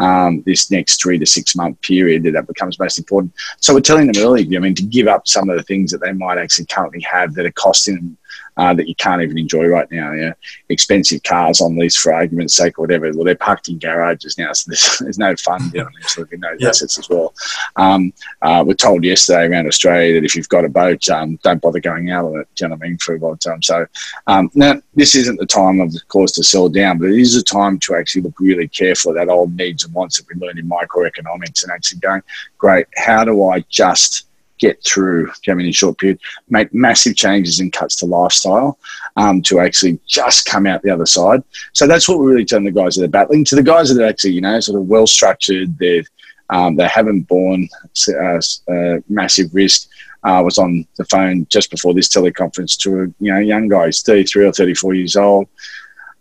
um, 0.00 0.42
this 0.46 0.70
next 0.70 1.00
three 1.00 1.18
to 1.18 1.26
six 1.26 1.54
month 1.54 1.80
period, 1.82 2.24
that, 2.24 2.32
that 2.32 2.46
becomes 2.46 2.78
most 2.78 2.98
important. 2.98 3.32
So 3.60 3.74
we're 3.74 3.80
telling 3.80 4.10
them 4.10 4.22
early, 4.22 4.44
I 4.56 4.58
mean, 4.58 4.74
to 4.74 4.82
give 4.82 5.06
up 5.06 5.28
some 5.28 5.48
of 5.48 5.56
the 5.56 5.62
things 5.62 5.92
that 5.92 6.00
they 6.00 6.12
might 6.12 6.38
actually 6.38 6.66
currently 6.66 7.00
have 7.02 7.34
that 7.34 7.46
are 7.46 7.52
costing 7.52 7.96
them 7.96 8.16
uh, 8.56 8.74
that 8.74 8.88
you 8.88 8.94
can't 8.94 9.22
even 9.22 9.38
enjoy 9.38 9.66
right 9.66 9.90
now. 9.90 10.12
You 10.12 10.20
know, 10.20 10.34
expensive 10.68 11.22
cars 11.22 11.60
on 11.60 11.76
lease 11.76 11.96
for 11.96 12.12
argument's 12.12 12.54
sake 12.54 12.78
or 12.78 12.82
whatever. 12.82 13.10
Well, 13.12 13.24
they're 13.24 13.34
parked 13.34 13.68
in 13.68 13.78
garages 13.78 14.38
now, 14.38 14.52
so 14.52 14.70
there's, 14.70 14.98
there's 14.98 15.18
no 15.18 15.34
fun. 15.36 15.72
So 16.06 16.26
in 16.30 16.40
those 16.40 16.60
yep. 16.60 16.70
assets 16.70 16.98
as 16.98 17.08
well. 17.08 17.34
Um, 17.76 18.12
uh, 18.42 18.64
we're 18.66 18.74
told 18.74 19.04
yesterday 19.04 19.46
around 19.46 19.66
Australia 19.66 20.14
that 20.14 20.24
if 20.24 20.34
you've 20.34 20.48
got 20.48 20.64
a 20.64 20.68
boat, 20.68 21.08
um, 21.08 21.38
don't 21.42 21.62
bother 21.62 21.80
going 21.80 22.10
out 22.10 22.26
on 22.26 22.40
it. 22.40 22.48
Do 22.54 22.64
you 22.64 22.68
know 22.68 22.74
what 22.74 22.84
I 22.84 22.88
mean? 22.88 22.98
For 22.98 23.14
a 23.14 23.18
long 23.18 23.38
time. 23.38 23.62
So 23.62 23.86
um, 24.26 24.50
now 24.54 24.80
this 24.94 25.14
isn't 25.14 25.38
the 25.38 25.46
time, 25.46 25.80
of 25.80 25.94
course, 26.08 26.32
to 26.32 26.44
sell 26.44 26.68
down, 26.68 26.98
but 26.98 27.10
it 27.10 27.18
is 27.18 27.36
a 27.36 27.42
time 27.42 27.78
to 27.80 27.94
actually 27.94 28.22
look 28.22 28.38
really 28.40 28.68
careful 28.68 29.12
at 29.12 29.14
that 29.14 29.32
old 29.32 29.56
needs 29.56 29.84
wants 29.92 30.18
that 30.18 30.26
we 30.28 30.40
learned 30.40 30.58
in 30.58 30.68
microeconomics 30.68 31.62
and 31.62 31.72
actually 31.72 32.00
going, 32.00 32.22
great, 32.58 32.86
how 32.96 33.24
do 33.24 33.48
I 33.48 33.60
just 33.68 34.26
get 34.60 34.82
through 34.84 35.30
coming 35.44 35.66
in 35.66 35.70
a 35.70 35.72
short 35.72 35.98
period, 35.98 36.20
make 36.48 36.72
massive 36.72 37.16
changes 37.16 37.58
and 37.58 37.72
cuts 37.72 37.96
to 37.96 38.06
lifestyle 38.06 38.78
um, 39.16 39.42
to 39.42 39.58
actually 39.58 39.98
just 40.06 40.46
come 40.46 40.66
out 40.66 40.82
the 40.82 40.90
other 40.90 41.06
side. 41.06 41.42
So 41.72 41.86
that's 41.86 42.08
what 42.08 42.18
we're 42.18 42.30
really 42.30 42.44
telling 42.44 42.66
the 42.66 42.70
guys 42.70 42.94
that 42.96 43.04
are 43.04 43.08
battling. 43.08 43.44
To 43.46 43.56
the 43.56 43.62
guys 43.62 43.92
that 43.92 44.02
are 44.02 44.06
actually, 44.06 44.34
you 44.34 44.42
know, 44.42 44.60
sort 44.60 44.80
of 44.80 44.86
well 44.86 45.06
structured, 45.06 45.76
they're, 45.78 46.02
um, 46.50 46.76
they 46.76 46.86
haven't 46.86 47.22
borne 47.22 47.68
uh, 48.08 48.40
uh, 48.72 49.00
massive 49.08 49.52
risk. 49.54 49.88
I 50.22 50.38
uh, 50.38 50.42
was 50.42 50.58
on 50.58 50.86
the 50.96 51.04
phone 51.06 51.46
just 51.48 51.70
before 51.70 51.94
this 51.94 52.08
teleconference 52.08 52.76
to 52.80 53.02
a 53.02 53.24
you 53.24 53.32
know 53.32 53.38
young 53.38 53.68
guy, 53.68 53.86
he's 53.86 54.02
33 54.02 54.46
or 54.46 54.52
34 54.52 54.92
years 54.92 55.16
old, 55.16 55.48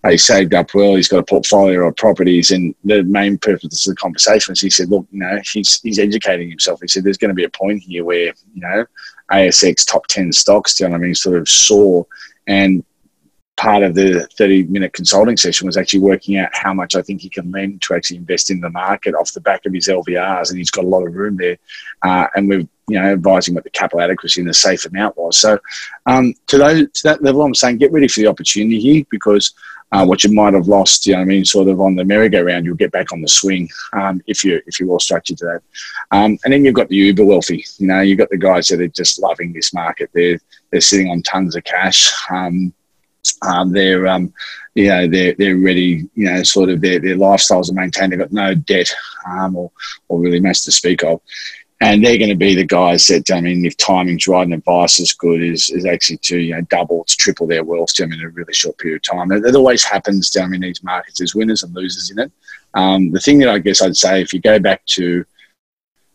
he 0.07 0.17
saved 0.17 0.53
up 0.53 0.73
well. 0.73 0.95
He's 0.95 1.09
got 1.09 1.19
a 1.19 1.23
portfolio 1.23 1.87
of 1.87 1.95
properties, 1.97 2.51
and 2.51 2.73
the 2.85 3.03
main 3.03 3.37
purpose 3.37 3.85
of 3.85 3.95
the 3.95 3.99
conversation 3.99 4.51
was 4.51 4.61
he 4.61 4.69
said, 4.69 4.89
"Look, 4.89 5.05
you 5.11 5.19
know, 5.19 5.39
he's 5.51 5.81
he's 5.81 5.99
educating 5.99 6.49
himself." 6.49 6.79
He 6.81 6.87
said, 6.87 7.03
"There's 7.03 7.17
going 7.17 7.29
to 7.29 7.35
be 7.35 7.43
a 7.43 7.49
point 7.49 7.83
here 7.83 8.05
where 8.05 8.33
you 8.53 8.61
know 8.61 8.85
ASX 9.31 9.85
top 9.85 10.07
ten 10.07 10.31
stocks, 10.31 10.79
you 10.79 10.85
know, 10.85 10.91
what 10.91 10.97
I 10.97 11.01
mean, 11.01 11.15
sort 11.15 11.37
of 11.37 11.49
saw, 11.49 12.03
and 12.47 12.83
part 13.59 13.83
of 13.83 13.93
the 13.93 14.25
30 14.37 14.63
minute 14.63 14.93
consulting 14.93 15.35
session 15.35 15.67
was 15.67 15.75
actually 15.75 15.99
working 15.99 16.37
out 16.37 16.49
how 16.53 16.73
much 16.73 16.95
I 16.95 17.01
think 17.01 17.19
he 17.19 17.29
can 17.29 17.51
lend 17.51 17.81
to 17.81 17.93
actually 17.93 18.15
invest 18.15 18.49
in 18.49 18.61
the 18.61 18.69
market 18.69 19.13
off 19.13 19.33
the 19.33 19.41
back 19.41 19.65
of 19.65 19.73
his 19.73 19.89
LVRs. 19.89 20.49
And 20.49 20.57
he's 20.57 20.71
got 20.71 20.85
a 20.85 20.87
lot 20.87 21.05
of 21.05 21.13
room 21.13 21.35
there. 21.35 21.57
Uh, 22.01 22.27
and 22.35 22.47
we're, 22.47 22.59
you 22.59 22.99
know, 22.99 23.03
advising 23.03 23.53
what 23.53 23.65
the 23.65 23.69
capital 23.69 23.99
adequacy 23.99 24.39
and 24.39 24.49
the 24.49 24.53
safe 24.53 24.85
amount 24.85 25.17
was. 25.17 25.37
So 25.37 25.59
um, 26.05 26.33
to, 26.47 26.57
those, 26.57 26.89
to 26.89 27.03
that 27.03 27.21
level, 27.21 27.41
I'm 27.41 27.53
saying 27.53 27.79
get 27.79 27.91
ready 27.91 28.07
for 28.07 28.21
the 28.21 28.27
opportunity 28.27 28.79
here 28.79 29.03
because 29.11 29.53
uh, 29.91 30.05
what 30.05 30.23
you 30.23 30.31
might 30.31 30.53
have 30.53 30.69
lost, 30.69 31.05
you 31.05 31.15
know, 31.15 31.21
I 31.21 31.25
mean, 31.25 31.43
sort 31.43 31.67
of 31.67 31.81
on 31.81 31.95
the 31.95 32.05
merry-go-round, 32.05 32.63
you'll 32.63 32.75
get 32.75 32.93
back 32.93 33.11
on 33.11 33.21
the 33.21 33.27
swing 33.27 33.67
um, 33.91 34.21
if 34.27 34.45
you 34.45 34.61
if 34.67 34.79
you're 34.79 34.87
well 34.87 34.99
structured 34.99 35.39
to 35.39 35.45
that. 35.45 35.61
Um, 36.11 36.37
and 36.45 36.53
then 36.53 36.63
you've 36.63 36.75
got 36.75 36.87
the 36.89 36.95
uber 36.95 37.25
wealthy. 37.25 37.65
You 37.77 37.87
know, 37.87 38.01
you've 38.01 38.19
got 38.19 38.29
the 38.29 38.37
guys 38.37 38.69
that 38.69 38.79
are 38.79 38.87
just 38.87 39.19
loving 39.19 39.51
this 39.51 39.73
market. 39.73 40.11
They're 40.13 40.39
they're 40.71 40.79
sitting 40.79 41.09
on 41.09 41.23
tons 41.23 41.55
of 41.55 41.63
cash. 41.63 42.13
Um, 42.29 42.73
um, 43.41 43.71
they're 43.71 44.07
um, 44.07 44.33
you 44.75 44.87
know 44.87 45.07
they're 45.07 45.33
they're 45.33 45.57
ready. 45.57 46.09
You 46.15 46.25
know, 46.25 46.43
sort 46.43 46.69
of 46.69 46.81
their 46.81 46.99
their 46.99 47.15
lifestyles 47.15 47.69
are 47.69 47.73
maintained. 47.75 48.11
They've 48.11 48.19
got 48.19 48.31
no 48.31 48.55
debt 48.55 48.93
um, 49.27 49.55
or 49.55 49.71
or 50.07 50.19
really 50.19 50.39
much 50.39 50.63
to 50.65 50.71
speak 50.71 51.03
of 51.03 51.21
and 51.81 52.03
they're 52.03 52.17
going 52.17 52.29
to 52.29 52.35
be 52.35 52.55
the 52.55 52.65
guys 52.65 53.07
that 53.07 53.31
I 53.31 53.39
mean, 53.39 53.65
if 53.65 53.77
timing's 53.77 54.27
right 54.27 54.43
and 54.43 54.53
advice 54.53 54.99
is 54.99 55.13
good, 55.13 55.41
is, 55.41 55.69
is 55.69 55.85
actually 55.85 56.17
to 56.17 56.37
you 56.37 56.53
know 56.53 56.61
double 56.61 57.05
to 57.05 57.17
triple 57.17 57.47
their 57.47 57.63
wealth 57.63 57.93
to 57.95 58.03
them 58.03 58.13
in 58.13 58.21
a 58.21 58.29
really 58.29 58.53
short 58.53 58.77
period 58.77 58.97
of 58.97 59.17
time. 59.17 59.31
It, 59.31 59.45
it 59.45 59.55
always 59.55 59.83
happens 59.83 60.29
down 60.29 60.53
in 60.53 60.61
these 60.61 60.83
markets. 60.83 61.19
There's 61.19 61.35
winners 61.35 61.63
and 61.63 61.73
losers 61.73 62.11
in 62.11 62.19
it. 62.19 62.31
Um, 62.73 63.11
the 63.11 63.19
thing 63.19 63.39
that 63.39 63.49
I 63.49 63.59
guess 63.59 63.81
I'd 63.81 63.95
say, 63.95 64.21
if 64.21 64.33
you 64.33 64.41
go 64.41 64.59
back 64.59 64.85
to 64.87 65.25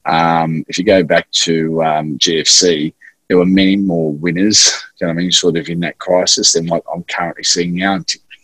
um, 0.04 0.64
if 0.68 0.76
you 0.76 0.84
go 0.84 1.02
back 1.02 1.30
to 1.30 1.82
um, 1.82 2.18
GFC, 2.18 2.92
there 3.28 3.38
were 3.38 3.46
many 3.46 3.76
more 3.76 4.12
winners. 4.12 4.72
You 5.00 5.06
know 5.06 5.12
I 5.12 5.16
mean? 5.16 5.32
Sort 5.32 5.56
of 5.56 5.68
in 5.68 5.80
that 5.80 5.98
crisis 5.98 6.52
than 6.52 6.66
what 6.66 6.82
I'm 6.92 7.04
currently 7.04 7.44
seeing 7.44 7.74
now. 7.74 8.00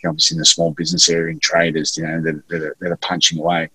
Obviously, 0.07 0.37
in 0.37 0.39
the 0.39 0.47
small 0.47 0.71
business 0.71 1.11
area 1.11 1.31
and 1.31 1.43
traders, 1.43 1.95
you 1.99 2.07
know, 2.07 2.23
that, 2.23 2.49
that, 2.49 2.63
are, 2.63 2.77
that 2.81 2.91
are 2.91 2.97
punching 2.97 3.39
away. 3.39 3.69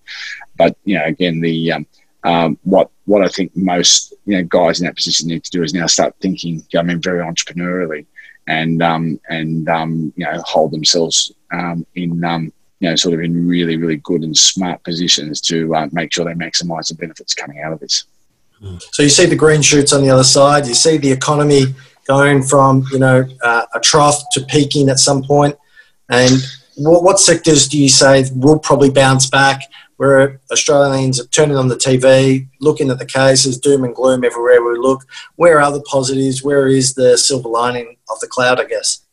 But 0.56 0.76
you 0.84 0.98
know, 0.98 1.04
again, 1.04 1.40
the 1.40 1.72
um, 1.72 1.86
um, 2.24 2.58
what 2.64 2.90
what 3.04 3.22
I 3.22 3.28
think 3.28 3.56
most 3.56 4.12
you 4.24 4.36
know 4.36 4.42
guys 4.44 4.80
in 4.80 4.86
that 4.86 4.96
position 4.96 5.28
need 5.28 5.44
to 5.44 5.50
do 5.50 5.62
is 5.62 5.72
now 5.72 5.86
start 5.86 6.16
thinking. 6.20 6.56
You 6.56 6.62
know, 6.74 6.80
I 6.80 6.82
mean, 6.82 7.00
very 7.00 7.20
entrepreneurially, 7.20 8.06
and 8.48 8.82
um, 8.82 9.20
and 9.28 9.68
um, 9.68 10.12
you 10.16 10.24
know 10.24 10.42
hold 10.44 10.72
themselves 10.72 11.32
um, 11.52 11.86
in 11.94 12.24
um, 12.24 12.52
you 12.80 12.90
know 12.90 12.96
sort 12.96 13.14
of 13.14 13.20
in 13.20 13.46
really 13.46 13.76
really 13.76 13.98
good 13.98 14.22
and 14.22 14.36
smart 14.36 14.82
positions 14.82 15.40
to 15.42 15.74
uh, 15.76 15.88
make 15.92 16.12
sure 16.12 16.24
they 16.24 16.32
maximise 16.32 16.88
the 16.88 16.94
benefits 16.94 17.34
coming 17.34 17.60
out 17.60 17.72
of 17.72 17.78
this. 17.78 18.04
So 18.92 19.02
you 19.02 19.08
see 19.08 19.26
the 19.26 19.36
green 19.36 19.62
shoots 19.62 19.92
on 19.92 20.02
the 20.02 20.10
other 20.10 20.24
side. 20.24 20.66
You 20.66 20.74
see 20.74 20.96
the 20.96 21.12
economy 21.12 21.74
going 22.06 22.42
from 22.42 22.86
you 22.92 22.98
know 22.98 23.24
uh, 23.42 23.66
a 23.74 23.80
trough 23.80 24.22
to 24.32 24.40
peaking 24.46 24.88
at 24.88 24.98
some 24.98 25.22
point. 25.22 25.56
and 26.08 26.32
what, 26.76 27.02
what 27.02 27.18
sectors 27.18 27.68
do 27.68 27.80
you 27.80 27.88
say 27.88 28.24
will 28.34 28.58
probably 28.58 28.90
bounce 28.90 29.28
back? 29.28 29.62
where 29.96 30.40
Australians 30.52 31.20
are 31.20 31.26
turning 31.28 31.56
on 31.56 31.68
the 31.68 31.76
TV, 31.76 32.46
looking 32.60 32.90
at 32.90 32.98
the 32.98 33.06
cases, 33.06 33.58
doom 33.58 33.84
and 33.84 33.94
gloom 33.94 34.24
everywhere 34.24 34.62
we 34.62 34.78
look. 34.78 35.06
Where 35.36 35.60
are 35.60 35.72
the 35.72 35.82
positives? 35.82 36.42
Where 36.42 36.68
is 36.68 36.94
the 36.94 37.16
silver 37.16 37.48
lining 37.48 37.96
of 38.10 38.20
the 38.20 38.26
cloud, 38.26 38.60
I 38.60 38.64
guess? 38.64 39.05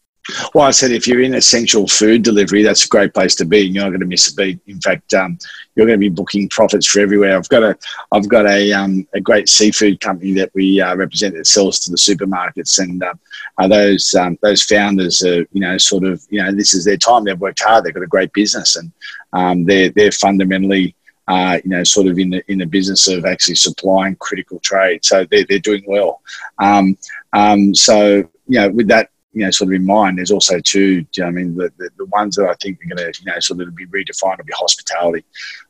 Well, 0.53 0.65
I 0.65 0.71
said 0.71 0.91
if 0.91 1.05
you're 1.05 1.21
in 1.21 1.33
essential 1.33 1.85
food 1.85 2.23
delivery, 2.23 2.63
that's 2.63 2.85
a 2.85 2.87
great 2.87 3.13
place 3.13 3.35
to 3.35 3.45
be. 3.45 3.59
You're 3.59 3.83
not 3.83 3.89
going 3.89 3.99
to 3.99 4.05
miss 4.05 4.31
a 4.31 4.35
beat. 4.35 4.59
In 4.67 4.79
fact, 4.79 5.13
um, 5.13 5.37
you're 5.75 5.85
going 5.85 5.99
to 5.99 6.09
be 6.09 6.09
booking 6.09 6.47
profits 6.47 6.87
for 6.87 7.01
everywhere. 7.01 7.35
I've 7.35 7.49
got 7.49 7.63
a, 7.63 7.77
I've 8.13 8.29
got 8.29 8.47
a, 8.47 8.71
um, 8.71 9.05
a 9.13 9.19
great 9.19 9.49
seafood 9.49 9.99
company 9.99 10.31
that 10.33 10.51
we 10.53 10.79
uh, 10.79 10.95
represent 10.95 11.35
that 11.35 11.47
sells 11.47 11.79
to 11.79 11.91
the 11.91 11.97
supermarkets, 11.97 12.79
and 12.79 13.03
uh, 13.03 13.67
those 13.67 14.15
um, 14.15 14.37
those 14.41 14.63
founders 14.63 15.23
are, 15.23 15.41
you 15.51 15.59
know, 15.59 15.77
sort 15.77 16.05
of, 16.05 16.25
you 16.29 16.41
know, 16.41 16.53
this 16.53 16.73
is 16.73 16.85
their 16.85 16.97
time. 16.97 17.25
They've 17.25 17.39
worked 17.39 17.61
hard. 17.61 17.83
They've 17.83 17.93
got 17.93 18.03
a 18.03 18.07
great 18.07 18.31
business, 18.31 18.77
and 18.77 18.91
um, 19.33 19.65
they're 19.65 19.89
they're 19.89 20.11
fundamentally. 20.11 20.95
Uh, 21.25 21.57
you 21.63 21.69
know, 21.69 21.85
sort 21.85 22.05
of 22.05 22.19
in 22.19 22.29
the 22.31 22.43
in 22.51 22.57
the 22.57 22.65
business 22.65 23.07
of 23.07 23.23
actually 23.23 23.55
supplying 23.55 24.13
critical 24.17 24.59
trade, 24.59 25.05
so 25.05 25.25
they're, 25.31 25.45
they're 25.47 25.57
doing 25.57 25.81
well. 25.87 26.21
Um, 26.59 26.97
um, 27.31 27.73
so 27.73 28.29
you 28.47 28.59
know, 28.59 28.69
with 28.69 28.89
that 28.89 29.09
you 29.33 29.43
know, 29.43 29.51
sort 29.51 29.69
of 29.69 29.73
in 29.73 29.85
mind, 29.85 30.17
there's 30.17 30.31
also 30.31 30.59
two, 30.59 31.05
you 31.15 31.23
know 31.23 31.25
I 31.25 31.31
mean, 31.31 31.55
the, 31.55 31.71
the, 31.77 31.89
the, 31.97 32.05
ones 32.05 32.35
that 32.35 32.47
I 32.47 32.53
think 32.61 32.79
are 32.79 32.95
going 32.95 33.13
to, 33.13 33.19
you 33.19 33.31
know, 33.31 33.39
sort 33.39 33.61
of 33.61 33.75
be 33.75 33.87
redefined 33.87 34.37
will 34.37 34.45
be 34.45 34.53
hospitality. 34.55 35.25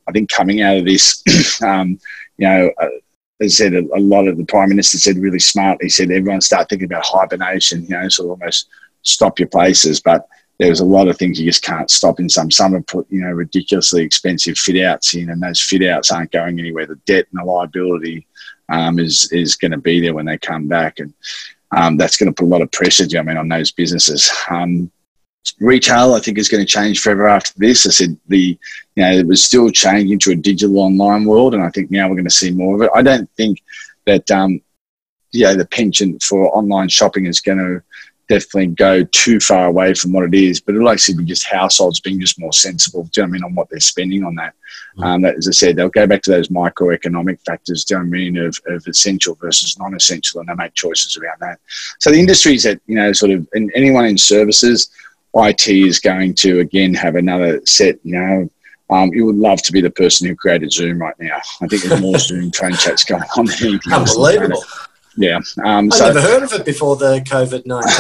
I 0.08 0.12
think 0.12 0.30
coming 0.30 0.62
out 0.62 0.78
of 0.78 0.86
this, 0.86 1.24
um, 1.62 2.00
you 2.38 2.48
know, 2.48 2.72
uh, 2.78 2.90
as 3.42 3.54
I 3.54 3.64
said, 3.64 3.74
a, 3.74 3.80
a, 3.96 4.00
lot 4.00 4.28
of 4.28 4.38
the 4.38 4.46
Prime 4.46 4.70
Minister 4.70 4.98
said 4.98 5.18
really 5.18 5.40
smart. 5.40 5.82
He 5.82 5.90
said 5.90 6.12
everyone 6.12 6.42
start 6.42 6.70
thinking 6.70 6.86
about 6.86 7.06
hibernation, 7.06 7.84
you 7.84 7.98
know, 7.98 8.08
sort 8.10 8.28
of 8.28 8.42
almost 8.42 8.70
stop 9.04 9.40
your 9.40 9.50
places. 9.50 10.02
But 10.02 10.28
there's 10.60 10.82
a 10.82 10.86
lot 10.86 11.08
of 11.08 11.18
things 11.18 11.40
you 11.40 11.46
just 11.46 11.64
can't 11.64 11.90
stop 11.90 12.20
in 12.20 12.30
some. 12.30 12.52
Some 12.52 12.74
have 12.74 12.88
put, 12.88 13.08
you 13.10 13.22
know, 13.22 13.32
ridiculously 13.32 14.04
expensive 14.04 14.58
fit 14.58 14.84
outs 14.84 15.16
in, 15.16 15.30
and 15.30 15.42
those 15.42 15.62
fit 15.62 15.84
outs 15.84 16.12
aren't 16.12 16.32
going 16.32 16.60
anywhere. 16.60 16.86
The 16.86 16.96
debt 17.06 17.28
and 17.32 17.42
the 17.42 17.46
liability 17.46 18.28
um, 18.70 19.00
is 19.00 19.32
is 19.32 19.56
going 19.56 19.72
to 19.72 19.78
be 19.78 20.00
there 20.00 20.14
when 20.14 20.26
they 20.26 20.38
come 20.38 20.68
back. 20.68 21.00
And 21.00 21.14
um, 21.76 21.98
that's 21.98 22.18
going 22.18 22.32
to 22.32 22.34
put 22.34 22.46
a 22.46 22.54
lot 22.54 22.62
of 22.62 22.72
pressure, 22.72 23.06
I 23.18 23.22
mean, 23.22 23.38
on 23.38 23.50
those 23.50 23.72
businesses. 23.72 24.32
Um, 24.50 24.92
retail, 25.60 26.14
I 26.14 26.20
think, 26.20 26.38
is 26.38 26.50
going 26.50 26.66
to 26.66 26.72
change 26.72 27.02
forever 27.02 27.28
after 27.28 27.52
this. 27.58 27.86
I 27.86 27.90
said 27.90 28.18
the, 28.28 28.58
you 28.96 29.04
know, 29.04 29.12
it 29.12 29.28
was 29.28 29.44
still 29.44 29.70
changing 29.70 30.20
to 30.20 30.32
a 30.32 30.36
digital 30.36 30.80
online 30.80 31.26
world, 31.26 31.54
and 31.54 31.64
I 31.64 31.70
think 31.70 31.92
now 31.92 32.08
we're 32.08 32.16
going 32.16 32.26
to 32.26 32.32
see 32.32 32.52
more 32.52 32.76
of 32.76 32.82
it. 32.82 32.92
I 32.96 33.02
don't 33.02 33.30
think 33.36 33.62
that, 34.06 34.30
um, 34.32 34.62
you 35.32 35.46
know, 35.46 35.56
the 35.56 35.66
penchant 35.66 36.22
for 36.24 36.56
online 36.56 36.90
shopping 36.90 37.26
is 37.26 37.42
going 37.42 37.58
to 37.58 37.84
definitely 38.30 38.68
go 38.68 39.04
too 39.06 39.40
far 39.40 39.68
away 39.68 39.94
from 39.94 40.14
what 40.14 40.24
it 40.26 40.34
is, 40.34 40.60
but 40.60 40.76
it'll 40.76 40.90
actually 40.90 41.18
be 41.18 41.26
just 41.26 41.46
households 41.46 42.00
being 42.00 42.20
just 42.20 42.40
more 42.40 42.54
sensible, 42.54 43.04
do 43.12 43.22
you 43.22 43.28
know 43.28 43.30
I 43.30 43.32
mean, 43.32 43.44
on 43.44 43.56
what 43.56 43.70
they're 43.70 43.80
spending 43.80 44.24
on 44.24 44.36
that. 44.36 44.54
Mm. 44.98 45.06
Um, 45.06 45.22
that 45.24 45.36
as 45.36 45.48
I 45.48 45.52
said, 45.52 45.76
they'll 45.76 45.90
go 45.90 46.08
back 46.08 46.22
to 46.24 46.32
those 46.32 46.50
microeconomic 46.50 47.42
factors, 47.46 47.84
do 47.84 47.96
you 47.96 48.00
know 48.00 48.06
I 48.06 48.10
mean, 48.10 48.38
of, 48.38 48.60
of 48.68 48.88
essential 48.88 49.36
versus 49.36 49.78
non 49.78 49.96
essential, 49.96 50.40
and 50.40 50.50
they 50.50 50.56
make 50.56 50.74
choices 50.74 51.18
around 51.18 51.40
that. 51.42 51.60
So 52.00 52.12
the 52.12 52.20
industries 52.20 52.64
that, 52.64 52.80
you 52.88 52.96
know, 52.96 53.12
sort 53.14 53.32
of, 53.32 53.48
and 53.54 53.72
anyone 53.76 54.06
in 54.06 54.18
services, 54.18 54.90
IT 55.36 55.68
is 55.68 56.00
going 56.00 56.36
to, 56.36 56.60
again, 56.60 56.94
have 56.94 57.16
another 57.16 57.62
set, 57.66 57.98
you 58.04 58.20
know, 58.20 58.50
um, 58.90 59.12
you 59.14 59.26
would 59.26 59.36
love 59.36 59.62
to 59.64 59.72
be 59.72 59.82
the 59.82 59.90
person 59.90 60.28
who 60.28 60.36
created 60.36 60.72
Zoom 60.72 61.00
right 61.00 61.16
now. 61.20 61.40
I 61.62 61.68
think 61.68 61.84
there's 61.84 62.02
more 62.02 62.18
Zoom 62.20 62.52
phone 62.52 62.74
chats 62.74 63.04
going 63.04 63.24
on 63.36 63.48
Unbelievable. 63.92 64.64
Yeah. 65.16 65.40
Um, 65.64 65.92
I've 65.92 65.98
so, 65.98 66.06
never 66.08 66.22
heard 66.22 66.44
of 66.44 66.54
it 66.54 66.66
before 66.66 66.96
the 66.96 67.20
COVID 67.22 67.66
19. 67.66 67.92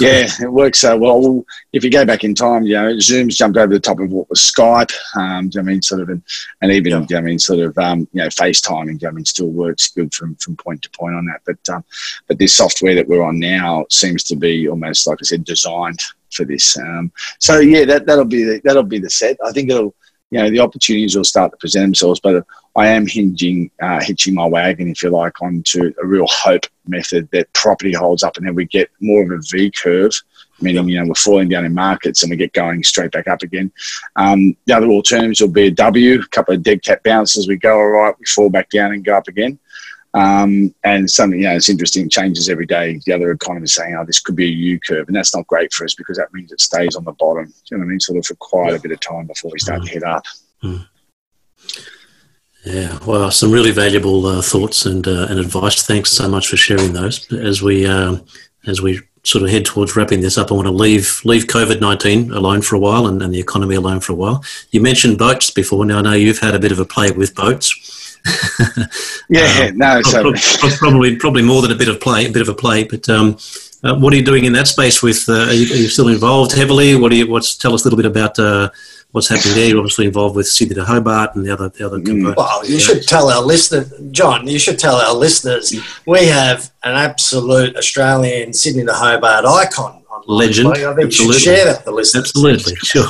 yeah, 0.00 0.26
it 0.40 0.50
works 0.50 0.80
so 0.80 0.96
well. 0.96 1.44
If 1.72 1.84
you 1.84 1.90
go 1.90 2.04
back 2.04 2.24
in 2.24 2.34
time, 2.34 2.64
you 2.64 2.74
know, 2.74 2.98
Zoom's 2.98 3.36
jumped 3.36 3.58
over 3.58 3.72
the 3.72 3.80
top 3.80 4.00
of 4.00 4.10
what 4.10 4.30
was 4.30 4.40
Skype. 4.40 4.92
Um, 5.16 5.50
I 5.58 5.62
mean, 5.62 5.82
sort 5.82 6.00
of, 6.00 6.08
and, 6.08 6.22
and 6.62 6.72
even, 6.72 7.06
yeah. 7.08 7.18
I 7.18 7.20
mean, 7.20 7.38
sort 7.38 7.60
of, 7.60 7.76
um, 7.78 8.08
you 8.12 8.22
know, 8.22 8.28
FaceTiming, 8.28 9.06
I 9.06 9.10
mean, 9.10 9.24
still 9.24 9.48
works 9.48 9.90
good 9.90 10.14
from, 10.14 10.36
from 10.36 10.56
point 10.56 10.82
to 10.82 10.90
point 10.90 11.14
on 11.14 11.26
that. 11.26 11.40
But, 11.44 11.74
um, 11.74 11.84
but 12.28 12.38
this 12.38 12.54
software 12.54 12.94
that 12.94 13.08
we're 13.08 13.22
on 13.22 13.38
now 13.38 13.86
seems 13.90 14.24
to 14.24 14.36
be 14.36 14.68
almost, 14.68 15.06
like 15.06 15.18
I 15.20 15.24
said, 15.24 15.44
designed 15.44 16.00
for 16.32 16.44
this. 16.44 16.78
Um, 16.78 17.12
so 17.38 17.60
yeah, 17.60 17.84
that, 17.84 18.06
that'll 18.06 18.24
be 18.24 18.44
the, 18.44 18.60
that'll 18.64 18.82
be 18.82 18.98
the 18.98 19.10
set. 19.10 19.36
I 19.44 19.52
think 19.52 19.70
it'll, 19.70 19.94
you 20.30 20.38
know, 20.38 20.50
the 20.50 20.60
opportunities 20.60 21.14
will 21.14 21.24
start 21.24 21.50
to 21.50 21.58
present 21.58 21.88
themselves, 21.88 22.18
but 22.20 22.46
I 22.74 22.88
am 22.88 23.06
hinging, 23.06 23.70
uh, 23.82 24.00
hitching 24.00 24.34
my 24.34 24.46
wagon, 24.46 24.88
if 24.88 25.02
you 25.02 25.10
like, 25.10 25.42
onto 25.42 25.92
a 26.02 26.06
real 26.06 26.26
hope 26.28 26.66
method 26.86 27.28
that 27.32 27.52
property 27.52 27.92
holds 27.92 28.22
up 28.22 28.36
and 28.36 28.46
then 28.46 28.54
we 28.54 28.64
get 28.64 28.90
more 29.00 29.22
of 29.22 29.30
a 29.30 29.42
V 29.50 29.70
curve, 29.70 30.12
meaning, 30.60 30.88
you 30.88 30.98
know, 30.98 31.06
we're 31.06 31.14
falling 31.14 31.48
down 31.48 31.66
in 31.66 31.74
markets 31.74 32.22
and 32.22 32.30
we 32.30 32.36
get 32.36 32.52
going 32.54 32.82
straight 32.82 33.12
back 33.12 33.28
up 33.28 33.42
again. 33.42 33.70
Um, 34.16 34.56
the 34.64 34.74
other 34.74 34.88
alternatives 34.88 35.40
will 35.40 35.48
be 35.48 35.66
a 35.66 35.70
W, 35.70 36.20
a 36.20 36.28
couple 36.28 36.54
of 36.54 36.62
dead 36.62 36.82
cat 36.82 37.02
bounces, 37.02 37.46
we 37.46 37.56
go 37.56 37.78
all 37.78 37.88
right, 37.88 38.14
we 38.18 38.24
fall 38.24 38.48
back 38.48 38.70
down 38.70 38.92
and 38.92 39.04
go 39.04 39.16
up 39.16 39.28
again. 39.28 39.58
Um, 40.14 40.74
and 40.84 41.10
something, 41.10 41.40
you 41.40 41.48
know, 41.48 41.56
it's 41.56 41.70
interesting, 41.70 42.08
changes 42.08 42.50
every 42.50 42.66
day. 42.66 43.00
The 43.06 43.12
other 43.14 43.30
economists 43.30 43.76
saying, 43.76 43.96
oh, 43.98 44.04
this 44.04 44.20
could 44.20 44.36
be 44.36 44.44
a 44.44 44.54
U 44.54 44.78
curve. 44.80 45.06
And 45.08 45.16
that's 45.16 45.34
not 45.34 45.46
great 45.46 45.72
for 45.72 45.84
us 45.84 45.94
because 45.94 46.18
that 46.18 46.32
means 46.34 46.52
it 46.52 46.60
stays 46.60 46.96
on 46.96 47.04
the 47.04 47.12
bottom, 47.12 47.52
you 47.70 47.76
know 47.76 47.80
what 47.80 47.86
I 47.86 47.88
mean? 47.88 48.00
Sort 48.00 48.18
of 48.18 48.26
for 48.26 48.34
quite 48.34 48.74
a 48.74 48.80
bit 48.80 48.92
of 48.92 49.00
time 49.00 49.26
before 49.26 49.50
we 49.50 49.58
start 49.58 49.82
to 49.84 49.90
head 49.90 50.02
up. 50.02 50.24
Mm. 50.62 50.86
Yeah, 52.64 52.98
well, 53.04 53.30
some 53.30 53.50
really 53.50 53.72
valuable 53.72 54.24
uh, 54.26 54.40
thoughts 54.40 54.86
and 54.86 55.06
uh, 55.08 55.26
and 55.28 55.40
advice. 55.40 55.84
Thanks 55.84 56.12
so 56.12 56.28
much 56.28 56.48
for 56.48 56.56
sharing 56.56 56.92
those. 56.92 57.30
As 57.32 57.60
we 57.60 57.86
um, 57.86 58.24
as 58.66 58.80
we 58.80 59.00
sort 59.24 59.42
of 59.42 59.50
head 59.50 59.64
towards 59.64 59.96
wrapping 59.96 60.20
this 60.20 60.38
up, 60.38 60.52
I 60.52 60.54
want 60.54 60.66
to 60.66 60.72
leave 60.72 61.20
leave 61.24 61.46
COVID 61.46 61.80
nineteen 61.80 62.30
alone 62.30 62.62
for 62.62 62.76
a 62.76 62.78
while 62.78 63.08
and, 63.08 63.20
and 63.20 63.34
the 63.34 63.40
economy 63.40 63.74
alone 63.74 63.98
for 63.98 64.12
a 64.12 64.16
while. 64.16 64.44
You 64.70 64.80
mentioned 64.80 65.18
boats 65.18 65.50
before. 65.50 65.84
Now 65.84 65.98
I 65.98 66.02
know 66.02 66.12
you've 66.12 66.38
had 66.38 66.54
a 66.54 66.60
bit 66.60 66.70
of 66.70 66.78
a 66.78 66.84
play 66.84 67.10
with 67.10 67.34
boats. 67.34 68.18
yeah, 69.28 69.66
um, 69.68 69.78
no, 69.78 70.00
so 70.02 70.32
probably 70.78 71.16
probably 71.16 71.42
more 71.42 71.62
than 71.62 71.72
a 71.72 71.76
bit 71.76 71.88
of 71.88 72.00
play, 72.00 72.26
a 72.26 72.32
bit 72.32 72.42
of 72.42 72.48
a 72.48 72.54
play. 72.54 72.84
But 72.84 73.08
um, 73.08 73.38
uh, 73.84 73.96
what 73.96 74.12
are 74.12 74.16
you 74.16 74.24
doing 74.24 74.44
in 74.44 74.52
that 74.52 74.68
space? 74.68 75.02
With 75.02 75.28
uh, 75.28 75.32
are, 75.32 75.52
you, 75.52 75.72
are, 75.72 75.76
you, 75.76 75.88
still 75.88 76.08
involved 76.08 76.52
heavily? 76.52 76.94
What 76.94 77.10
do 77.10 77.16
you? 77.16 77.28
What's 77.28 77.56
tell 77.56 77.74
us 77.74 77.82
a 77.82 77.84
little 77.84 77.96
bit 77.96 78.06
about 78.06 78.38
uh, 78.38 78.70
what's 79.12 79.28
happening 79.28 79.54
there. 79.54 79.68
You're 79.68 79.78
obviously 79.78 80.06
involved 80.06 80.36
with 80.36 80.46
Sydney 80.46 80.74
to 80.74 80.84
Hobart 80.84 81.34
and 81.34 81.44
the 81.44 81.50
other 81.50 81.68
the 81.68 81.86
other 81.86 81.98
mm. 81.98 82.36
Well, 82.36 82.66
you 82.66 82.78
should 82.78 83.06
tell 83.06 83.30
our 83.30 83.42
listeners, 83.42 83.92
John. 84.10 84.46
You 84.46 84.58
should 84.58 84.78
tell 84.78 84.96
our 84.96 85.14
listeners 85.14 85.74
we 86.06 86.26
have 86.26 86.70
an 86.82 86.94
absolute 86.94 87.76
Australian 87.76 88.52
Sydney 88.52 88.84
to 88.84 88.92
Hobart 88.92 89.44
icon 89.44 90.01
legend. 90.26 90.68
I 90.68 90.74
think 90.94 91.06
Absolutely. 91.06 91.34
you 91.34 91.40
share 91.40 91.64
that 91.64 91.84
the 91.84 91.90
listeners. 91.90 92.24
Absolutely, 92.24 92.76
sure. 92.76 93.06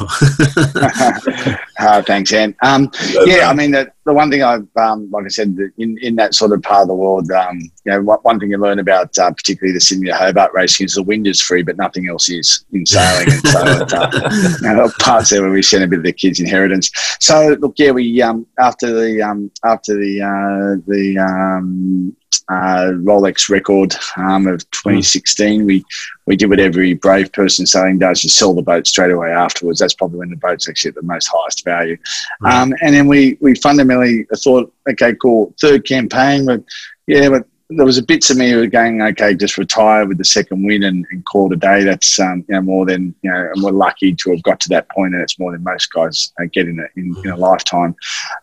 uh, 1.78 2.02
thanks, 2.06 2.32
Anne. 2.32 2.54
Um, 2.62 2.90
yeah, 3.24 3.48
I 3.48 3.54
mean, 3.54 3.72
the, 3.72 3.92
the 4.04 4.12
one 4.12 4.30
thing 4.30 4.42
I've, 4.42 4.66
um, 4.76 5.10
like 5.10 5.24
I 5.24 5.28
said, 5.28 5.56
in, 5.78 5.98
in 5.98 6.16
that 6.16 6.34
sort 6.34 6.52
of 6.52 6.62
part 6.62 6.82
of 6.82 6.88
the 6.88 6.94
world, 6.94 7.30
um, 7.30 7.58
you 7.84 7.92
know, 7.92 8.02
one 8.22 8.40
thing 8.40 8.50
you 8.50 8.58
learn 8.58 8.78
about 8.78 9.16
uh, 9.18 9.30
particularly 9.30 9.72
the 9.72 9.80
Sydney 9.80 10.06
to 10.06 10.14
Hobart 10.14 10.52
racing 10.54 10.86
is 10.86 10.94
the 10.94 11.02
wind 11.02 11.26
is 11.26 11.40
free, 11.40 11.62
but 11.62 11.76
nothing 11.76 12.08
else 12.08 12.28
is 12.28 12.64
in 12.72 12.86
sailing. 12.86 13.32
and 13.32 13.48
so, 13.48 13.60
uh, 13.96 14.56
you 14.62 14.74
know, 14.74 14.90
parts 15.00 15.30
there 15.30 15.42
where 15.42 15.50
we 15.50 15.62
send 15.62 15.84
a 15.84 15.88
bit 15.88 15.98
of 15.98 16.04
the 16.04 16.12
kids' 16.12 16.40
inheritance. 16.40 16.90
So, 17.20 17.56
look, 17.60 17.74
yeah, 17.76 17.92
we 17.92 18.20
um, 18.22 18.46
after 18.58 18.92
the 18.92 19.22
um, 19.22 19.50
after 19.64 19.94
the 19.94 20.22
uh, 20.22 20.82
the 20.86 21.18
um, 21.18 22.16
uh, 22.48 22.92
Rolex 22.94 23.48
record 23.48 23.94
um, 24.16 24.46
of 24.46 24.68
2016. 24.70 25.64
We 25.64 25.84
we 26.26 26.36
did 26.36 26.50
what 26.50 26.60
every 26.60 26.94
brave 26.94 27.32
person 27.32 27.66
sailing 27.66 27.98
does: 27.98 28.22
you 28.24 28.30
sell 28.30 28.54
the 28.54 28.62
boat 28.62 28.86
straight 28.86 29.10
away 29.10 29.30
afterwards. 29.30 29.78
That's 29.78 29.94
probably 29.94 30.18
when 30.18 30.30
the 30.30 30.36
boat's 30.36 30.68
actually 30.68 30.90
at 30.90 30.94
the 30.96 31.02
most 31.02 31.28
highest 31.32 31.64
value. 31.64 31.96
Um, 32.44 32.74
and 32.82 32.94
then 32.94 33.08
we 33.08 33.38
we 33.40 33.54
fundamentally 33.56 34.26
thought, 34.36 34.72
okay, 34.90 35.14
cool, 35.14 35.54
third 35.60 35.86
campaign, 35.86 36.46
but 36.46 36.62
yeah, 37.06 37.28
but 37.28 37.46
there 37.76 37.86
was 37.86 37.98
a 37.98 38.02
bit 38.02 38.28
of 38.30 38.36
me 38.36 38.66
going, 38.66 39.02
okay, 39.02 39.34
just 39.34 39.58
retire 39.58 40.06
with 40.06 40.18
the 40.18 40.24
second 40.24 40.64
win 40.64 40.82
and, 40.82 41.06
and 41.10 41.24
call 41.24 41.52
it 41.52 41.56
a 41.56 41.58
day. 41.58 41.84
That's 41.84 42.18
um, 42.18 42.44
you 42.48 42.54
know 42.54 42.62
more 42.62 42.86
than 42.86 43.14
you 43.22 43.30
know, 43.30 43.50
and 43.52 43.62
we're 43.62 43.72
lucky 43.72 44.14
to 44.14 44.30
have 44.30 44.42
got 44.42 44.60
to 44.60 44.68
that 44.70 44.88
point, 44.90 45.14
and 45.14 45.22
it's 45.22 45.38
more 45.38 45.52
than 45.52 45.62
most 45.62 45.92
guys 45.92 46.32
get 46.52 46.68
in 46.68 46.80
a, 46.80 46.84
in, 46.98 47.14
in 47.24 47.30
a 47.30 47.36
lifetime. 47.36 47.94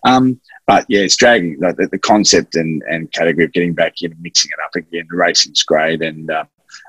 Um, 0.04 0.40
but 0.68 0.86
yeah, 0.88 1.02
it's 1.02 1.16
dragging 1.16 1.60
the, 1.60 1.88
the, 1.92 1.98
concept 1.98 2.56
and, 2.56 2.84
and 2.84 3.12
category 3.12 3.46
of 3.46 3.54
getting 3.54 3.74
back 3.74 4.02
in 4.02 4.12
and 4.12 4.22
mixing 4.22 4.52
it 4.52 4.64
up 4.64 4.76
again. 4.76 5.08
The 5.10 5.18
racing's 5.18 5.64
great 5.64 6.04
and 6.04 6.30
uh, 6.30 6.46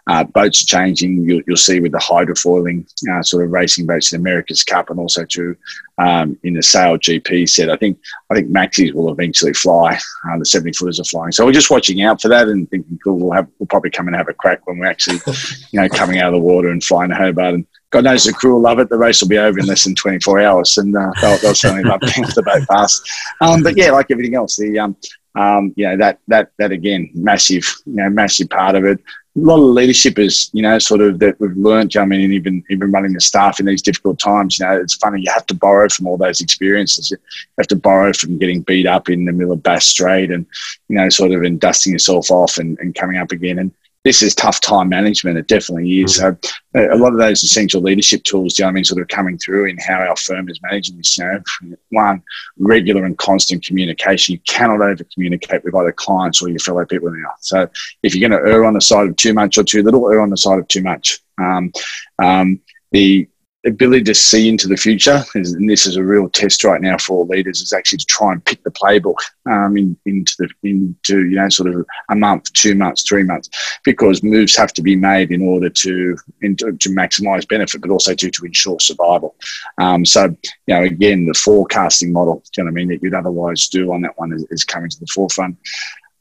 uh, 0.07 0.24
boats 0.24 0.62
are 0.62 0.66
changing. 0.66 1.24
You'll, 1.24 1.42
you'll, 1.46 1.57
see 1.57 1.81
with 1.81 1.92
the 1.92 1.98
hydrofoiling 1.98 2.87
uh, 3.11 3.22
sort 3.22 3.44
of 3.44 3.50
racing 3.50 3.87
boats 3.87 4.12
in 4.12 4.20
America's 4.20 4.64
Cup 4.64 4.90
and 4.90 4.98
also 4.98 5.24
too 5.24 5.57
um, 5.98 6.38
in 6.42 6.55
the 6.55 6.62
Sail 6.62 6.96
GP 6.96 7.48
set. 7.48 7.70
I 7.70 7.76
think 7.76 7.98
I 8.31 8.35
think 8.35 8.50
Maxis 8.50 8.92
will 8.92 9.12
eventually 9.12 9.53
fly. 9.53 9.98
Uh, 10.29 10.38
the 10.38 10.46
70 10.46 10.72
footers 10.72 11.00
are 11.00 11.05
flying, 11.05 11.33
so 11.33 11.44
we're 11.44 11.53
just 11.53 11.70
watching 11.70 12.03
out 12.03 12.20
for 12.20 12.29
that 12.29 12.48
and 12.48 12.68
thinking, 12.70 12.98
cool, 13.05 13.18
we'll 13.18 13.33
have 13.33 13.48
we'll 13.59 13.66
probably 13.66 13.90
come 13.90 14.07
and 14.07 14.16
have 14.16 14.29
a 14.29 14.35
crack 14.35 14.66
when 14.66 14.79
we're 14.79 14.87
actually 14.87 15.18
you 15.70 15.81
know 15.81 15.88
coming 15.88 16.18
out 16.18 16.33
of 16.33 16.40
the 16.40 16.46
water 16.46 16.70
and 16.70 16.83
flying 16.83 17.11
to 17.11 17.16
Hobart 17.16 17.55
and 17.55 17.66
God 17.90 18.05
knows 18.05 18.24
the 18.24 18.33
crew 18.33 18.55
will 18.55 18.62
love 18.62 18.79
it. 18.79 18.88
The 18.88 18.96
race 18.96 19.20
will 19.20 19.29
be 19.29 19.38
over 19.38 19.59
in 19.59 19.66
less 19.66 19.83
than 19.85 19.96
24 19.96 20.40
hours, 20.40 20.79
and 20.79 20.96
uh, 20.96 21.11
they'll, 21.20 21.38
they'll 21.38 21.55
certainly 21.55 21.83
love 21.83 22.00
being 22.00 22.24
off 22.24 22.35
the 22.35 22.42
boat 22.42 22.62
fast. 22.64 23.09
Um, 23.40 23.62
but 23.62 23.76
yeah, 23.76 23.90
like 23.90 24.11
everything 24.11 24.37
else, 24.37 24.57
the 24.57 24.79
um, 24.79 24.96
um, 25.35 25.72
you 25.76 25.87
know 25.87 25.96
that 25.96 26.20
that 26.29 26.53
that 26.59 26.70
again, 26.70 27.11
massive, 27.14 27.64
you 27.87 27.94
know, 27.94 28.09
massive 28.09 28.48
part 28.48 28.76
of 28.76 28.85
it. 28.85 29.00
A 29.36 29.40
lot 29.40 29.58
of 29.58 29.74
leadership 29.74 30.18
is, 30.18 30.50
you 30.52 30.60
know, 30.60 30.78
sort 30.80 31.00
of 31.00 31.20
that 31.20 31.38
we've 31.38 31.56
learned. 31.56 31.96
I 31.96 32.04
mean, 32.04 32.32
even 32.32 32.64
even 32.68 32.90
running 32.90 33.12
the 33.12 33.20
staff 33.20 33.60
in 33.60 33.66
these 33.66 33.80
difficult 33.80 34.18
times, 34.18 34.58
you 34.58 34.66
know, 34.66 34.76
it's 34.76 34.96
funny. 34.96 35.22
You 35.22 35.30
have 35.32 35.46
to 35.46 35.54
borrow 35.54 35.88
from 35.88 36.08
all 36.08 36.16
those 36.16 36.40
experiences. 36.40 37.12
You 37.12 37.18
have 37.56 37.68
to 37.68 37.76
borrow 37.76 38.12
from 38.12 38.38
getting 38.38 38.62
beat 38.62 38.86
up 38.86 39.08
in 39.08 39.24
the 39.24 39.32
middle 39.32 39.52
of 39.52 39.62
Bass 39.62 39.86
Strait, 39.86 40.32
and 40.32 40.46
you 40.88 40.96
know, 40.96 41.08
sort 41.10 41.30
of 41.30 41.42
and 41.42 41.60
dusting 41.60 41.92
yourself 41.92 42.30
off 42.32 42.58
and, 42.58 42.76
and 42.80 42.94
coming 42.94 43.18
up 43.18 43.30
again. 43.30 43.60
And 43.60 43.70
this 44.04 44.22
is 44.22 44.34
tough 44.34 44.60
time 44.60 44.88
management. 44.88 45.36
It 45.36 45.46
definitely 45.46 46.00
is. 46.00 46.16
So 46.16 46.36
a 46.74 46.96
lot 46.96 47.12
of 47.12 47.18
those 47.18 47.42
essential 47.42 47.82
leadership 47.82 48.22
tools, 48.22 48.58
you 48.58 48.64
know 48.64 48.70
I 48.70 48.72
mean, 48.72 48.84
sort 48.84 49.02
of 49.02 49.08
coming 49.08 49.36
through 49.36 49.66
in 49.66 49.76
how 49.78 49.96
our 49.96 50.16
firm 50.16 50.48
is 50.48 50.58
managing 50.62 50.96
this. 50.96 51.18
You 51.18 51.42
know, 51.62 51.76
one, 51.90 52.22
regular 52.58 53.04
and 53.04 53.18
constant 53.18 53.64
communication. 53.64 54.34
You 54.34 54.40
cannot 54.48 54.80
over 54.80 55.04
communicate 55.12 55.64
with 55.64 55.74
either 55.74 55.92
clients 55.92 56.40
or 56.40 56.48
your 56.48 56.60
fellow 56.60 56.86
people 56.86 57.10
now. 57.10 57.32
So 57.40 57.68
if 58.02 58.14
you're 58.14 58.26
going 58.26 58.42
to 58.42 58.50
err 58.50 58.64
on 58.64 58.74
the 58.74 58.80
side 58.80 59.08
of 59.08 59.16
too 59.16 59.34
much 59.34 59.58
or 59.58 59.64
too 59.64 59.82
little, 59.82 60.10
err 60.10 60.20
on 60.20 60.30
the 60.30 60.36
side 60.36 60.58
of 60.58 60.68
too 60.68 60.82
much. 60.82 61.18
Um, 61.38 61.72
um, 62.22 62.60
the 62.92 63.28
ability 63.66 64.05
to 64.05 64.14
see 64.14 64.49
into 64.49 64.66
the 64.66 64.77
future, 64.77 65.23
and 65.35 65.68
this 65.68 65.87
is 65.87 65.96
a 65.96 66.05
real 66.05 66.29
test 66.29 66.64
right 66.64 66.81
now 66.81 66.96
for 66.96 67.27
leaders, 67.27 67.61
is 67.61 67.73
actually 67.73 67.99
to 67.99 68.07
try 68.07 68.33
and 68.33 68.44
pick 68.44 68.62
the 68.62 68.70
playbook 68.70 69.16
um, 69.51 69.77
in, 69.77 69.96
into 70.07 70.35
the 70.38 70.49
into 70.62 71.29
you 71.29 71.37
know 71.37 71.49
sort 71.49 71.68
of 71.68 71.85
a 72.11 72.16
month, 72.16 72.53
two 72.55 72.75
months, 72.75 73.03
three 73.03 73.23
months, 73.23 73.51
because 73.85 74.23
moves 74.23 74.57
have 74.57 74.73
to 74.73 74.83
be 74.83 74.96
made 74.96 75.31
in 75.31 75.42
order 75.42 75.68
to 75.68 76.16
in, 76.42 76.57
to, 76.57 76.73
to 76.73 76.88
maximise 76.90 77.46
benefit, 77.49 77.81
but 77.81 77.90
also 77.90 78.14
to 78.14 78.31
to 78.31 78.44
ensure 78.44 78.81
survival. 78.81 79.35
Um, 79.79 80.05
so 80.05 80.25
you 80.66 80.75
know 80.75 80.83
again, 80.83 81.27
the 81.27 81.35
forecasting 81.35 82.12
model, 82.12 82.42
you 82.57 82.64
know 82.64 82.68
what 82.68 82.73
I 82.73 82.75
mean, 82.75 82.88
that 82.88 83.03
you'd 83.03 83.14
otherwise 83.14 83.68
do 83.68 83.92
on 83.92 84.01
that 84.03 84.18
one 84.18 84.33
is, 84.33 84.46
is 84.51 84.64
coming 84.64 84.90
to 84.90 85.01
the 85.01 85.07
forefront. 85.07 85.57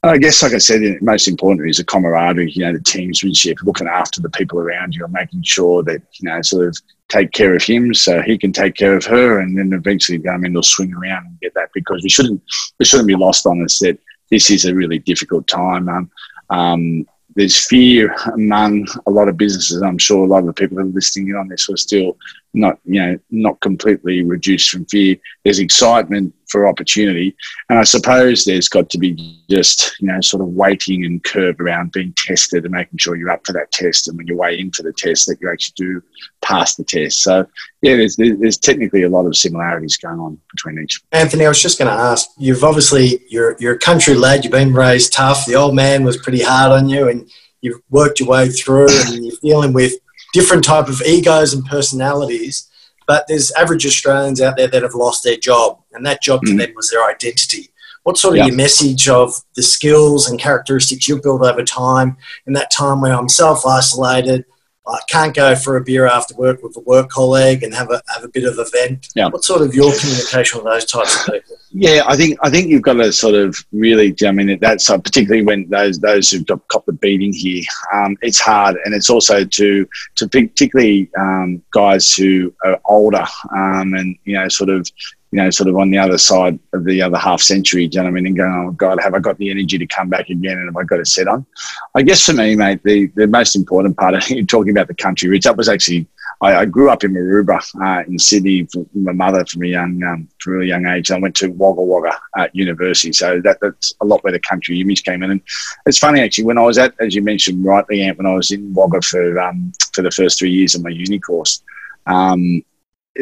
I 0.02 0.16
guess, 0.16 0.42
like 0.42 0.54
I 0.54 0.58
said, 0.58 0.80
most 1.02 1.28
importantly 1.28 1.68
is 1.68 1.76
the 1.76 1.84
camaraderie, 1.84 2.52
you 2.52 2.64
know, 2.64 2.72
the 2.72 2.78
teamsmanship, 2.78 3.62
looking 3.64 3.86
after 3.86 4.22
the 4.22 4.30
people 4.30 4.58
around 4.58 4.94
you 4.94 5.04
and 5.04 5.12
making 5.12 5.42
sure 5.42 5.82
that, 5.82 6.00
you 6.14 6.28
know, 6.28 6.40
sort 6.40 6.68
of 6.68 6.76
take 7.08 7.32
care 7.32 7.54
of 7.54 7.62
him 7.62 7.92
so 7.92 8.22
he 8.22 8.38
can 8.38 8.52
take 8.52 8.76
care 8.76 8.96
of 8.96 9.04
her 9.04 9.40
and 9.40 9.58
then 9.58 9.72
eventually 9.72 10.26
I 10.26 10.36
mean, 10.38 10.54
they'll 10.54 10.62
swing 10.62 10.94
around 10.94 11.26
and 11.26 11.40
get 11.40 11.52
that 11.54 11.70
because 11.74 12.02
we 12.02 12.08
shouldn't 12.08 12.40
we 12.78 12.86
shouldn't 12.86 13.08
be 13.08 13.16
lost 13.16 13.46
on 13.46 13.60
this 13.62 13.80
that 13.80 13.98
this 14.30 14.48
is 14.48 14.64
a 14.64 14.74
really 14.74 15.00
difficult 15.00 15.46
time. 15.46 15.88
Um, 15.88 16.10
um, 16.50 17.06
there's 17.36 17.66
fear 17.66 18.14
among 18.34 18.86
a 19.06 19.10
lot 19.10 19.28
of 19.28 19.36
businesses. 19.36 19.82
I'm 19.82 19.98
sure 19.98 20.24
a 20.24 20.28
lot 20.28 20.38
of 20.38 20.46
the 20.46 20.52
people 20.52 20.76
that 20.76 20.84
are 20.84 20.86
listening 20.86 21.28
in 21.28 21.36
on 21.36 21.48
this 21.48 21.68
are 21.68 21.76
still 21.76 22.16
not, 22.52 22.78
you 22.84 23.00
know, 23.00 23.18
not 23.30 23.60
completely 23.60 24.24
reduced 24.24 24.70
from 24.70 24.84
fear. 24.86 25.16
There's 25.44 25.58
excitement 25.58 26.34
for 26.48 26.66
opportunity, 26.66 27.36
and 27.68 27.78
I 27.78 27.84
suppose 27.84 28.44
there's 28.44 28.68
got 28.68 28.90
to 28.90 28.98
be 28.98 29.40
just, 29.48 29.94
you 30.00 30.08
know, 30.08 30.20
sort 30.20 30.42
of 30.42 30.48
waiting 30.48 31.04
and 31.04 31.22
curve 31.22 31.60
around 31.60 31.92
being 31.92 32.12
tested 32.16 32.64
and 32.64 32.72
making 32.72 32.98
sure 32.98 33.14
you're 33.14 33.30
up 33.30 33.46
for 33.46 33.52
that 33.52 33.70
test, 33.70 34.08
and 34.08 34.16
when 34.16 34.26
you're 34.26 34.36
way 34.36 34.58
into 34.58 34.82
the 34.82 34.92
test, 34.92 35.26
that 35.26 35.40
you 35.40 35.50
actually 35.50 35.74
do 35.76 36.02
pass 36.42 36.74
the 36.74 36.84
test. 36.84 37.22
So, 37.22 37.46
yeah, 37.82 37.96
there's 37.96 38.16
there's 38.16 38.58
technically 38.58 39.04
a 39.04 39.08
lot 39.08 39.26
of 39.26 39.36
similarities 39.36 39.96
going 39.96 40.18
on 40.18 40.38
between 40.52 40.82
each. 40.82 41.00
Anthony, 41.12 41.46
I 41.46 41.48
was 41.48 41.62
just 41.62 41.78
going 41.78 41.90
to 41.90 42.02
ask. 42.02 42.28
You've 42.36 42.64
obviously 42.64 43.20
you're 43.28 43.56
you're 43.60 43.74
a 43.74 43.78
country 43.78 44.14
lad. 44.14 44.44
You've 44.44 44.52
been 44.52 44.74
raised 44.74 45.12
tough. 45.12 45.46
The 45.46 45.54
old 45.54 45.74
man 45.74 46.02
was 46.02 46.16
pretty 46.16 46.42
hard 46.42 46.72
on 46.72 46.88
you, 46.88 47.08
and 47.08 47.30
you've 47.60 47.80
worked 47.90 48.20
your 48.20 48.28
way 48.28 48.48
through, 48.48 48.88
and 48.90 49.24
you're 49.24 49.36
dealing 49.40 49.72
with 49.72 49.92
different 50.32 50.64
type 50.64 50.88
of 50.88 51.02
egos 51.02 51.52
and 51.52 51.64
personalities. 51.64 52.68
But 53.06 53.24
there's 53.26 53.50
average 53.52 53.86
Australians 53.86 54.40
out 54.40 54.56
there 54.56 54.68
that 54.68 54.82
have 54.82 54.94
lost 54.94 55.24
their 55.24 55.36
job, 55.36 55.80
and 55.92 56.06
that 56.06 56.22
job 56.22 56.42
to 56.42 56.52
mm. 56.52 56.58
them 56.58 56.72
was 56.76 56.90
their 56.90 57.04
identity. 57.08 57.70
What 58.04 58.16
sort 58.16 58.34
of 58.34 58.38
yep. 58.38 58.48
your 58.48 58.56
message 58.56 59.08
of 59.08 59.34
the 59.56 59.62
skills 59.62 60.28
and 60.28 60.38
characteristics 60.38 61.06
you've 61.06 61.22
built 61.22 61.42
over 61.42 61.62
time 61.62 62.16
in 62.46 62.54
that 62.54 62.70
time 62.70 63.00
where 63.00 63.12
I'm 63.12 63.28
self 63.28 63.66
isolated, 63.66 64.44
I 64.90 65.00
can't 65.08 65.34
go 65.34 65.54
for 65.54 65.76
a 65.76 65.80
beer 65.82 66.06
after 66.06 66.34
work 66.34 66.62
with 66.62 66.76
a 66.76 66.80
work 66.80 67.10
colleague 67.10 67.62
and 67.62 67.74
have 67.74 67.90
a 67.90 68.02
have 68.14 68.24
a 68.24 68.28
bit 68.28 68.44
of 68.44 68.58
a 68.58 68.64
vent. 68.64 69.08
Yeah. 69.14 69.28
What 69.28 69.44
sort 69.44 69.62
of 69.62 69.74
your 69.74 69.92
communication 69.98 70.58
with 70.58 70.72
those 70.72 70.84
types 70.84 71.20
of 71.20 71.32
people? 71.32 71.56
Yeah, 71.72 72.02
I 72.06 72.16
think 72.16 72.38
I 72.42 72.50
think 72.50 72.68
you've 72.68 72.82
got 72.82 72.94
to 72.94 73.12
sort 73.12 73.34
of 73.34 73.56
really. 73.72 74.14
I 74.26 74.32
mean, 74.32 74.58
that's 74.60 74.90
uh, 74.90 74.98
particularly 74.98 75.44
when 75.44 75.68
those 75.68 75.98
those 76.00 76.30
who've 76.30 76.46
got 76.46 76.66
cop 76.68 76.86
the 76.86 76.92
beating 76.92 77.32
here. 77.32 77.62
Um, 77.92 78.16
it's 78.22 78.40
hard, 78.40 78.76
and 78.84 78.94
it's 78.94 79.10
also 79.10 79.44
to 79.44 79.88
to 80.16 80.28
particularly 80.28 81.08
um, 81.18 81.62
guys 81.72 82.14
who 82.14 82.52
are 82.64 82.80
older 82.86 83.24
um, 83.54 83.94
and 83.94 84.16
you 84.24 84.34
know 84.34 84.48
sort 84.48 84.70
of 84.70 84.90
you 85.32 85.40
know, 85.40 85.48
sort 85.50 85.68
of 85.68 85.76
on 85.76 85.90
the 85.90 85.98
other 85.98 86.18
side 86.18 86.58
of 86.72 86.84
the 86.84 87.00
other 87.00 87.16
half 87.16 87.40
century, 87.40 87.86
do 87.86 87.96
you 87.96 88.02
know 88.02 88.10
what 88.10 88.18
I 88.18 88.20
mean? 88.20 88.26
And 88.26 88.36
going, 88.36 88.52
oh 88.52 88.72
God, 88.72 89.00
have 89.00 89.14
I 89.14 89.20
got 89.20 89.38
the 89.38 89.50
energy 89.50 89.78
to 89.78 89.86
come 89.86 90.08
back 90.08 90.28
again? 90.28 90.58
And 90.58 90.66
have 90.66 90.76
I 90.76 90.82
got 90.82 90.98
it 90.98 91.06
set 91.06 91.28
on? 91.28 91.46
I 91.94 92.02
guess 92.02 92.24
for 92.24 92.32
me, 92.32 92.56
mate, 92.56 92.82
the, 92.82 93.06
the 93.14 93.28
most 93.28 93.54
important 93.54 93.96
part 93.96 94.14
of 94.30 94.46
talking 94.48 94.72
about 94.72 94.88
the 94.88 94.94
country 94.94 95.28
roots, 95.28 95.46
that 95.46 95.56
was 95.56 95.68
actually, 95.68 96.08
I, 96.40 96.56
I 96.56 96.64
grew 96.64 96.90
up 96.90 97.04
in 97.04 97.12
Maroubra 97.12 97.60
uh, 97.80 98.04
in 98.08 98.18
Sydney. 98.18 98.66
My 98.92 99.12
mother 99.12 99.44
from 99.44 99.62
a 99.62 99.66
young, 99.66 100.02
um, 100.02 100.28
from 100.40 100.54
a 100.54 100.56
really 100.56 100.68
young 100.68 100.86
age. 100.86 101.12
I 101.12 101.18
went 101.18 101.36
to 101.36 101.48
Wagga 101.48 101.82
Wagga 101.82 102.18
at 102.36 102.54
university. 102.54 103.12
So 103.12 103.40
that, 103.42 103.58
that's 103.60 103.94
a 104.00 104.04
lot 104.04 104.24
where 104.24 104.32
the 104.32 104.40
country 104.40 104.80
image 104.80 105.04
came 105.04 105.22
in. 105.22 105.30
And 105.30 105.40
it's 105.86 105.98
funny, 105.98 106.22
actually, 106.22 106.44
when 106.44 106.58
I 106.58 106.62
was 106.62 106.76
at, 106.76 106.94
as 106.98 107.14
you 107.14 107.22
mentioned 107.22 107.64
rightly, 107.64 108.02
Ant, 108.02 108.18
when 108.18 108.26
I 108.26 108.34
was 108.34 108.50
in 108.50 108.74
Wagga 108.74 109.00
for, 109.02 109.38
um, 109.38 109.72
for 109.92 110.02
the 110.02 110.10
first 110.10 110.40
three 110.40 110.50
years 110.50 110.74
of 110.74 110.82
my 110.82 110.90
uni 110.90 111.20
course, 111.20 111.62
um, 112.06 112.64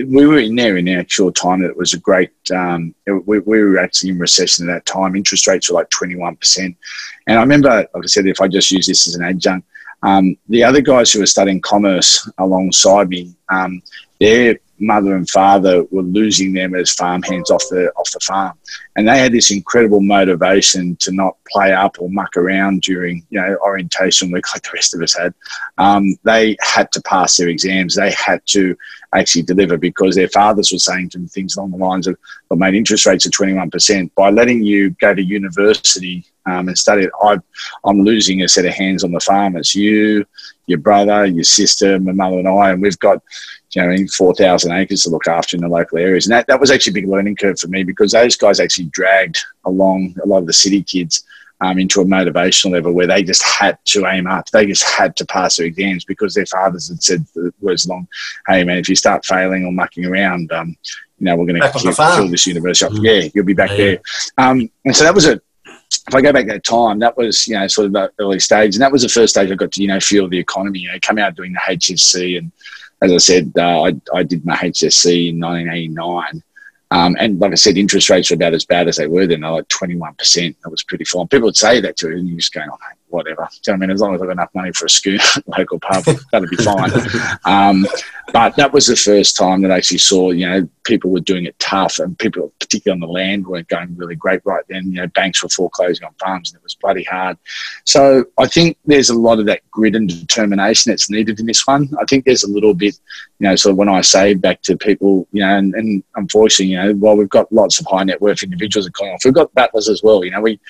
we 0.07 0.27
were 0.27 0.39
in 0.39 0.57
there 0.57 0.77
in 0.77 0.85
the 0.85 0.95
actual 0.95 1.33
time 1.33 1.63
it 1.63 1.77
was 1.77 1.95
a 1.95 1.99
great. 1.99 2.31
Um, 2.51 2.95
we, 3.07 3.39
we, 3.41 3.63
were 3.63 3.79
actually 3.79 4.11
in 4.11 4.19
recession 4.19 4.69
at 4.69 4.73
that 4.73 4.87
time. 4.87 5.17
Interest 5.17 5.47
rates 5.47 5.71
were 5.71 5.75
like 5.75 5.91
twenty 5.91 6.17
one 6.17 6.37
percent, 6.37 6.77
and 7.27 7.39
I 7.39 7.43
remember, 7.43 7.69
like 7.69 8.05
I 8.05 8.07
said, 8.07 8.27
if 8.27 8.41
I 8.41 8.49
just 8.49 8.71
use 8.71 8.87
this 8.87 9.07
as 9.07 9.15
an 9.15 9.25
adjunct, 9.25 9.67
um, 10.03 10.37
the 10.49 10.65
other 10.65 10.81
guys 10.81 11.13
who 11.13 11.21
were 11.21 11.27
studying 11.27 11.61
commerce 11.61 12.29
alongside 12.39 13.09
me, 13.09 13.35
um, 13.49 13.83
their 14.21 14.59
mother 14.81 15.17
and 15.17 15.29
father 15.29 15.85
were 15.91 16.03
losing 16.03 16.53
them 16.53 16.75
as 16.75 16.93
farmhands 16.93 17.51
off 17.51 17.65
the 17.71 17.91
off 17.97 18.11
the 18.13 18.21
farm, 18.21 18.57
and 18.97 19.09
they 19.09 19.19
had 19.19 19.33
this 19.33 19.51
incredible 19.51 20.01
motivation 20.01 20.97
to 20.97 21.13
not 21.13 21.37
play 21.51 21.73
up 21.73 21.97
or 22.01 22.11
muck 22.11 22.37
around 22.37 22.83
during 22.83 23.27
you 23.31 23.41
know 23.41 23.57
orientation 23.63 24.31
week 24.31 24.45
like 24.55 24.63
the 24.63 24.71
rest 24.75 24.95
of 24.95 25.03
us 25.03 25.17
had. 25.17 25.35
Um, 25.79 26.17
they 26.25 26.57
had 26.61 26.93
to 26.93 27.03
pass 27.03 27.37
their 27.37 27.49
exams. 27.49 27.95
They 27.95 28.13
had 28.13 28.41
to 28.47 28.77
actually 29.15 29.43
deliver 29.43 29.77
because 29.77 30.15
their 30.15 30.29
fathers 30.29 30.71
were 30.71 30.79
saying 30.79 31.11
to 31.11 31.19
them 31.19 31.29
things 31.29 31.57
along 31.57 31.71
the 31.73 31.79
lines 31.79 32.07
of, 32.07 32.17
"Well, 32.49 32.59
made 32.59 32.75
interest 32.75 33.07
rates 33.07 33.27
are 33.27 33.31
twenty 33.31 33.55
one 33.55 33.71
percent. 33.71 34.15
By 34.15 34.31
letting 34.31 34.63
you 34.63 34.91
go 35.01 35.15
to 35.15 35.23
university 35.23 36.25
um, 36.47 36.69
and 36.69 36.79
study 36.79 37.09
I, 37.23 37.39
I'm 37.85 38.03
losing 38.03 38.43
a 38.43 38.49
set 38.49 38.65
of 38.65 38.75
hands 38.75 39.05
on 39.05 39.13
the 39.13 39.21
farm. 39.21 39.57
It's 39.57 39.75
you, 39.75 40.25
your 40.67 40.79
brother, 40.79 41.27
your 41.27 41.45
sister, 41.45 41.99
my 41.99 42.13
mother, 42.13 42.39
and 42.39 42.49
I, 42.49 42.71
and 42.71 42.83
we've 42.83 42.99
got." 42.99 43.23
You 43.75 43.83
know, 43.83 44.07
4,000 44.17 44.73
acres 44.73 45.03
to 45.03 45.11
look 45.11 45.27
after 45.27 45.57
in 45.57 45.63
the 45.63 45.69
local 45.69 45.99
areas. 45.99 46.27
And 46.27 46.33
that, 46.33 46.47
that 46.47 46.61
was 46.61 46.71
actually 46.71 46.93
a 46.93 46.95
big 47.03 47.09
learning 47.09 47.37
curve 47.37 47.59
for 47.59 47.69
me 47.69 47.85
because 47.85 48.13
those 48.13 48.37
guys 48.37 48.61
actually 48.61 48.87
dragged 48.87 49.39
along 49.65 50.15
a 50.23 50.27
lot 50.27 50.39
of 50.39 50.47
the 50.47 50.53
city 50.53 50.83
kids 50.83 51.25
um, 51.61 51.79
into 51.79 52.01
a 52.01 52.05
motivational 52.05 52.73
level 52.73 52.93
where 52.93 53.07
they 53.07 53.23
just 53.23 53.43
had 53.43 53.79
to 53.87 54.07
aim 54.07 54.27
up. 54.27 54.49
They 54.51 54.67
just 54.67 54.85
had 54.85 55.17
to 55.17 55.27
pass 55.27 55.57
their 55.57 55.67
exams 55.67 56.05
because 56.05 56.35
their 56.35 56.47
fathers 56.47 56.89
had 56.89 57.03
said 57.03 57.27
the 57.35 57.53
words 57.61 57.87
long, 57.89 58.07
hey, 58.47 58.65
man, 58.65 58.79
if 58.79 58.89
you 58.89 58.97
start 58.97 59.25
failing 59.25 59.65
or 59.65 59.73
mucking 59.73 60.07
around, 60.07 60.53
um, 60.53 60.77
you 61.19 61.25
know, 61.25 61.37
we're 61.37 61.47
going 61.47 61.61
to 61.61 61.73
kill 61.73 62.29
this 62.29 62.47
university 62.47 62.87
up. 62.87 62.93
Mm-hmm. 62.93 63.05
Yeah, 63.05 63.29
you'll 63.35 63.45
be 63.45 63.55
back 63.55 63.71
yeah. 63.71 63.77
there. 63.77 64.01
Um, 64.39 64.71
and 64.85 64.95
so 64.95 65.05
that 65.05 65.15
was 65.15 65.27
a, 65.27 65.41
if 66.07 66.15
I 66.15 66.21
go 66.21 66.33
back 66.33 66.47
that 66.47 66.65
time, 66.65 67.01
that 67.01 67.17
was, 67.17 67.47
you 67.49 67.59
know, 67.59 67.67
sort 67.67 67.87
of 67.87 67.93
the 67.93 68.13
early 68.21 68.39
stage. 68.39 68.77
And 68.77 68.83
that 68.83 68.93
was 68.93 69.03
the 69.03 69.09
first 69.09 69.35
stage 69.35 69.51
I 69.51 69.55
got 69.57 69.73
to, 69.73 69.83
you 69.83 69.89
know, 69.89 70.01
feel 70.01 70.29
the 70.29 70.39
economy, 70.39 70.81
you 70.81 70.93
know, 70.93 70.99
come 71.03 71.19
out 71.19 71.35
doing 71.35 71.53
the 71.53 71.61
HSC 71.61 72.39
and, 72.39 72.53
as 73.03 73.13
I 73.13 73.17
said, 73.19 73.53
uh, 73.57 73.83
I, 73.83 73.95
I 74.15 74.23
did 74.23 74.45
my 74.45 74.57
HSC 74.57 75.31
in 75.31 75.41
1989. 75.41 76.43
Um, 76.91 77.17
and 77.21 77.39
like 77.39 77.53
I 77.53 77.57
said, 77.57 77.77
interest 77.77 78.09
rates 78.09 78.31
were 78.31 78.35
about 78.35 78.55
as 78.55 78.65
bad 78.65 78.89
as 78.89 78.97
they 78.97 79.07
were 79.07 79.27
then. 79.27 79.41
They're 79.41 79.51
like 79.51 79.69
21%. 79.69 80.57
That 80.63 80.71
was 80.71 80.83
pretty 80.83 81.05
fine. 81.05 81.29
People 81.29 81.47
would 81.47 81.57
say 81.57 81.81
that 81.81 81.97
to 81.99 82.09
you, 82.09 82.17
and 82.17 82.29
you 82.29 82.37
just 82.37 82.53
go, 82.53 82.63
oh, 82.71 82.77
whatever. 83.11 83.49
Do 83.51 83.71
you 83.71 83.73
know 83.73 83.77
I 83.77 83.87
mean? 83.87 83.91
As 83.91 84.01
long 84.01 84.15
as 84.15 84.21
I've 84.21 84.29
got 84.29 84.33
enough 84.33 84.55
money 84.55 84.73
for 84.73 84.87
a 84.87 84.91
schooner 84.91 85.23
local 85.47 85.79
pub, 85.81 86.05
that'll 86.33 86.49
be 86.49 86.57
fine. 86.57 86.91
Um, 87.45 87.87
but 88.33 88.57
that 88.57 88.73
was 88.73 88.87
the 88.87 88.97
first 88.97 89.37
time 89.37 89.63
that 89.63 89.71
I 89.71 89.77
actually 89.77 89.99
saw, 89.99 90.31
you 90.31 90.47
know, 90.47 90.69
people 90.85 91.11
were 91.11 91.21
doing 91.21 91.45
it 91.45 91.59
tough 91.59 91.99
and 91.99 92.19
people, 92.19 92.53
particularly 92.61 92.97
on 92.97 93.07
the 93.07 93.13
land, 93.13 93.47
weren't 93.47 93.69
going 93.69 93.95
really 93.97 94.17
great 94.17 94.41
right 94.45 94.65
then. 94.69 94.87
You 94.87 95.03
know, 95.03 95.07
banks 95.09 95.43
were 95.43 95.49
foreclosing 95.49 96.07
on 96.07 96.15
farms 96.15 96.51
and 96.51 96.59
it 96.59 96.63
was 96.63 96.75
bloody 96.75 97.05
hard. 97.05 97.39
So 97.85 98.25
I 98.39 98.47
think 98.47 98.77
there's 98.85 99.11
a 99.11 99.19
lot 99.19 99.39
of 99.39 99.47
that 99.47 99.69
grit 99.71 99.95
and 99.95 100.09
determination 100.09 100.91
that's 100.91 101.11
needed 101.11 101.41
in 101.41 101.47
this 101.47 101.67
one. 101.67 101.91
I 102.01 102.05
think 102.05 102.25
there's 102.25 102.45
a 102.45 102.51
little 102.51 102.75
bit, 102.75 102.99
you 103.39 103.49
know, 103.49 103.57
so 103.57 103.73
when 103.73 103.89
I 103.89 104.01
say 104.03 104.35
back 104.35 104.63
to 104.63 104.77
people, 104.77 105.27
you 105.33 105.41
know, 105.41 105.57
and, 105.57 105.75
and 105.75 106.03
unfortunately, 106.17 106.73
you 106.73 106.83
know, 106.83 106.93
while 106.95 107.17
we've 107.17 107.29
got 107.29 107.53
lots 107.53 107.81
of 107.81 107.87
high 107.87 108.05
net 108.05 108.21
worth 108.21 108.43
individuals 108.43 108.87
at 108.87 108.93
Collingwood, 108.93 109.21
we've 109.25 109.35
got 109.35 109.55
battlers 109.55 109.89
as 109.89 110.03
well. 110.03 110.25
You 110.25 110.33
know, 110.33 110.41
we, 110.41 110.61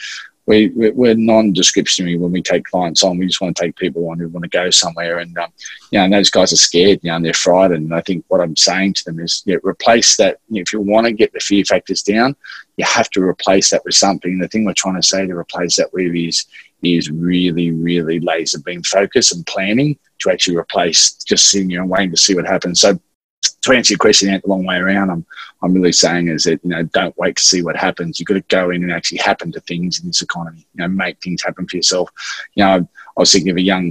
we, 0.48 0.68
we're 0.68 1.14
non-descriptionary 1.14 2.18
when 2.18 2.32
we 2.32 2.40
take 2.40 2.64
clients 2.64 3.04
on. 3.04 3.18
We 3.18 3.26
just 3.26 3.42
want 3.42 3.54
to 3.54 3.62
take 3.62 3.76
people 3.76 4.08
on 4.08 4.18
who 4.18 4.28
want 4.28 4.44
to 4.44 4.48
go 4.48 4.70
somewhere. 4.70 5.18
And, 5.18 5.36
um, 5.36 5.52
you 5.90 5.98
know, 5.98 6.06
and 6.06 6.12
those 6.12 6.30
guys 6.30 6.54
are 6.54 6.56
scared, 6.56 7.00
you 7.02 7.10
know, 7.10 7.16
and 7.16 7.24
they're 7.24 7.34
frightened. 7.34 7.84
And 7.84 7.94
I 7.94 8.00
think 8.00 8.24
what 8.28 8.40
I'm 8.40 8.56
saying 8.56 8.94
to 8.94 9.04
them 9.04 9.20
is, 9.20 9.42
yeah, 9.44 9.56
replace 9.62 10.16
that. 10.16 10.38
You 10.48 10.56
know, 10.56 10.62
if 10.62 10.72
you 10.72 10.80
want 10.80 11.06
to 11.06 11.12
get 11.12 11.34
the 11.34 11.40
fear 11.40 11.64
factors 11.66 12.02
down, 12.02 12.34
you 12.78 12.86
have 12.86 13.10
to 13.10 13.22
replace 13.22 13.68
that 13.70 13.84
with 13.84 13.94
something. 13.94 14.38
The 14.38 14.48
thing 14.48 14.64
we're 14.64 14.72
trying 14.72 14.96
to 14.96 15.02
say 15.02 15.26
to 15.26 15.36
replace 15.36 15.76
that 15.76 15.92
with 15.92 16.14
is, 16.14 16.46
is 16.82 17.10
really, 17.10 17.70
really 17.72 18.18
laser 18.20 18.60
beam 18.60 18.82
focus 18.82 19.32
and 19.32 19.44
planning 19.46 19.98
to 20.20 20.30
actually 20.30 20.56
replace 20.56 21.12
just 21.24 21.50
sitting 21.50 21.68
here 21.68 21.82
and 21.82 21.90
waiting 21.90 22.10
to 22.10 22.16
see 22.16 22.34
what 22.34 22.46
happens. 22.46 22.80
So 22.80 22.98
to 23.42 23.72
answer 23.72 23.92
your 23.92 23.98
question 23.98 24.30
out 24.30 24.42
the 24.42 24.48
long 24.48 24.64
way 24.64 24.76
around, 24.76 25.10
I'm 25.10 25.26
I'm 25.62 25.74
really 25.74 25.92
saying 25.92 26.28
is 26.28 26.44
that 26.44 26.60
you 26.62 26.70
know 26.70 26.82
don't 26.84 27.16
wait 27.18 27.36
to 27.36 27.42
see 27.42 27.62
what 27.62 27.76
happens. 27.76 28.18
You've 28.18 28.28
got 28.28 28.34
to 28.34 28.40
go 28.42 28.70
in 28.70 28.82
and 28.82 28.92
actually 28.92 29.18
happen 29.18 29.52
to 29.52 29.60
things 29.60 30.00
in 30.00 30.06
this 30.06 30.22
economy. 30.22 30.66
You 30.74 30.82
know, 30.82 30.88
make 30.88 31.20
things 31.20 31.42
happen 31.42 31.66
for 31.66 31.76
yourself. 31.76 32.10
You 32.54 32.64
know, 32.64 32.88
I, 33.16 33.20
was 33.20 33.32
thinking 33.32 33.50
of 33.50 33.56
a 33.56 33.62
young. 33.62 33.86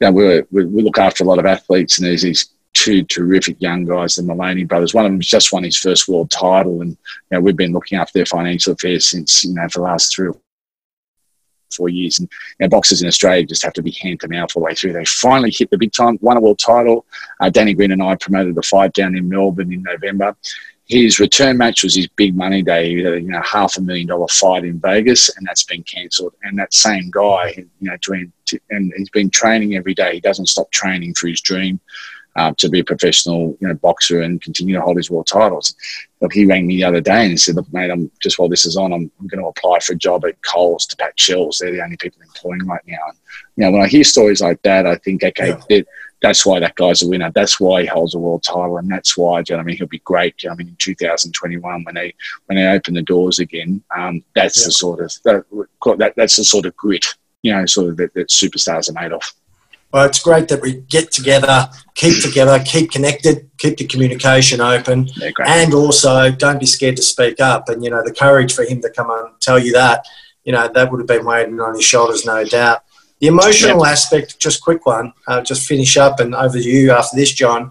You 0.00 0.10
know, 0.10 0.12
we, 0.12 0.64
we, 0.64 0.82
look 0.82 0.98
after 0.98 1.24
a 1.24 1.26
lot 1.26 1.38
of 1.38 1.46
athletes, 1.46 1.98
and 1.98 2.06
there's 2.06 2.22
these 2.22 2.50
two 2.72 3.04
terrific 3.04 3.60
young 3.60 3.84
guys, 3.84 4.16
the 4.16 4.22
Moloney 4.22 4.64
brothers. 4.64 4.94
One 4.94 5.06
of 5.06 5.12
them 5.12 5.20
just 5.20 5.52
won 5.52 5.62
his 5.62 5.76
first 5.76 6.08
world 6.08 6.30
title, 6.30 6.80
and 6.80 6.90
you 6.90 6.98
know, 7.32 7.40
we've 7.40 7.56
been 7.56 7.72
looking 7.72 7.98
after 7.98 8.18
their 8.18 8.26
financial 8.26 8.72
affairs 8.72 9.06
since 9.06 9.44
you 9.44 9.54
know 9.54 9.68
for 9.68 9.80
the 9.80 9.84
last 9.84 10.14
three 10.14 10.28
or 10.28 10.36
four 11.74 11.88
years. 11.88 12.18
And 12.18 12.28
you 12.58 12.64
know, 12.64 12.68
boxers 12.68 13.02
in 13.02 13.08
Australia 13.08 13.44
just 13.44 13.62
have 13.62 13.72
to 13.74 13.82
be 13.82 13.90
hand 13.92 14.20
to 14.20 14.28
mouth 14.28 14.50
all 14.54 14.62
the 14.62 14.66
way 14.66 14.74
through. 14.74 14.92
They 14.92 15.04
finally 15.04 15.52
hit 15.56 15.70
the 15.70 15.78
big 15.78 15.92
time, 15.92 16.18
won 16.20 16.36
a 16.36 16.40
world 16.40 16.58
title. 16.58 17.06
Uh, 17.40 17.50
Danny 17.50 17.74
Green 17.74 17.92
and 17.92 18.02
I 18.02 18.16
promoted 18.16 18.54
the 18.54 18.62
fight 18.62 18.92
down 18.92 19.16
in 19.16 19.28
Melbourne 19.28 19.72
in 19.72 19.82
November. 19.82 20.36
His 20.86 21.18
return 21.18 21.56
match 21.56 21.82
was 21.82 21.94
his 21.94 22.08
big 22.08 22.36
money 22.36 22.62
day. 22.62 22.92
A 23.02 23.16
you 23.16 23.28
know, 23.28 23.40
half 23.40 23.78
a 23.78 23.80
million 23.80 24.06
dollar 24.06 24.28
fight 24.28 24.64
in 24.64 24.78
Vegas, 24.80 25.34
and 25.34 25.46
that's 25.46 25.62
been 25.62 25.82
cancelled. 25.82 26.34
And 26.42 26.58
that 26.58 26.74
same 26.74 27.10
guy, 27.10 27.54
you 27.56 27.68
know, 27.80 27.96
doing, 28.02 28.30
and 28.68 28.92
he's 28.94 29.08
been 29.08 29.30
training 29.30 29.76
every 29.76 29.94
day. 29.94 30.12
He 30.12 30.20
doesn't 30.20 30.46
stop 30.46 30.70
training 30.70 31.14
for 31.14 31.28
his 31.28 31.40
dream 31.40 31.80
um, 32.36 32.54
to 32.56 32.68
be 32.68 32.80
a 32.80 32.84
professional, 32.84 33.56
you 33.60 33.68
know, 33.68 33.74
boxer 33.74 34.22
and 34.22 34.42
continue 34.42 34.74
to 34.74 34.80
hold 34.80 34.96
his 34.96 35.10
world 35.10 35.26
titles. 35.26 35.74
Look, 36.20 36.32
he 36.32 36.46
rang 36.46 36.66
me 36.66 36.76
the 36.76 36.84
other 36.84 37.00
day 37.00 37.26
and 37.26 37.40
said, 37.40 37.56
"Look, 37.56 37.72
mate, 37.72 37.90
I'm 37.90 38.10
just 38.20 38.38
while 38.38 38.48
this 38.48 38.66
is 38.66 38.76
on, 38.76 38.92
I'm, 38.92 39.10
I'm 39.20 39.26
going 39.26 39.42
to 39.42 39.48
apply 39.48 39.80
for 39.80 39.92
a 39.92 39.96
job 39.96 40.24
at 40.24 40.42
Coles 40.42 40.86
to 40.86 40.96
pack 40.96 41.14
shelves. 41.16 41.58
They're 41.58 41.72
the 41.72 41.84
only 41.84 41.96
people 41.96 42.22
employing 42.22 42.66
right 42.66 42.82
now." 42.86 42.98
And, 43.08 43.18
you 43.56 43.64
know, 43.64 43.70
when 43.72 43.82
I 43.82 43.88
hear 43.88 44.04
stories 44.04 44.40
like 44.40 44.60
that, 44.62 44.86
I 44.86 44.96
think, 44.96 45.22
okay, 45.22 45.48
yeah. 45.48 45.60
it, 45.68 45.86
that's 46.24 46.46
why 46.46 46.58
that 46.58 46.74
guy's 46.76 47.02
a 47.02 47.08
winner. 47.08 47.30
That's 47.30 47.60
why 47.60 47.82
he 47.82 47.86
holds 47.86 48.14
a 48.14 48.18
world 48.18 48.42
title, 48.42 48.78
and 48.78 48.90
that's 48.90 49.16
why. 49.16 49.40
you 49.40 49.44
know 49.50 49.58
I 49.58 49.62
mean? 49.62 49.76
He'll 49.76 49.86
be 49.86 49.98
great. 49.98 50.42
You 50.42 50.48
know 50.48 50.54
I 50.54 50.56
mean, 50.56 50.68
in 50.68 50.76
2021 50.76 51.84
when 51.84 51.94
they 51.94 52.14
when 52.46 52.56
they 52.56 52.66
open 52.66 52.94
the 52.94 53.02
doors 53.02 53.38
again, 53.38 53.82
um, 53.94 54.24
that's 54.34 54.60
yeah. 54.60 54.66
the 54.66 54.72
sort 54.72 55.00
of 55.00 55.12
that, 55.24 55.98
that, 55.98 56.14
that's 56.16 56.36
the 56.36 56.44
sort 56.44 56.64
of 56.64 56.74
grit, 56.76 57.06
you 57.42 57.52
know, 57.54 57.66
sort 57.66 57.90
of 57.90 57.98
that, 57.98 58.14
that 58.14 58.28
superstars 58.28 58.88
are 58.88 59.00
made 59.00 59.12
of. 59.12 59.22
Well, 59.94 60.06
it's 60.06 60.18
great 60.18 60.48
that 60.48 60.60
we 60.60 60.80
get 60.90 61.12
together, 61.12 61.70
keep 61.94 62.20
together, 62.20 62.58
keep 62.66 62.90
connected, 62.90 63.48
keep 63.58 63.76
the 63.76 63.86
communication 63.86 64.60
open, 64.60 65.06
yeah, 65.14 65.30
and 65.46 65.72
also 65.72 66.32
don't 66.32 66.58
be 66.58 66.66
scared 66.66 66.96
to 66.96 67.02
speak 67.02 67.38
up. 67.38 67.68
And 67.68 67.84
you 67.84 67.90
know, 67.90 68.02
the 68.04 68.12
courage 68.12 68.52
for 68.52 68.64
him 68.64 68.80
to 68.80 68.90
come 68.90 69.08
and 69.08 69.40
tell 69.40 69.56
you 69.56 69.72
that, 69.74 70.04
you 70.42 70.50
know, 70.50 70.66
that 70.66 70.90
would 70.90 70.98
have 70.98 71.06
been 71.06 71.24
weighing 71.24 71.60
on 71.60 71.76
his 71.76 71.84
shoulders, 71.84 72.26
no 72.26 72.42
doubt. 72.42 72.82
The 73.20 73.28
emotional 73.28 73.84
yep. 73.84 73.92
aspect, 73.92 74.40
just 74.40 74.64
quick 74.64 74.84
one, 74.84 75.12
uh, 75.28 75.42
just 75.42 75.64
finish 75.64 75.96
up 75.96 76.18
and 76.18 76.34
over 76.34 76.58
to 76.58 76.68
you 76.68 76.90
after 76.90 77.16
this, 77.16 77.30
John. 77.30 77.70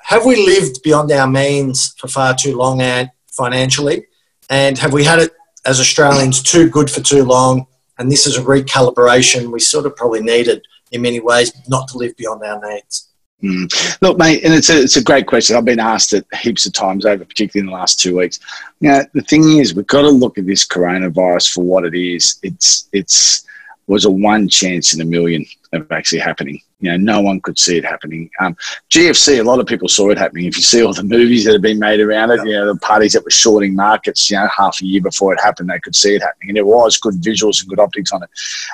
Have 0.00 0.26
we 0.26 0.34
lived 0.34 0.82
beyond 0.82 1.12
our 1.12 1.28
means 1.28 1.94
for 1.96 2.08
far 2.08 2.34
too 2.34 2.56
long 2.56 2.82
and 2.82 3.08
financially? 3.30 4.08
And 4.50 4.76
have 4.78 4.92
we 4.92 5.04
had 5.04 5.20
it 5.20 5.30
as 5.64 5.78
Australians 5.78 6.42
too 6.42 6.68
good 6.68 6.90
for 6.90 7.02
too 7.02 7.22
long? 7.22 7.68
And 7.98 8.10
this 8.10 8.26
is 8.26 8.36
a 8.36 8.42
recalibration 8.42 9.52
we 9.52 9.60
sort 9.60 9.86
of 9.86 9.94
probably 9.94 10.22
needed 10.22 10.62
in 10.92 11.02
many 11.02 11.20
ways, 11.20 11.52
not 11.68 11.88
to 11.88 11.98
live 11.98 12.16
beyond 12.16 12.42
our 12.44 12.60
needs. 12.70 13.08
Mm. 13.42 14.02
Look, 14.02 14.18
mate, 14.18 14.42
and 14.42 14.52
it's 14.52 14.68
a, 14.68 14.80
it's 14.80 14.96
a 14.96 15.02
great 15.02 15.26
question. 15.26 15.54
I've 15.54 15.64
been 15.64 15.78
asked 15.78 16.12
it 16.12 16.26
heaps 16.40 16.66
of 16.66 16.72
times 16.72 17.06
over, 17.06 17.24
particularly 17.24 17.66
in 17.66 17.72
the 17.72 17.78
last 17.78 18.00
two 18.00 18.16
weeks. 18.16 18.40
Know, 18.80 19.04
the 19.14 19.22
thing 19.22 19.58
is, 19.58 19.74
we've 19.74 19.86
got 19.86 20.02
to 20.02 20.10
look 20.10 20.38
at 20.38 20.46
this 20.46 20.66
coronavirus 20.66 21.54
for 21.54 21.62
what 21.62 21.84
it 21.84 21.94
is. 21.94 22.40
It's 22.42 22.88
it's 22.92 23.44
was 23.86 24.04
a 24.04 24.10
one 24.10 24.48
chance 24.48 24.92
in 24.92 25.00
a 25.00 25.04
million 25.04 25.44
of 25.72 25.90
actually 25.92 26.18
happening. 26.18 26.60
You 26.80 26.92
know, 26.92 26.96
no 26.96 27.20
one 27.20 27.40
could 27.40 27.58
see 27.58 27.76
it 27.76 27.84
happening. 27.84 28.30
Um, 28.40 28.56
GFC, 28.90 29.40
a 29.40 29.42
lot 29.42 29.58
of 29.58 29.66
people 29.66 29.88
saw 29.88 30.10
it 30.10 30.18
happening. 30.18 30.46
If 30.46 30.56
you 30.56 30.62
see 30.62 30.82
all 30.82 30.92
the 30.92 31.02
movies 31.16 31.44
that 31.44 31.52
have 31.52 31.62
been 31.62 31.78
made 31.78 32.00
around 32.00 32.30
it, 32.30 32.46
you 32.46 32.52
know, 32.52 32.72
the 32.72 32.78
parties 32.78 33.14
that 33.14 33.24
were 33.24 33.30
shorting 33.30 33.74
markets, 33.74 34.30
you 34.30 34.36
know, 34.36 34.48
half 34.56 34.80
a 34.80 34.86
year 34.86 35.00
before 35.00 35.32
it 35.32 35.40
happened, 35.40 35.70
they 35.70 35.80
could 35.80 35.96
see 35.96 36.14
it 36.14 36.22
happening. 36.22 36.50
And 36.50 36.56
there 36.56 36.64
was 36.64 36.96
good 36.96 37.14
visuals 37.14 37.60
and 37.60 37.68
good 37.68 37.80
optics 37.80 38.12
on 38.12 38.22
it. 38.22 38.30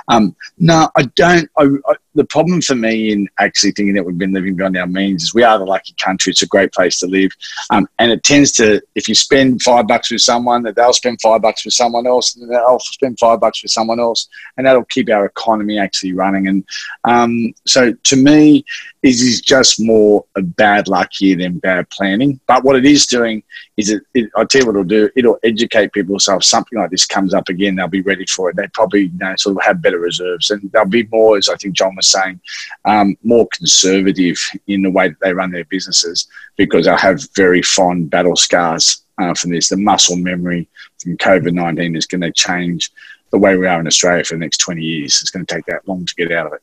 Um, 0.08 0.36
no, 0.58 0.88
I 0.96 1.04
don't. 1.14 1.50
I, 1.56 1.64
I, 1.88 1.94
the 2.14 2.24
problem 2.24 2.60
for 2.60 2.74
me 2.74 3.12
in 3.12 3.28
actually 3.38 3.72
thinking 3.72 3.94
that 3.94 4.04
we've 4.04 4.18
been 4.18 4.32
living 4.32 4.54
beyond 4.54 4.76
our 4.76 4.86
means 4.86 5.24
is 5.24 5.34
we 5.34 5.42
are 5.42 5.58
the 5.58 5.64
lucky 5.64 5.94
country. 5.98 6.30
It's 6.30 6.42
a 6.42 6.46
great 6.46 6.72
place 6.72 7.00
to 7.00 7.06
live. 7.06 7.32
Um, 7.70 7.88
and 7.98 8.12
it 8.12 8.22
tends 8.22 8.52
to, 8.52 8.80
if 8.94 9.08
you 9.08 9.14
spend 9.14 9.62
five 9.62 9.88
bucks 9.88 10.10
with 10.10 10.20
someone, 10.20 10.62
that 10.62 10.76
they'll 10.76 10.92
spend 10.92 11.20
five 11.20 11.42
bucks 11.42 11.64
with 11.64 11.74
someone 11.74 12.06
else, 12.06 12.36
and 12.36 12.50
they'll 12.50 12.78
spend 12.78 13.18
five 13.18 13.40
bucks 13.40 13.62
with 13.62 13.72
someone 13.72 13.98
else. 13.98 14.28
And 14.56 14.66
that'll 14.66 14.84
keep 14.84 15.10
our 15.10 15.26
economy 15.26 15.78
actually 15.78 16.12
running. 16.12 16.46
And 16.46 16.64
um, 17.04 17.54
so 17.66 17.93
to 18.04 18.16
me, 18.16 18.64
it 19.02 19.08
is 19.08 19.40
just 19.40 19.80
more 19.80 20.24
a 20.36 20.42
bad 20.42 20.88
luck 20.88 21.10
here 21.12 21.36
than 21.36 21.58
bad 21.58 21.88
planning. 21.90 22.40
But 22.46 22.64
what 22.64 22.76
it 22.76 22.84
is 22.84 23.06
doing 23.06 23.42
is 23.76 23.90
it, 23.90 24.02
it 24.14 24.30
I'll 24.36 24.46
tell 24.46 24.62
you 24.62 24.66
what 24.66 24.72
it'll 24.74 24.84
do, 24.84 25.10
it'll 25.16 25.38
educate 25.44 25.92
people. 25.92 26.18
So 26.18 26.36
if 26.36 26.44
something 26.44 26.78
like 26.78 26.90
this 26.90 27.06
comes 27.06 27.34
up 27.34 27.48
again, 27.48 27.74
they'll 27.74 27.88
be 27.88 28.02
ready 28.02 28.26
for 28.26 28.50
it. 28.50 28.56
They 28.56 28.66
probably 28.68 29.02
you 29.04 29.18
know, 29.18 29.36
sort 29.36 29.56
of 29.56 29.62
have 29.64 29.82
better 29.82 29.98
reserves 29.98 30.50
and 30.50 30.70
they'll 30.72 30.84
be 30.84 31.06
more, 31.12 31.36
as 31.36 31.48
I 31.48 31.56
think 31.56 31.74
John 31.74 31.94
was 31.96 32.08
saying, 32.08 32.40
um, 32.84 33.16
more 33.22 33.46
conservative 33.52 34.38
in 34.66 34.82
the 34.82 34.90
way 34.90 35.08
that 35.08 35.20
they 35.20 35.32
run 35.32 35.50
their 35.50 35.64
businesses 35.64 36.26
because 36.56 36.86
they'll 36.86 36.96
have 36.96 37.28
very 37.34 37.62
fond 37.62 38.10
battle 38.10 38.36
scars 38.36 39.04
uh, 39.18 39.34
from 39.34 39.50
this. 39.50 39.68
The 39.68 39.76
muscle 39.76 40.16
memory 40.16 40.68
from 40.98 41.16
COVID 41.18 41.52
19 41.52 41.96
is 41.96 42.06
going 42.06 42.22
to 42.22 42.32
change 42.32 42.90
the 43.30 43.38
way 43.38 43.56
we 43.56 43.66
are 43.66 43.80
in 43.80 43.86
Australia 43.86 44.24
for 44.24 44.34
the 44.34 44.40
next 44.40 44.58
20 44.58 44.80
years. 44.80 45.20
It's 45.20 45.30
going 45.30 45.44
to 45.44 45.54
take 45.54 45.66
that 45.66 45.86
long 45.88 46.06
to 46.06 46.14
get 46.14 46.30
out 46.30 46.46
of 46.46 46.52
it. 46.52 46.62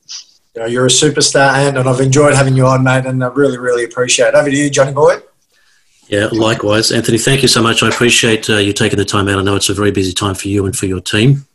You 0.55 0.61
know, 0.61 0.67
you're 0.67 0.85
a 0.85 0.89
superstar, 0.89 1.53
and, 1.53 1.77
and 1.77 1.87
I've 1.87 2.01
enjoyed 2.01 2.33
having 2.33 2.55
you 2.55 2.65
on, 2.67 2.83
mate, 2.83 3.05
and 3.05 3.23
I 3.23 3.27
really, 3.27 3.57
really 3.57 3.85
appreciate 3.85 4.29
it. 4.29 4.35
Over 4.35 4.49
to 4.49 4.55
you, 4.55 4.69
Johnny 4.69 4.91
Boy. 4.91 5.21
Yeah, 6.07 6.27
likewise. 6.33 6.91
Anthony, 6.91 7.17
thank 7.17 7.41
you 7.41 7.47
so 7.47 7.63
much. 7.63 7.83
I 7.83 7.87
appreciate 7.87 8.49
uh, 8.49 8.57
you 8.57 8.73
taking 8.73 8.99
the 8.99 9.05
time 9.05 9.29
out. 9.29 9.39
I 9.39 9.43
know 9.43 9.55
it's 9.55 9.69
a 9.69 9.73
very 9.73 9.91
busy 9.91 10.11
time 10.11 10.35
for 10.35 10.49
you 10.49 10.65
and 10.65 10.75
for 10.75 10.85
your 10.85 10.99
team. 10.99 11.45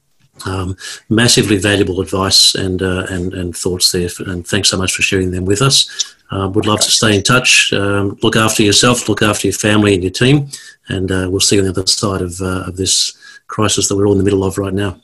Um, 0.46 0.76
massively 1.10 1.58
valuable 1.58 2.00
advice 2.00 2.54
and, 2.54 2.80
uh, 2.80 3.06
and, 3.10 3.34
and 3.34 3.54
thoughts 3.54 3.92
there. 3.92 4.08
And 4.26 4.46
thanks 4.46 4.70
so 4.70 4.78
much 4.78 4.94
for 4.94 5.02
sharing 5.02 5.30
them 5.30 5.44
with 5.44 5.60
us. 5.60 6.14
Uh, 6.30 6.48
would 6.54 6.64
love 6.64 6.80
to 6.80 6.90
stay 6.90 7.14
in 7.14 7.22
touch. 7.22 7.70
Um, 7.74 8.18
look 8.22 8.34
after 8.34 8.62
yourself, 8.62 9.10
look 9.10 9.20
after 9.20 9.46
your 9.46 9.54
family 9.54 9.92
and 9.92 10.02
your 10.02 10.12
team. 10.12 10.48
And 10.88 11.12
uh, 11.12 11.28
we'll 11.30 11.40
see 11.40 11.56
you 11.56 11.62
on 11.62 11.66
the 11.66 11.78
other 11.78 11.86
side 11.86 12.22
of, 12.22 12.40
uh, 12.40 12.64
of 12.66 12.78
this 12.78 13.16
crisis 13.48 13.88
that 13.88 13.96
we're 13.96 14.06
all 14.06 14.12
in 14.12 14.18
the 14.18 14.24
middle 14.24 14.44
of 14.44 14.56
right 14.56 14.74
now. 14.74 14.98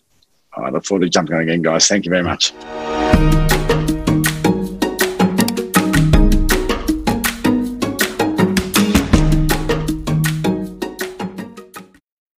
I 0.54 0.70
look 0.70 0.84
forward 0.84 1.04
to 1.04 1.08
jumping 1.10 1.34
on 1.34 1.42
again, 1.42 1.62
guys. 1.62 1.88
Thank 1.88 2.04
you 2.04 2.10
very 2.10 2.22
much. 2.22 2.52